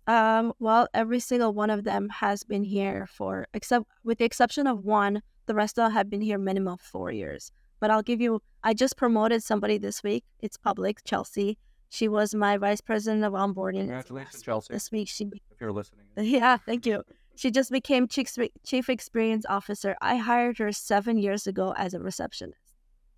Um, 0.07 0.53
well, 0.59 0.87
every 0.93 1.21
single 1.21 1.53
one 1.53 1.69
of 1.69 1.85
them 1.85 2.09
has 2.09 2.43
been 2.43 2.63
here 2.63 3.07
for, 3.07 3.47
except 3.53 3.85
with 4.03 4.17
the 4.17 4.25
exception 4.25 4.67
of 4.67 4.83
one, 4.83 5.21
the 5.45 5.53
rest 5.55 5.77
of 5.77 5.83
them 5.85 5.91
have 5.93 6.09
been 6.09 6.21
here 6.21 6.37
minimum 6.37 6.77
four 6.77 7.11
years. 7.11 7.51
But 7.79 7.91
I'll 7.91 8.01
give 8.03 8.21
you, 8.21 8.41
I 8.63 8.73
just 8.73 8.95
promoted 8.97 9.43
somebody 9.43 9.77
this 9.77 10.03
week. 10.03 10.23
It's 10.39 10.57
public, 10.57 11.03
Chelsea. 11.03 11.57
She 11.89 12.07
was 12.07 12.33
my 12.33 12.57
vice 12.57 12.81
president 12.81 13.23
of 13.23 13.33
onboarding. 13.33 13.81
Congratulations, 13.81 14.41
Chelsea. 14.41 14.73
This 14.73 14.91
week 14.91 15.07
she 15.09 15.25
if 15.51 15.59
you're 15.61 15.71
listening. 15.71 16.05
Yeah, 16.17 16.57
thank 16.57 16.85
you. 16.85 17.03
She 17.35 17.51
just 17.51 17.71
became 17.71 18.07
chief, 18.07 18.31
chief 18.65 18.89
experience 18.89 19.45
officer. 19.49 19.95
I 20.01 20.15
hired 20.17 20.57
her 20.59 20.71
seven 20.71 21.17
years 21.17 21.45
ago 21.47 21.73
as 21.77 21.93
a 21.93 21.99
receptionist. 21.99 22.59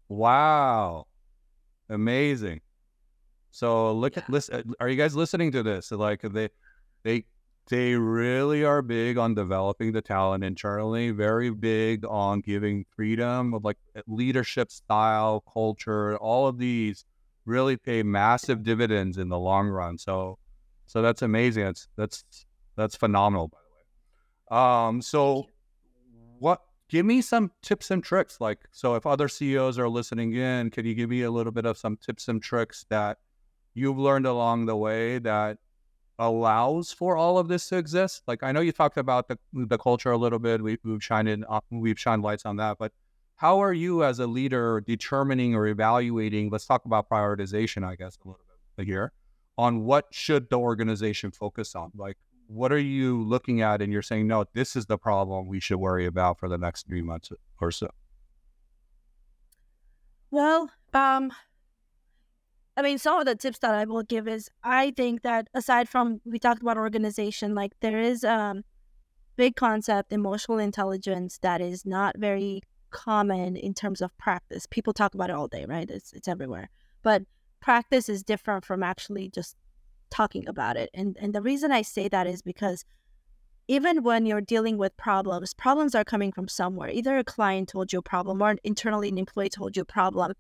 Wow. 0.10 1.06
Amazing. 1.90 2.62
So 3.52 3.92
look 3.94 4.16
Yeah. 4.16 4.24
at 4.24 4.30
listen. 4.30 4.56
Uh, 4.56 4.74
are 4.80 4.90
you 4.90 4.98
guys 4.98 5.16
listening 5.16 5.52
to 5.52 5.64
this? 5.64 5.92
Like 5.92 6.22
they, 6.22 6.50
they, 7.04 7.26
they 7.68 7.96
really 7.96 8.64
are 8.64 8.82
big 8.82 9.18
on 9.18 9.34
developing 9.34 9.92
the 9.92 10.02
talent 10.02 10.44
internally. 10.44 11.12
Very 11.12 11.50
big 11.50 12.06
on 12.06 12.42
giving 12.42 12.86
freedom 12.96 13.54
of 13.54 13.64
like 13.64 13.78
leadership 14.08 14.72
style, 14.72 15.44
culture. 15.52 16.16
All 16.18 16.48
of 16.48 16.60
these 16.60 17.06
really 17.46 17.76
pay 17.78 18.04
massive 18.04 18.64
dividends 18.64 19.18
in 19.18 19.30
the 19.30 19.40
long 19.40 19.68
run. 19.68 19.98
So, 19.98 20.38
so 20.86 21.02
that's 21.02 21.24
amazing. 21.24 21.64
That's 21.64 21.88
that's 21.96 22.24
that's 22.76 22.96
phenomenal. 22.96 23.48
By 23.48 23.58
the 24.50 24.56
way. 24.56 24.62
Um. 24.62 25.02
So, 25.02 25.48
what? 26.40 26.62
Give 26.88 27.06
me 27.06 27.22
some 27.22 27.52
tips 27.64 27.90
and 27.90 28.04
tricks. 28.04 28.40
Like, 28.40 28.60
so 28.72 28.94
if 28.94 29.08
other 29.08 29.28
CEOs 29.28 29.80
are 29.80 29.90
listening 29.90 30.34
in, 30.34 30.70
can 30.70 30.86
you 30.86 30.94
give 30.94 31.10
me 31.10 31.24
a 31.24 31.32
little 31.32 31.52
bit 31.52 31.66
of 31.66 31.80
some 31.80 31.98
tips 31.98 32.28
and 32.28 32.44
tricks 32.44 32.86
that 32.90 33.18
you've 33.74 33.98
learned 33.98 34.28
along 34.28 34.68
the 34.68 34.76
way 34.76 35.18
that 35.18 35.58
allows 36.20 36.92
for 36.92 37.18
all 37.18 37.38
of 37.38 37.48
this 37.48 37.68
to 37.70 37.78
exist? 37.78 38.24
Like, 38.28 38.44
I 38.44 38.52
know 38.52 38.62
you 38.62 38.72
talked 38.72 38.98
about 38.98 39.28
the 39.28 39.38
the 39.54 39.78
culture 39.78 40.12
a 40.12 40.18
little 40.18 40.40
bit. 40.40 40.62
We, 40.62 40.78
we've 40.84 41.04
shined 41.04 41.30
in, 41.30 41.46
uh, 41.50 41.62
we've 41.70 42.00
shined 42.00 42.24
lights 42.24 42.46
on 42.46 42.58
that. 42.58 42.78
But 42.78 42.92
how 43.36 43.60
are 43.60 43.74
you 43.74 44.04
as 44.04 44.20
a 44.20 44.28
leader 44.28 44.82
determining 44.86 45.56
or 45.56 45.68
evaluating? 45.68 46.50
Let's 46.50 46.66
talk 46.66 46.86
about 46.86 47.10
prioritization, 47.10 47.86
I 47.86 47.96
guess, 47.96 48.18
a 48.24 48.28
little 48.28 48.42
bit 48.78 48.86
here 48.86 49.12
on 49.58 49.84
what 49.84 50.08
should 50.12 50.50
the 50.50 50.58
organization 50.58 51.32
focus 51.32 51.76
on. 51.76 51.92
Like, 51.96 52.18
what 52.48 52.72
are 52.72 52.80
you 52.80 53.24
looking 53.24 53.62
at 53.62 53.82
and 53.82 53.92
you're 53.92 54.02
saying, 54.02 54.28
no, 54.28 54.46
this 54.54 54.76
is 54.76 54.86
the 54.86 54.98
problem 54.98 55.48
we 55.48 55.60
should 55.60 55.78
worry 55.78 56.06
about 56.06 56.40
for 56.40 56.48
the 56.48 56.58
next 56.58 56.88
three 56.88 57.02
months 57.02 57.32
or 57.60 57.72
so? 57.72 57.90
Well, 60.32 60.70
um, 60.94 61.32
I 62.78 62.82
mean, 62.82 62.98
some 62.98 63.20
of 63.20 63.26
the 63.26 63.36
tips 63.36 63.60
that 63.60 63.74
I 63.74 63.86
will 63.86 64.04
give 64.04 64.28
is 64.28 64.50
I 64.64 64.92
think 64.92 65.22
that 65.22 65.48
aside 65.54 65.88
from 65.88 66.20
we 66.26 66.40
talked 66.40 66.62
about 66.62 66.78
organization, 66.78 67.56
like 67.56 67.72
there 67.80 68.00
is 68.00 68.24
um 68.24 68.64
big 69.38 69.56
concept 69.56 70.14
emotional 70.14 70.60
intelligence 70.60 71.40
that 71.42 71.62
is 71.62 71.86
not 71.86 72.18
very 72.18 72.62
common 72.92 73.58
in 73.58 73.74
terms 73.74 74.02
of 74.02 74.18
practice. 74.18 74.66
People 74.66 74.94
talk 74.94 75.14
about 75.14 75.30
it 75.30 75.36
all 75.36 75.48
day, 75.48 75.66
right? 75.66 75.90
It's 75.90 76.12
it's 76.14 76.28
everywhere. 76.28 76.70
But 77.02 77.24
practice 77.62 78.10
is 78.10 78.24
different 78.24 78.66
from 78.66 78.84
actually 78.84 79.30
just 79.30 79.56
talking 80.10 80.48
about 80.48 80.76
it. 80.78 80.90
And 80.94 81.18
and 81.20 81.34
the 81.34 81.42
reason 81.42 81.72
I 81.72 81.82
say 81.82 82.08
that 82.10 82.28
is 82.28 82.42
because 82.42 82.86
even 83.68 84.04
when 84.04 84.26
you're 84.26 84.42
dealing 84.42 84.78
with 84.78 84.96
problems, 84.98 85.54
problems 85.54 85.96
are 85.96 86.04
coming 86.04 86.32
from 86.32 86.48
somewhere. 86.48 86.90
Either 86.90 87.18
a 87.18 87.24
client 87.24 87.70
told 87.70 87.92
you 87.92 88.00
a 88.00 88.02
problem 88.02 88.42
or 88.42 88.56
internally 88.64 89.10
an 89.10 89.18
employee 89.18 89.50
told 89.50 89.76
you 89.76 89.82
a 89.82 89.86
problem. 89.86 90.34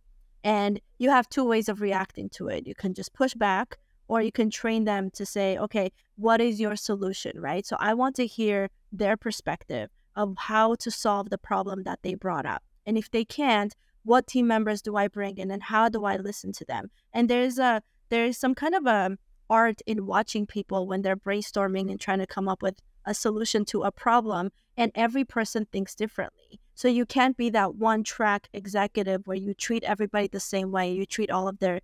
And 0.45 0.79
you 0.99 1.09
have 1.09 1.27
two 1.27 1.43
ways 1.43 1.67
of 1.69 1.81
reacting 1.81 2.29
to 2.35 2.49
it. 2.49 2.67
You 2.67 2.75
can 2.75 2.93
just 2.93 3.13
push 3.13 3.33
back 3.33 3.79
or 4.07 4.21
you 4.21 4.31
can 4.31 4.51
train 4.51 4.83
them 4.83 5.09
to 5.15 5.25
say, 5.25 5.57
okay, 5.57 5.91
what 6.17 6.39
is 6.39 6.59
your 6.59 6.75
solution, 6.75 7.41
right? 7.41 7.65
So 7.65 7.75
I 7.79 7.95
want 7.95 8.15
to 8.17 8.27
hear 8.27 8.69
their 8.91 9.17
perspective 9.17 9.89
of 10.15 10.35
how 10.37 10.75
to 10.75 10.91
solve 10.91 11.31
the 11.31 11.39
problem 11.39 11.81
that 11.83 11.99
they 12.03 12.13
brought 12.13 12.45
up. 12.45 12.61
And 12.85 12.95
if 12.95 13.09
they 13.09 13.25
can't, 13.25 13.75
what 14.03 14.27
team 14.27 14.45
members 14.45 14.83
do 14.83 14.95
I 14.95 15.07
bring 15.07 15.39
in 15.39 15.49
and 15.49 15.63
how 15.63 15.89
do 15.89 16.05
I 16.05 16.17
listen 16.17 16.51
to 16.53 16.65
them? 16.65 16.91
And 17.11 17.27
there's 17.27 17.57
a 17.57 17.81
there's 18.09 18.37
some 18.37 18.53
kind 18.53 18.75
of 18.75 18.85
a 18.85 19.17
art 19.49 19.81
in 19.87 20.05
watching 20.05 20.45
people 20.45 20.85
when 20.85 21.01
they're 21.01 21.17
brainstorming 21.17 21.89
and 21.89 21.99
trying 21.99 22.19
to 22.19 22.27
come 22.27 22.47
up 22.47 22.61
with 22.61 22.79
a 23.03 23.15
solution 23.15 23.65
to 23.65 23.81
a 23.81 23.91
problem 23.91 24.51
and 24.77 24.91
every 24.93 25.25
person 25.25 25.65
thinks 25.71 25.95
differently 25.95 26.59
so 26.75 26.87
you 26.87 27.05
can't 27.05 27.37
be 27.37 27.49
that 27.49 27.75
one 27.75 28.03
track 28.03 28.49
executive 28.53 29.25
where 29.25 29.37
you 29.37 29.53
treat 29.53 29.83
everybody 29.83 30.27
the 30.27 30.39
same 30.39 30.71
way 30.71 30.91
you 30.91 31.05
treat 31.05 31.31
all 31.31 31.47
of 31.47 31.59
their 31.59 31.79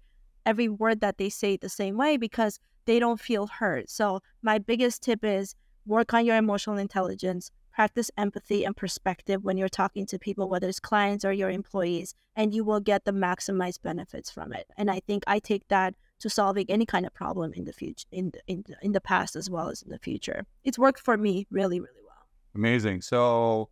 every 0.46 0.68
word 0.68 1.02
that 1.02 1.18
they 1.18 1.30
say 1.30 1.58
the 1.58 1.70
same 1.70 1.98
way 1.98 2.18
because 2.18 2.60
they 2.86 3.00
don't 3.00 3.20
feel 3.20 3.48
heard. 3.48 3.90
So 3.90 4.22
my 4.42 4.58
biggest 4.58 5.04
tip 5.04 5.24
is 5.24 5.56
work 5.86 6.14
on 6.14 6.26
your 6.26 6.38
emotional 6.38 6.78
intelligence 6.78 7.52
practice 7.72 8.12
empathy 8.18 8.66
and 8.66 8.76
perspective 8.76 9.44
when 9.44 9.58
you're 9.58 9.70
talking 9.70 10.06
to 10.06 10.20
people 10.20 10.50
whether 10.50 10.68
it's 10.68 10.80
clients 10.80 11.24
or 11.24 11.32
your 11.32 11.50
employees 11.50 12.14
and 12.36 12.54
you 12.54 12.66
will 12.66 12.82
get 12.82 13.06
the 13.06 13.14
maximized 13.14 13.82
benefits 13.82 14.30
from 14.30 14.52
it. 14.52 14.68
And 14.78 14.92
i 14.92 15.00
think 15.00 15.24
i 15.26 15.40
take 15.40 15.68
that 15.70 15.96
to 16.20 16.30
solving 16.30 16.66
any 16.70 16.86
kind 16.86 17.06
of 17.06 17.14
problem 17.14 17.54
in 17.54 17.64
the 17.64 17.74
future 17.74 18.06
in 18.12 18.32
the, 18.32 18.42
in 18.48 18.64
the, 18.68 18.76
in 18.82 18.92
the 18.92 19.02
past 19.02 19.36
as 19.36 19.50
well 19.50 19.70
as 19.70 19.82
in 19.82 19.90
the 19.90 20.00
future. 20.00 20.46
It's 20.64 20.78
worked 20.78 21.00
for 21.00 21.18
me 21.18 21.48
really 21.50 21.80
really 21.80 22.04
well. 22.06 22.26
Amazing. 22.54 23.02
So, 23.02 23.70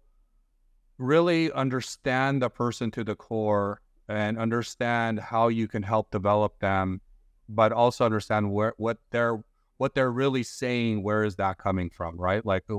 really 1.00 1.52
understand 1.54 2.42
the 2.42 2.50
person 2.50 2.92
to 2.92 3.04
the 3.04 3.16
core 3.16 3.82
and 4.08 4.38
understand 4.38 5.20
how 5.20 5.48
you 5.48 5.68
can 5.68 5.82
help 5.82 6.12
develop 6.12 6.60
them, 6.60 7.02
but 7.48 7.72
also 7.72 8.06
understand 8.06 8.52
where 8.52 8.74
what 8.78 8.98
they're 9.12 9.42
what 9.78 9.96
they're 9.96 10.12
really 10.12 10.44
saying. 10.44 11.02
Where 11.02 11.24
is 11.24 11.38
that 11.38 11.58
coming 11.58 11.90
from? 11.90 12.18
Right? 12.18 12.46
Like, 12.46 12.64
uh, 12.70 12.76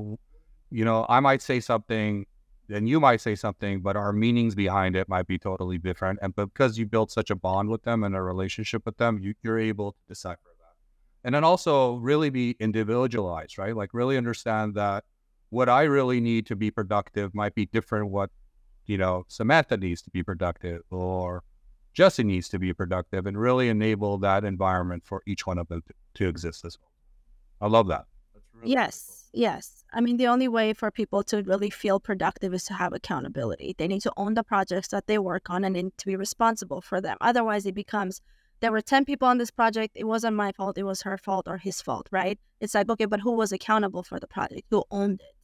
you 0.71 0.85
know, 0.85 1.07
I 1.09 1.21
might 1.21 1.41
say 1.43 1.59
something, 1.61 2.27
and 2.68 2.89
you 2.89 3.01
might 3.01 3.21
say 3.21 3.35
something, 3.35 3.81
but 3.81 3.97
our 3.97 4.12
meanings 4.12 4.55
behind 4.55 4.97
it 4.97 5.09
might 5.09 5.27
be 5.27 5.39
totally 5.39 5.79
different. 5.79 6.18
And 6.23 6.35
because 6.37 6.79
you 6.79 6.87
built 6.87 7.11
such 7.11 7.31
a 7.31 7.35
bond 7.35 7.71
with 7.71 7.83
them 7.83 8.05
and 8.05 8.14
a 8.14 8.23
relationship 8.23 8.85
with 8.85 8.99
them, 8.99 9.18
you, 9.18 9.35
you're 9.43 9.59
able 9.59 9.93
to 9.93 9.99
decipher 10.09 10.39
that. 10.59 10.75
And 11.25 11.35
then 11.35 11.43
also 11.43 11.97
really 11.97 12.31
be 12.31 12.57
individualized, 12.61 13.59
right? 13.59 13.75
Like 13.75 13.91
really 13.93 14.16
understand 14.16 14.75
that 14.75 15.05
what 15.51 15.69
I 15.69 15.83
really 15.83 16.21
need 16.21 16.47
to 16.47 16.57
be 16.57 16.71
productive 16.71 17.35
might 17.35 17.55
be 17.55 17.67
different 17.67 18.11
what, 18.11 18.31
you 18.87 18.97
know, 18.99 19.25
Samantha 19.29 19.77
needs 19.77 20.03
to 20.03 20.11
be 20.11 20.23
productive 20.23 20.83
or 20.91 21.43
Jesse 21.93 22.25
needs 22.25 22.49
to 22.51 22.59
be 22.59 22.73
productive 22.73 23.27
and 23.27 23.39
really 23.39 23.69
enable 23.69 24.19
that 24.19 24.45
environment 24.45 25.05
for 25.05 25.23
each 25.27 25.47
one 25.47 25.59
of 25.59 25.69
them 25.69 25.83
to, 25.87 25.95
to 26.15 26.29
exist 26.29 26.65
as 26.65 26.79
well. 26.81 26.91
I 27.61 27.71
love 27.71 27.89
that. 27.89 28.07
Really 28.55 28.73
yes 28.73 29.21
yes. 29.33 29.85
I 29.93 30.01
mean 30.01 30.17
the 30.17 30.27
only 30.29 30.49
way 30.49 30.73
for 30.73 30.91
people 30.91 31.23
to 31.25 31.43
really 31.43 31.71
feel 31.71 32.01
productive 32.01 32.55
is 32.55 32.65
to 32.65 32.75
have 32.75 32.93
accountability. 32.93 33.75
They 33.77 33.89
need 33.89 34.03
to 34.03 34.13
own 34.17 34.35
the 34.35 34.45
projects 34.45 34.89
that 34.89 35.07
they 35.07 35.19
work 35.19 35.51
on 35.51 35.65
and 35.65 35.75
need 35.75 35.97
to 35.99 36.07
be 36.07 36.17
responsible 36.17 36.81
for 36.81 37.01
them. 37.01 37.17
Otherwise 37.21 37.67
it 37.67 37.75
becomes 37.75 38.21
there 38.61 38.73
were 38.73 38.83
10 38.83 39.07
people 39.07 39.27
on 39.27 39.39
this 39.39 39.51
project. 39.51 39.97
It 39.97 40.05
wasn't 40.05 40.37
my 40.37 40.53
fault. 40.53 40.77
It 40.77 40.83
was 40.83 41.03
her 41.03 41.17
fault 41.17 41.49
or 41.49 41.59
his 41.59 41.81
fault 41.81 42.09
right? 42.11 42.39
It's 42.61 42.75
like 42.75 42.89
okay 42.91 43.07
but 43.07 43.21
who 43.21 43.33
was 43.33 43.53
accountable 43.53 44.03
for 44.03 44.21
the 44.21 44.29
project? 44.29 44.67
Who 44.71 44.85
owned 44.91 45.21
it 45.21 45.35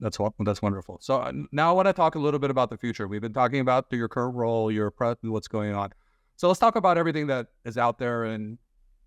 That's 0.00 0.18
that's 0.40 0.60
wonderful. 0.60 0.98
So 1.00 1.16
uh, 1.16 1.32
now 1.52 1.70
I 1.70 1.72
want 1.72 1.86
to 1.86 1.92
talk 1.92 2.16
a 2.16 2.18
little 2.18 2.40
bit 2.40 2.50
about 2.50 2.70
the 2.70 2.76
future. 2.76 3.08
We've 3.08 3.20
been 3.20 3.32
talking 3.32 3.60
about 3.60 3.86
your 3.90 4.08
current 4.08 4.34
role, 4.34 4.70
your 4.70 4.90
pre- 4.90 5.14
what's 5.22 5.48
going 5.48 5.74
on. 5.74 5.92
So 6.36 6.48
let's 6.48 6.60
talk 6.60 6.76
about 6.76 6.98
everything 6.98 7.28
that 7.28 7.46
is 7.64 7.78
out 7.78 7.98
there 7.98 8.26
in 8.26 8.58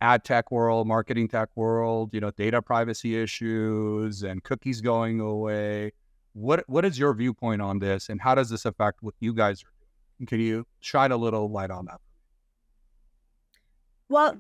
ad 0.01 0.23
tech 0.23 0.51
world, 0.51 0.87
marketing 0.87 1.27
tech 1.27 1.49
world. 1.55 2.13
You 2.13 2.21
know, 2.21 2.31
data 2.31 2.61
privacy 2.61 3.21
issues 3.21 4.23
and 4.23 4.43
cookies 4.43 4.81
going 4.81 5.19
away. 5.19 5.91
What 6.33 6.63
what 6.67 6.85
is 6.85 6.97
your 6.97 7.13
viewpoint 7.13 7.61
on 7.61 7.79
this, 7.79 8.09
and 8.09 8.19
how 8.19 8.33
does 8.33 8.49
this 8.49 8.65
affect 8.65 9.03
what 9.03 9.13
you 9.19 9.33
guys 9.33 9.61
are 9.61 9.71
doing? 10.19 10.27
Can 10.27 10.39
you 10.39 10.65
shine 10.79 11.11
a 11.11 11.17
little 11.17 11.51
light 11.51 11.69
on 11.69 11.85
that? 11.85 12.01
Well, 14.09 14.37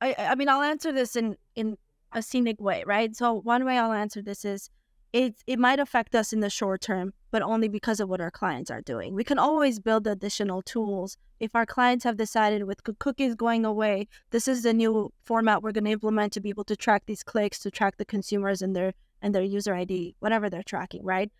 I 0.00 0.14
I 0.18 0.34
mean 0.34 0.48
I'll 0.48 0.62
answer 0.62 0.92
this 0.92 1.14
in 1.14 1.36
in 1.54 1.76
a 2.12 2.22
scenic 2.22 2.58
way, 2.58 2.84
right? 2.86 3.14
So 3.14 3.34
one 3.34 3.66
way 3.66 3.76
I'll 3.76 3.92
answer 3.92 4.22
this 4.22 4.46
is 4.46 4.70
it 5.14 5.44
it 5.46 5.60
might 5.60 5.78
affect 5.78 6.16
us 6.16 6.32
in 6.32 6.40
the 6.40 6.50
short 6.50 6.80
term, 6.80 7.14
but 7.30 7.40
only 7.40 7.68
because 7.68 8.00
of 8.00 8.08
what 8.08 8.20
our 8.20 8.32
clients 8.32 8.68
are 8.68 8.80
doing. 8.80 9.14
We 9.14 9.22
can 9.22 9.38
always 9.38 9.78
build 9.78 10.08
additional 10.08 10.60
tools. 10.60 11.16
If 11.38 11.54
our 11.54 11.64
clients 11.64 12.02
have 12.02 12.16
decided 12.16 12.64
with 12.64 12.82
cookies 12.98 13.36
going 13.36 13.64
away, 13.64 14.08
this 14.30 14.48
is 14.48 14.64
the 14.64 14.74
new 14.74 15.12
format 15.22 15.62
we're 15.62 15.70
going 15.70 15.84
to 15.84 15.92
implement 15.92 16.32
to 16.32 16.40
be 16.40 16.48
able 16.48 16.64
to 16.64 16.74
track 16.74 17.04
these 17.06 17.22
clicks, 17.22 17.60
to 17.60 17.70
track 17.70 17.96
the 17.96 18.04
consumers 18.04 18.60
and 18.60 18.74
their 18.74 18.92
and 19.22 19.32
their 19.32 19.44
user 19.44 19.72
ID, 19.72 20.16
whatever 20.18 20.50
they're 20.50 20.64
tracking, 20.64 21.04
right? 21.04 21.30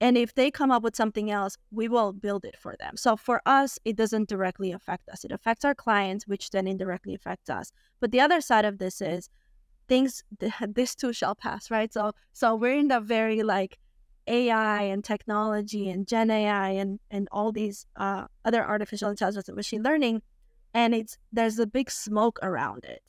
And 0.00 0.16
if 0.16 0.32
they 0.34 0.52
come 0.52 0.70
up 0.70 0.84
with 0.84 0.94
something 0.94 1.32
else, 1.32 1.56
we 1.72 1.88
will 1.88 2.12
build 2.12 2.44
it 2.44 2.56
for 2.56 2.76
them. 2.78 2.96
So 2.96 3.16
for 3.16 3.42
us, 3.44 3.78
it 3.84 3.96
doesn't 3.96 4.28
directly 4.28 4.70
affect 4.70 5.08
us. 5.08 5.24
It 5.24 5.32
affects 5.32 5.64
our 5.64 5.74
clients, 5.74 6.28
which 6.28 6.50
then 6.50 6.68
indirectly 6.68 7.14
affects 7.14 7.50
us. 7.50 7.72
But 7.98 8.12
the 8.12 8.20
other 8.20 8.40
side 8.40 8.64
of 8.64 8.78
this 8.78 9.02
is 9.02 9.28
things 9.90 10.22
this 10.78 10.94
too 10.94 11.12
shall 11.12 11.34
pass, 11.34 11.70
right? 11.70 11.92
So 11.92 12.12
so 12.32 12.54
we're 12.54 12.78
in 12.78 12.88
the 12.88 13.00
very 13.00 13.42
like 13.42 13.78
AI 14.26 14.82
and 14.92 15.04
technology 15.04 15.90
and 15.90 16.06
Gen 16.06 16.30
AI 16.30 16.70
and 16.82 17.00
and 17.10 17.28
all 17.32 17.50
these 17.52 17.86
uh, 17.96 18.24
other 18.44 18.62
artificial 18.64 19.10
intelligence 19.10 19.48
and 19.48 19.56
machine 19.56 19.82
learning, 19.82 20.22
and 20.72 20.94
it's 20.94 21.18
there's 21.32 21.58
a 21.58 21.66
big 21.66 21.90
smoke 21.90 22.38
around 22.40 22.84
it, 22.84 23.02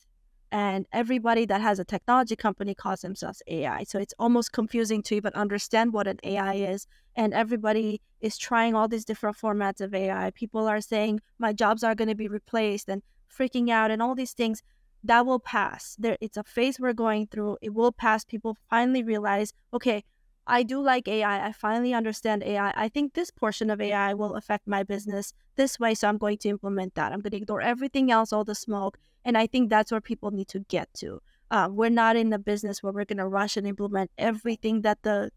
and 0.51 0.87
everybody 0.91 1.45
that 1.45 1.61
has 1.61 1.77
a 1.79 1.85
technology 1.85 2.35
company 2.35 2.73
calls 2.73 3.01
themselves 3.01 3.43
AI. 3.47 3.83
So 3.83 3.99
it's 3.99 4.15
almost 4.17 4.51
confusing 4.51 5.03
to 5.03 5.15
even 5.15 5.33
understand 5.33 5.93
what 5.93 6.07
an 6.07 6.19
AI 6.23 6.55
is, 6.73 6.87
and 7.15 7.33
everybody 7.33 8.01
is 8.21 8.37
trying 8.37 8.73
all 8.75 8.87
these 8.87 9.05
different 9.05 9.37
formats 9.37 9.81
of 9.81 9.93
AI. 9.93 10.31
People 10.31 10.67
are 10.67 10.81
saying 10.81 11.21
my 11.37 11.53
jobs 11.53 11.83
are 11.83 11.95
going 11.95 12.13
to 12.15 12.21
be 12.23 12.27
replaced, 12.39 12.89
and 12.89 13.03
freaking 13.39 13.69
out 13.69 13.91
and 13.91 14.01
all 14.01 14.15
these 14.15 14.33
things, 14.33 14.61
that 15.03 15.25
will 15.25 15.39
pass. 15.39 15.95
There, 15.99 16.17
it's 16.21 16.37
a 16.37 16.43
phase 16.43 16.79
we're 16.79 16.93
going 16.93 17.27
through. 17.27 17.57
It 17.61 17.73
will 17.73 17.91
pass. 17.91 18.23
People 18.23 18.57
finally 18.69 19.03
realize, 19.03 19.53
okay, 19.73 20.03
I 20.47 20.63
do 20.63 20.81
like 20.81 21.07
AI. 21.07 21.47
I 21.47 21.51
finally 21.51 21.93
understand 21.93 22.43
AI. 22.43 22.73
I 22.75 22.89
think 22.89 23.13
this 23.13 23.31
portion 23.31 23.69
of 23.69 23.79
AI 23.79 24.13
will 24.13 24.35
affect 24.35 24.67
my 24.67 24.83
business 24.83 25.33
this 25.55 25.79
way. 25.79 25.93
So 25.95 26.07
I'm 26.07 26.17
going 26.17 26.37
to 26.39 26.49
implement 26.49 26.95
that. 26.95 27.11
I'm 27.11 27.21
going 27.21 27.31
to 27.31 27.37
ignore 27.37 27.61
everything 27.61 28.11
else, 28.11 28.33
all 28.33 28.43
the 28.43 28.55
smoke. 28.55 28.97
And 29.23 29.37
I 29.37 29.47
think 29.47 29.69
that's 29.69 29.91
where 29.91 30.01
people 30.01 30.31
need 30.31 30.47
to 30.49 30.59
get 30.59 30.93
to. 30.95 31.21
Uh, 31.51 31.67
we're 31.71 31.89
not 31.89 32.15
in 32.15 32.29
the 32.29 32.39
business 32.39 32.81
where 32.81 32.93
we're 32.93 33.05
going 33.05 33.17
to 33.17 33.27
rush 33.27 33.57
and 33.57 33.67
implement 33.67 34.09
everything 34.17 34.81
that 34.81 35.03
the 35.03 35.31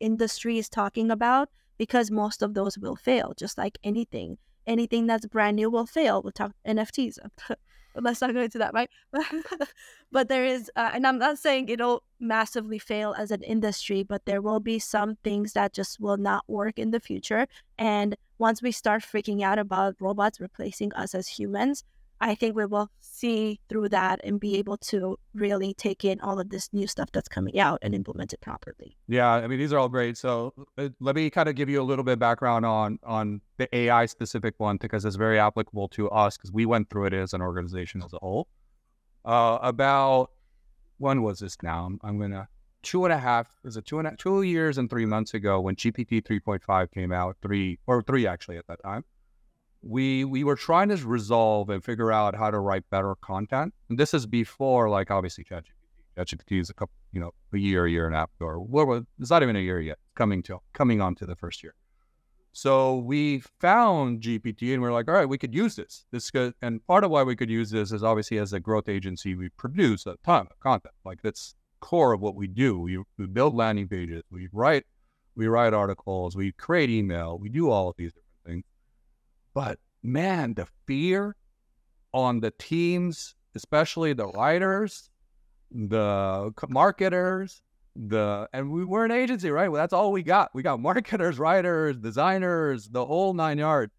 industry 0.00 0.58
is 0.58 0.68
talking 0.68 1.10
about 1.10 1.48
because 1.78 2.10
most 2.10 2.42
of 2.42 2.54
those 2.54 2.78
will 2.78 2.96
fail, 2.96 3.34
just 3.36 3.58
like 3.58 3.78
anything. 3.82 4.38
Anything 4.66 5.06
that's 5.06 5.26
brand 5.26 5.56
new 5.56 5.70
will 5.70 5.86
fail. 5.86 6.22
We'll 6.22 6.32
talk 6.32 6.52
NFTs. 6.66 7.18
let's 7.94 8.20
not 8.20 8.32
go 8.32 8.40
into 8.40 8.58
that, 8.58 8.72
right? 8.74 8.90
but 10.12 10.28
there 10.28 10.44
is, 10.44 10.70
uh, 10.76 10.90
and 10.94 11.06
I'm 11.06 11.18
not 11.18 11.38
saying 11.38 11.68
it'll 11.68 12.02
massively 12.20 12.78
fail 12.78 13.14
as 13.18 13.30
an 13.30 13.42
industry, 13.42 14.02
but 14.02 14.24
there 14.24 14.42
will 14.42 14.60
be 14.60 14.78
some 14.78 15.16
things 15.24 15.52
that 15.52 15.72
just 15.72 16.00
will 16.00 16.16
not 16.16 16.44
work 16.48 16.78
in 16.78 16.90
the 16.90 17.00
future. 17.00 17.46
And 17.78 18.16
once 18.38 18.62
we 18.62 18.72
start 18.72 19.02
freaking 19.02 19.42
out 19.42 19.58
about 19.58 19.96
robots 20.00 20.40
replacing 20.40 20.92
us 20.94 21.14
as 21.14 21.28
humans, 21.28 21.84
I 22.22 22.36
think 22.36 22.54
we 22.54 22.64
will 22.66 22.88
see 23.00 23.58
through 23.68 23.88
that 23.88 24.20
and 24.22 24.38
be 24.38 24.56
able 24.56 24.76
to 24.76 25.18
really 25.34 25.74
take 25.74 26.04
in 26.04 26.20
all 26.20 26.38
of 26.38 26.50
this 26.50 26.68
new 26.72 26.86
stuff 26.86 27.10
that's 27.12 27.28
coming 27.28 27.58
out 27.58 27.80
and 27.82 27.96
implement 27.96 28.32
it 28.32 28.40
properly. 28.40 28.96
Yeah, 29.08 29.28
I 29.28 29.48
mean 29.48 29.58
these 29.58 29.72
are 29.72 29.78
all 29.78 29.88
great. 29.88 30.16
So 30.16 30.54
uh, 30.78 30.90
let 31.00 31.16
me 31.16 31.28
kind 31.30 31.48
of 31.48 31.56
give 31.56 31.68
you 31.68 31.82
a 31.82 31.84
little 31.84 32.04
bit 32.04 32.12
of 32.12 32.18
background 32.20 32.64
on 32.64 33.00
on 33.02 33.40
the 33.56 33.68
AI 33.76 34.06
specific 34.06 34.54
one 34.58 34.76
because 34.76 35.04
it's 35.04 35.16
very 35.16 35.40
applicable 35.40 35.88
to 35.88 36.08
us 36.10 36.36
because 36.36 36.52
we 36.52 36.64
went 36.64 36.90
through 36.90 37.06
it 37.06 37.12
as 37.12 37.32
an 37.32 37.42
organization 37.42 38.02
as 38.04 38.12
a 38.12 38.18
whole. 38.18 38.46
Uh, 39.24 39.58
about 39.60 40.30
when 40.98 41.22
was 41.22 41.40
this 41.40 41.56
now? 41.60 41.90
I'm, 42.04 42.20
gonna 42.20 42.48
two 42.82 43.04
and 43.04 43.12
a 43.12 43.18
half 43.18 43.48
is 43.64 43.76
it 43.76 43.84
two 43.84 43.98
and 43.98 44.06
a, 44.06 44.16
two 44.16 44.42
years 44.42 44.78
and 44.78 44.88
three 44.88 45.06
months 45.06 45.34
ago 45.34 45.60
when 45.60 45.74
GPT 45.74 46.22
3.5 46.22 46.92
came 46.92 47.10
out, 47.10 47.36
three 47.42 47.80
or 47.88 48.00
three 48.00 48.28
actually 48.28 48.58
at 48.58 48.66
that 48.68 48.80
time 48.84 49.04
we 49.82 50.24
we 50.24 50.44
were 50.44 50.56
trying 50.56 50.88
to 50.88 50.96
resolve 51.06 51.70
and 51.70 51.84
figure 51.84 52.12
out 52.12 52.34
how 52.34 52.50
to 52.50 52.58
write 52.58 52.88
better 52.90 53.14
content. 53.16 53.74
And 53.88 53.98
this 53.98 54.14
is 54.14 54.26
before, 54.26 54.88
like 54.88 55.10
obviously 55.10 55.44
ChatGPT. 55.44 55.72
ChatGPT 56.16 56.60
is 56.60 56.70
a 56.70 56.74
couple, 56.74 56.94
you 57.12 57.20
know, 57.20 57.32
a 57.52 57.58
year, 57.58 57.86
a 57.86 57.90
year 57.90 58.06
and 58.06 58.14
a 58.14 58.18
half 58.18 58.30
or 58.40 58.60
well, 58.60 59.04
it's 59.18 59.30
not 59.30 59.42
even 59.42 59.56
a 59.56 59.60
year 59.60 59.80
yet. 59.80 59.98
Coming 60.14 60.42
to 60.44 60.58
coming 60.72 61.00
on 61.00 61.14
to 61.16 61.26
the 61.26 61.36
first 61.36 61.62
year. 61.62 61.74
So 62.54 62.98
we 62.98 63.42
found 63.60 64.20
GPT 64.20 64.74
and 64.74 64.82
we 64.82 64.88
are 64.88 64.92
like, 64.92 65.08
all 65.08 65.14
right, 65.14 65.28
we 65.28 65.38
could 65.38 65.54
use 65.54 65.74
this. 65.74 66.04
This 66.10 66.30
could, 66.30 66.52
and 66.60 66.86
part 66.86 67.02
of 67.02 67.10
why 67.10 67.22
we 67.22 67.34
could 67.34 67.48
use 67.48 67.70
this 67.70 67.92
is 67.92 68.04
obviously 68.04 68.38
as 68.38 68.52
a 68.52 68.60
growth 68.60 68.90
agency, 68.90 69.34
we 69.34 69.48
produce 69.48 70.04
a 70.04 70.16
ton 70.22 70.48
of 70.50 70.60
content. 70.60 70.94
Like 71.02 71.22
that's 71.22 71.54
core 71.80 72.12
of 72.12 72.20
what 72.20 72.34
we 72.34 72.46
do. 72.46 72.78
We, 72.78 73.02
we 73.16 73.26
build 73.26 73.54
landing 73.54 73.88
pages, 73.88 74.22
we 74.30 74.48
write, 74.52 74.84
we 75.34 75.46
write 75.46 75.72
articles, 75.72 76.36
we 76.36 76.52
create 76.52 76.90
email, 76.90 77.38
we 77.38 77.48
do 77.48 77.70
all 77.70 77.88
of 77.88 77.96
these 77.96 78.12
different 78.12 78.44
things. 78.44 78.64
But 79.54 79.78
man, 80.02 80.54
the 80.54 80.66
fear 80.86 81.36
on 82.12 82.40
the 82.40 82.52
teams, 82.58 83.34
especially 83.54 84.12
the 84.12 84.26
writers, 84.28 85.10
the 85.70 86.52
marketers, 86.68 87.62
the 87.94 88.48
and 88.52 88.70
we 88.70 88.84
were 88.84 89.04
an 89.04 89.10
agency, 89.10 89.50
right? 89.50 89.68
Well, 89.70 89.82
that's 89.82 89.92
all 89.92 90.12
we 90.12 90.22
got. 90.22 90.50
We 90.54 90.62
got 90.62 90.80
marketers, 90.90 91.38
writers, 91.38 91.96
designers, 91.98 92.88
the 92.88 93.04
whole 93.04 93.34
nine 93.34 93.58
yards. 93.58 93.92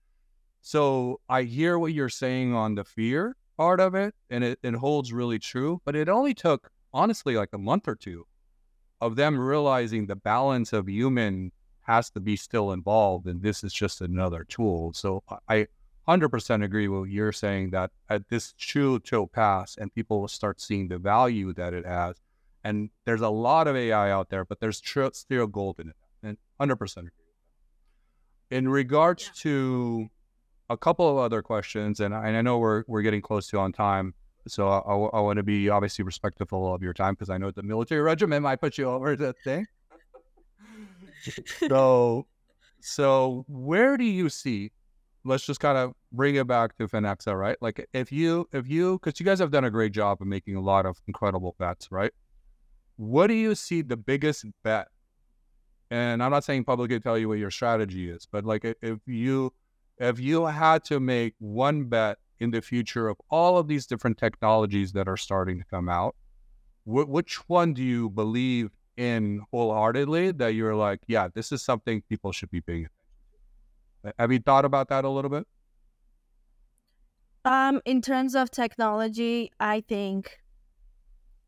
So 0.62 1.20
I 1.28 1.44
hear 1.44 1.78
what 1.78 1.94
you're 1.94 2.10
saying 2.10 2.54
on 2.54 2.76
the 2.76 2.86
fear 2.86 3.36
part 3.58 3.80
of 3.80 3.96
it, 3.96 4.16
and 4.30 4.44
it, 4.44 4.60
it 4.64 4.74
holds 4.76 5.14
really 5.14 5.40
true. 5.40 5.82
But 5.86 5.96
it 5.96 6.10
only 6.10 6.34
took 6.34 6.70
honestly 6.94 7.36
like 7.36 7.50
a 7.54 7.58
month 7.58 7.88
or 7.88 7.96
two 7.96 8.26
of 9.02 9.16
them 9.16 9.38
realizing 9.38 10.08
the 10.08 10.16
balance 10.16 10.72
of 10.72 10.88
human 10.88 11.52
has 11.84 12.10
to 12.12 12.20
be 12.20 12.36
still 12.36 12.72
involved, 12.72 13.28
and 13.28 13.42
this 13.42 13.64
is 13.64 13.74
just 13.74 14.02
another 14.02 14.44
tool. 14.44 14.94
So 14.94 15.24
I 15.48 15.68
100% 16.08 16.64
agree 16.64 16.88
with 16.88 17.00
what 17.02 17.10
you're 17.10 17.32
saying 17.32 17.72
that 17.72 17.92
at 18.10 18.28
this 18.30 18.54
true 18.58 19.00
chill 19.00 19.28
pass, 19.28 19.78
and 19.78 19.94
people 19.94 20.22
will 20.22 20.28
start 20.28 20.60
seeing 20.60 20.88
the 20.88 20.98
value 20.98 21.54
that 21.54 21.74
it 21.74 21.86
has. 21.86 22.16
And 22.64 22.90
there's 23.06 23.22
a 23.22 23.30
lot 23.30 23.68
of 23.68 23.76
AI 23.76 24.12
out 24.12 24.30
there, 24.30 24.46
but 24.46 24.60
there's 24.60 24.80
tr- 24.80 25.08
still 25.14 25.48
gold 25.48 25.80
in 25.80 25.90
it, 25.90 25.96
and 26.22 26.38
100% 26.60 26.98
agree. 26.98 27.10
In 28.52 28.70
regards 28.70 29.26
yeah. 29.26 29.32
to 29.42 30.10
a 30.70 30.78
couple 30.78 31.10
of 31.10 31.18
other 31.18 31.42
questions, 31.42 32.00
and 32.00 32.14
I, 32.14 32.28
and 32.28 32.38
I, 32.38 32.42
know 32.42 32.60
we're 32.60 32.84
we're 32.88 33.02
getting 33.02 33.22
close 33.22 33.48
to 33.48 33.60
on 33.60 33.74
time, 33.74 34.14
so 34.48 34.68
I, 34.68 34.78
I, 34.80 35.20
I 35.20 35.22
want 35.22 35.38
to 35.38 35.44
be 35.44 35.70
obviously 35.70 36.04
respectful 36.04 36.74
of 36.74 36.82
your 36.82 36.94
time 36.94 37.16
because 37.16 37.30
I 37.30 37.38
know 37.38 37.52
the 37.52 37.64
military 37.64 38.02
regiment 38.02 38.44
might 38.44 38.62
put 38.62 38.78
you 38.78 38.90
over 38.90 39.16
the 39.16 39.34
thing 39.44 39.66
so, 41.70 42.28
so 42.82 43.46
where 43.48 43.98
do 43.98 44.04
you 44.04 44.30
see? 44.30 44.72
Let's 45.26 45.46
just 45.46 45.60
kind 45.60 45.78
of 45.78 45.94
bring 46.12 46.36
it 46.36 46.48
back 46.48 46.78
to 46.78 46.88
Phonexa, 46.88 47.38
right? 47.38 47.56
Like 47.62 47.88
if 47.94 48.12
you, 48.12 48.48
if 48.52 48.68
you, 48.68 49.00
because 49.00 49.20
you 49.20 49.26
guys 49.26 49.40
have 49.40 49.52
done 49.52 49.64
a 49.64 49.72
great 49.72 49.94
job 49.94 50.22
of 50.22 50.28
making 50.28 50.56
a 50.56 50.62
lot 50.62 50.86
of 50.86 50.98
incredible 51.08 51.56
bets, 51.58 51.92
right? 51.92 52.12
What 52.98 53.28
do 53.28 53.34
you 53.34 53.56
see 53.56 53.82
the 53.82 53.98
biggest 53.98 54.46
bet? 54.64 54.88
And 55.90 56.22
I'm 56.22 56.32
not 56.32 56.44
saying 56.44 56.66
publicly 56.66 57.00
tell 57.00 57.18
you 57.18 57.30
what 57.30 57.38
your 57.38 57.52
strategy 57.52 58.10
is, 58.10 58.28
but 58.30 58.46
like 58.46 58.66
if 58.82 59.00
you, 59.06 59.54
if 59.98 60.20
you 60.20 60.46
had 60.46 60.84
to 60.86 61.00
make 61.00 61.36
one 61.40 61.86
bet 61.86 62.18
in 62.40 62.52
the 62.52 62.62
future 62.62 63.08
of 63.08 63.18
all 63.30 63.58
of 63.58 63.68
these 63.68 63.86
different 63.86 64.18
technologies 64.18 64.92
that 64.94 65.08
are 65.08 65.18
starting 65.18 65.60
to 65.60 65.66
come 65.66 65.88
out, 65.88 66.16
wh- 66.84 67.08
which 67.08 67.38
one 67.48 67.74
do 67.74 67.84
you 67.84 68.10
believe 68.10 68.72
in 68.98 69.42
wholeheartedly 69.52 70.32
that 70.34 70.54
you're 70.54 70.76
like, 70.76 71.00
yeah, 71.08 71.28
this 71.34 71.52
is 71.52 71.62
something 71.62 72.02
people 72.10 72.32
should 72.32 72.52
be 72.52 72.62
paying 72.62 72.86
attention 72.86 72.90
to. 74.06 74.14
Have 74.20 74.32
you 74.32 74.40
thought 74.40 74.66
about 74.66 74.90
that 74.90 75.06
a 75.06 75.10
little 75.10 75.30
bit? 75.30 75.48
Um, 77.46 77.82
in 77.86 78.02
terms 78.02 78.36
of 78.36 78.52
technology, 78.52 79.52
I 79.60 79.82
think 79.82 80.38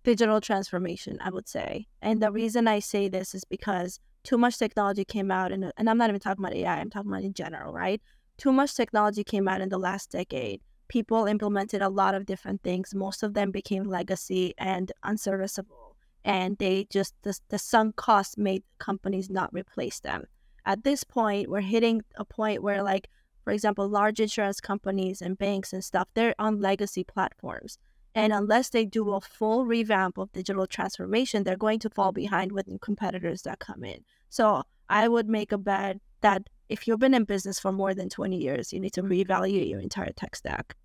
digital 0.03 0.41
transformation, 0.41 1.17
I 1.21 1.29
would 1.29 1.47
say. 1.47 1.87
And 2.01 2.21
the 2.21 2.31
reason 2.31 2.67
I 2.67 2.79
say 2.79 3.07
this 3.07 3.33
is 3.33 3.43
because 3.45 3.99
too 4.23 4.37
much 4.37 4.57
technology 4.57 5.05
came 5.05 5.31
out, 5.31 5.51
and 5.51 5.71
and 5.77 5.89
I'm 5.89 5.97
not 5.97 6.09
even 6.09 6.19
talking 6.19 6.43
about 6.43 6.55
AI. 6.55 6.79
I'm 6.79 6.89
talking 6.89 7.11
about 7.11 7.23
in 7.23 7.33
general, 7.33 7.71
right? 7.71 8.01
Too 8.37 8.51
much 8.51 8.75
technology 8.75 9.23
came 9.23 9.47
out 9.47 9.61
in 9.61 9.69
the 9.69 9.77
last 9.77 10.11
decade. 10.11 10.61
People 10.87 11.25
implemented 11.25 11.81
a 11.81 11.89
lot 11.89 12.13
of 12.13 12.25
different 12.25 12.61
things. 12.61 12.93
Most 12.93 13.23
of 13.23 13.33
them 13.33 13.51
became 13.51 13.83
legacy 13.83 14.53
and 14.57 14.91
unserviceable 15.03 15.84
and 16.25 16.57
they 16.57 16.87
just 16.89 17.13
the, 17.21 17.39
the 17.49 17.59
sunk 17.59 17.95
cost 17.95 18.37
made 18.37 18.63
companies 18.79 19.29
not 19.29 19.53
replace 19.53 19.99
them. 19.99 20.25
At 20.65 20.83
this 20.83 21.03
point 21.03 21.49
we're 21.49 21.61
hitting 21.61 22.01
a 22.15 22.25
point 22.25 22.63
where 22.63 22.83
like 22.83 23.07
for 23.43 23.53
example 23.53 23.87
large 23.87 24.19
insurance 24.19 24.59
companies 24.59 25.21
and 25.21 25.37
banks 25.37 25.71
and 25.71 25.83
stuff 25.83 26.07
they're 26.15 26.35
on 26.37 26.59
legacy 26.59 27.03
platforms. 27.03 27.77
And 28.15 28.31
unless 28.33 28.69
they 28.69 28.85
do 28.85 29.13
a 29.13 29.21
full 29.21 29.65
revamp 29.65 30.17
of 30.17 30.31
digital 30.33 30.65
transformation 30.65 31.43
they're 31.43 31.55
going 31.55 31.79
to 31.79 31.89
fall 31.91 32.11
behind 32.11 32.51
with 32.51 32.67
competitors 32.81 33.43
that 33.43 33.59
come 33.59 33.83
in. 33.85 34.03
So 34.29 34.63
i 34.89 35.07
would 35.07 35.29
make 35.29 35.51
a 35.51 35.57
bet 35.57 35.97
that 36.21 36.43
if 36.69 36.87
you've 36.87 36.99
been 36.99 37.13
in 37.13 37.23
business 37.23 37.59
for 37.59 37.71
more 37.71 37.93
than 37.93 38.09
20 38.09 38.35
years 38.35 38.73
you 38.73 38.79
need 38.79 38.93
to 38.93 39.03
reevaluate 39.03 39.69
your 39.69 39.79
entire 39.79 40.11
tech 40.13 40.35
stack. 40.35 40.75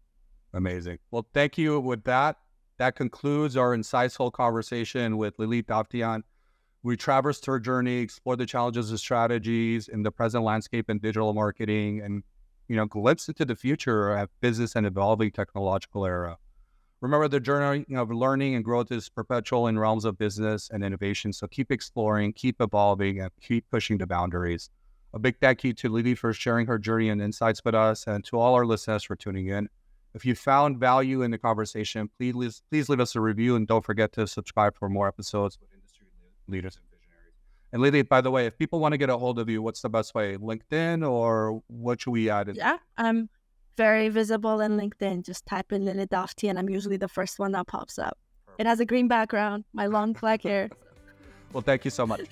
Amazing. 0.52 0.98
Well 1.10 1.26
thank 1.32 1.56
you 1.56 1.80
with 1.80 2.04
that 2.04 2.36
that 2.80 2.96
concludes 2.96 3.58
our 3.58 3.76
insightful 3.76 4.32
conversation 4.32 5.18
with 5.18 5.36
Lilit 5.36 5.66
Davtyan. 5.66 6.22
We 6.82 6.96
traversed 6.96 7.44
her 7.44 7.60
journey, 7.60 7.98
explored 7.98 8.38
the 8.38 8.46
challenges 8.46 8.88
and 8.88 8.98
strategies 8.98 9.88
in 9.88 10.02
the 10.02 10.10
present 10.10 10.44
landscape 10.44 10.88
in 10.88 10.98
digital 10.98 11.34
marketing, 11.34 12.00
and 12.00 12.22
you 12.68 12.76
know, 12.76 12.86
glimpse 12.86 13.28
into 13.28 13.44
the 13.44 13.54
future 13.54 14.16
of 14.16 14.30
business 14.40 14.76
and 14.76 14.86
evolving 14.86 15.30
technological 15.30 16.06
era. 16.06 16.38
Remember, 17.02 17.28
the 17.28 17.38
journey 17.38 17.84
of 17.94 18.10
learning 18.10 18.54
and 18.54 18.64
growth 18.64 18.90
is 18.90 19.10
perpetual 19.10 19.66
in 19.66 19.78
realms 19.78 20.06
of 20.06 20.16
business 20.16 20.70
and 20.72 20.82
innovation. 20.82 21.34
So 21.34 21.48
keep 21.48 21.70
exploring, 21.70 22.32
keep 22.32 22.62
evolving, 22.62 23.20
and 23.20 23.30
keep 23.42 23.66
pushing 23.70 23.98
the 23.98 24.06
boundaries. 24.06 24.70
A 25.12 25.18
big 25.18 25.36
thank 25.38 25.64
you 25.64 25.74
to 25.74 25.90
Lily 25.90 26.14
for 26.14 26.32
sharing 26.32 26.66
her 26.66 26.78
journey 26.78 27.10
and 27.10 27.20
insights 27.20 27.60
with 27.62 27.74
us, 27.74 28.06
and 28.06 28.24
to 28.24 28.38
all 28.38 28.54
our 28.54 28.64
listeners 28.64 29.02
for 29.02 29.16
tuning 29.16 29.48
in. 29.48 29.68
If 30.14 30.24
you 30.24 30.34
found 30.34 30.78
value 30.78 31.22
in 31.22 31.30
the 31.30 31.38
conversation, 31.38 32.10
please 32.18 32.62
please 32.70 32.88
leave 32.88 33.00
us 33.00 33.14
a 33.14 33.20
review 33.20 33.56
and 33.56 33.66
don't 33.66 33.84
forget 33.84 34.12
to 34.12 34.26
subscribe 34.26 34.76
for 34.76 34.88
more 34.88 35.06
episodes 35.06 35.58
with 35.60 35.70
industry 35.72 36.06
leaders 36.48 36.76
and 36.76 36.84
visionaries. 36.90 37.34
And 37.72 37.80
Lily, 37.82 38.02
by 38.02 38.20
the 38.20 38.30
way, 38.30 38.46
if 38.46 38.58
people 38.58 38.80
want 38.80 38.92
to 38.92 38.98
get 38.98 39.08
a 39.08 39.16
hold 39.16 39.38
of 39.38 39.48
you, 39.48 39.62
what's 39.62 39.82
the 39.82 39.88
best 39.88 40.14
way? 40.14 40.36
LinkedIn 40.36 41.08
or 41.08 41.62
what 41.68 42.00
should 42.00 42.10
we 42.10 42.28
add? 42.28 42.48
In? 42.48 42.56
Yeah, 42.56 42.78
I'm 42.98 43.28
very 43.76 44.08
visible 44.08 44.60
in 44.60 44.72
LinkedIn. 44.72 45.24
Just 45.24 45.46
type 45.46 45.72
in 45.72 45.84
Lilit 45.84 46.08
Davtyan 46.08 46.50
and 46.50 46.58
I'm 46.58 46.68
usually 46.68 46.96
the 46.96 47.08
first 47.08 47.38
one 47.38 47.52
that 47.52 47.68
pops 47.68 47.98
up. 47.98 48.18
Perfect. 48.46 48.60
It 48.60 48.66
has 48.66 48.80
a 48.80 48.84
green 48.84 49.06
background, 49.06 49.64
my 49.72 49.86
long 49.86 50.12
black 50.12 50.42
hair. 50.42 50.70
well, 51.52 51.62
thank 51.62 51.84
you 51.84 51.90
so 51.92 52.04
much. 52.04 52.22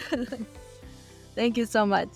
thank 1.36 1.56
you 1.56 1.64
so 1.64 1.86
much. 1.86 2.08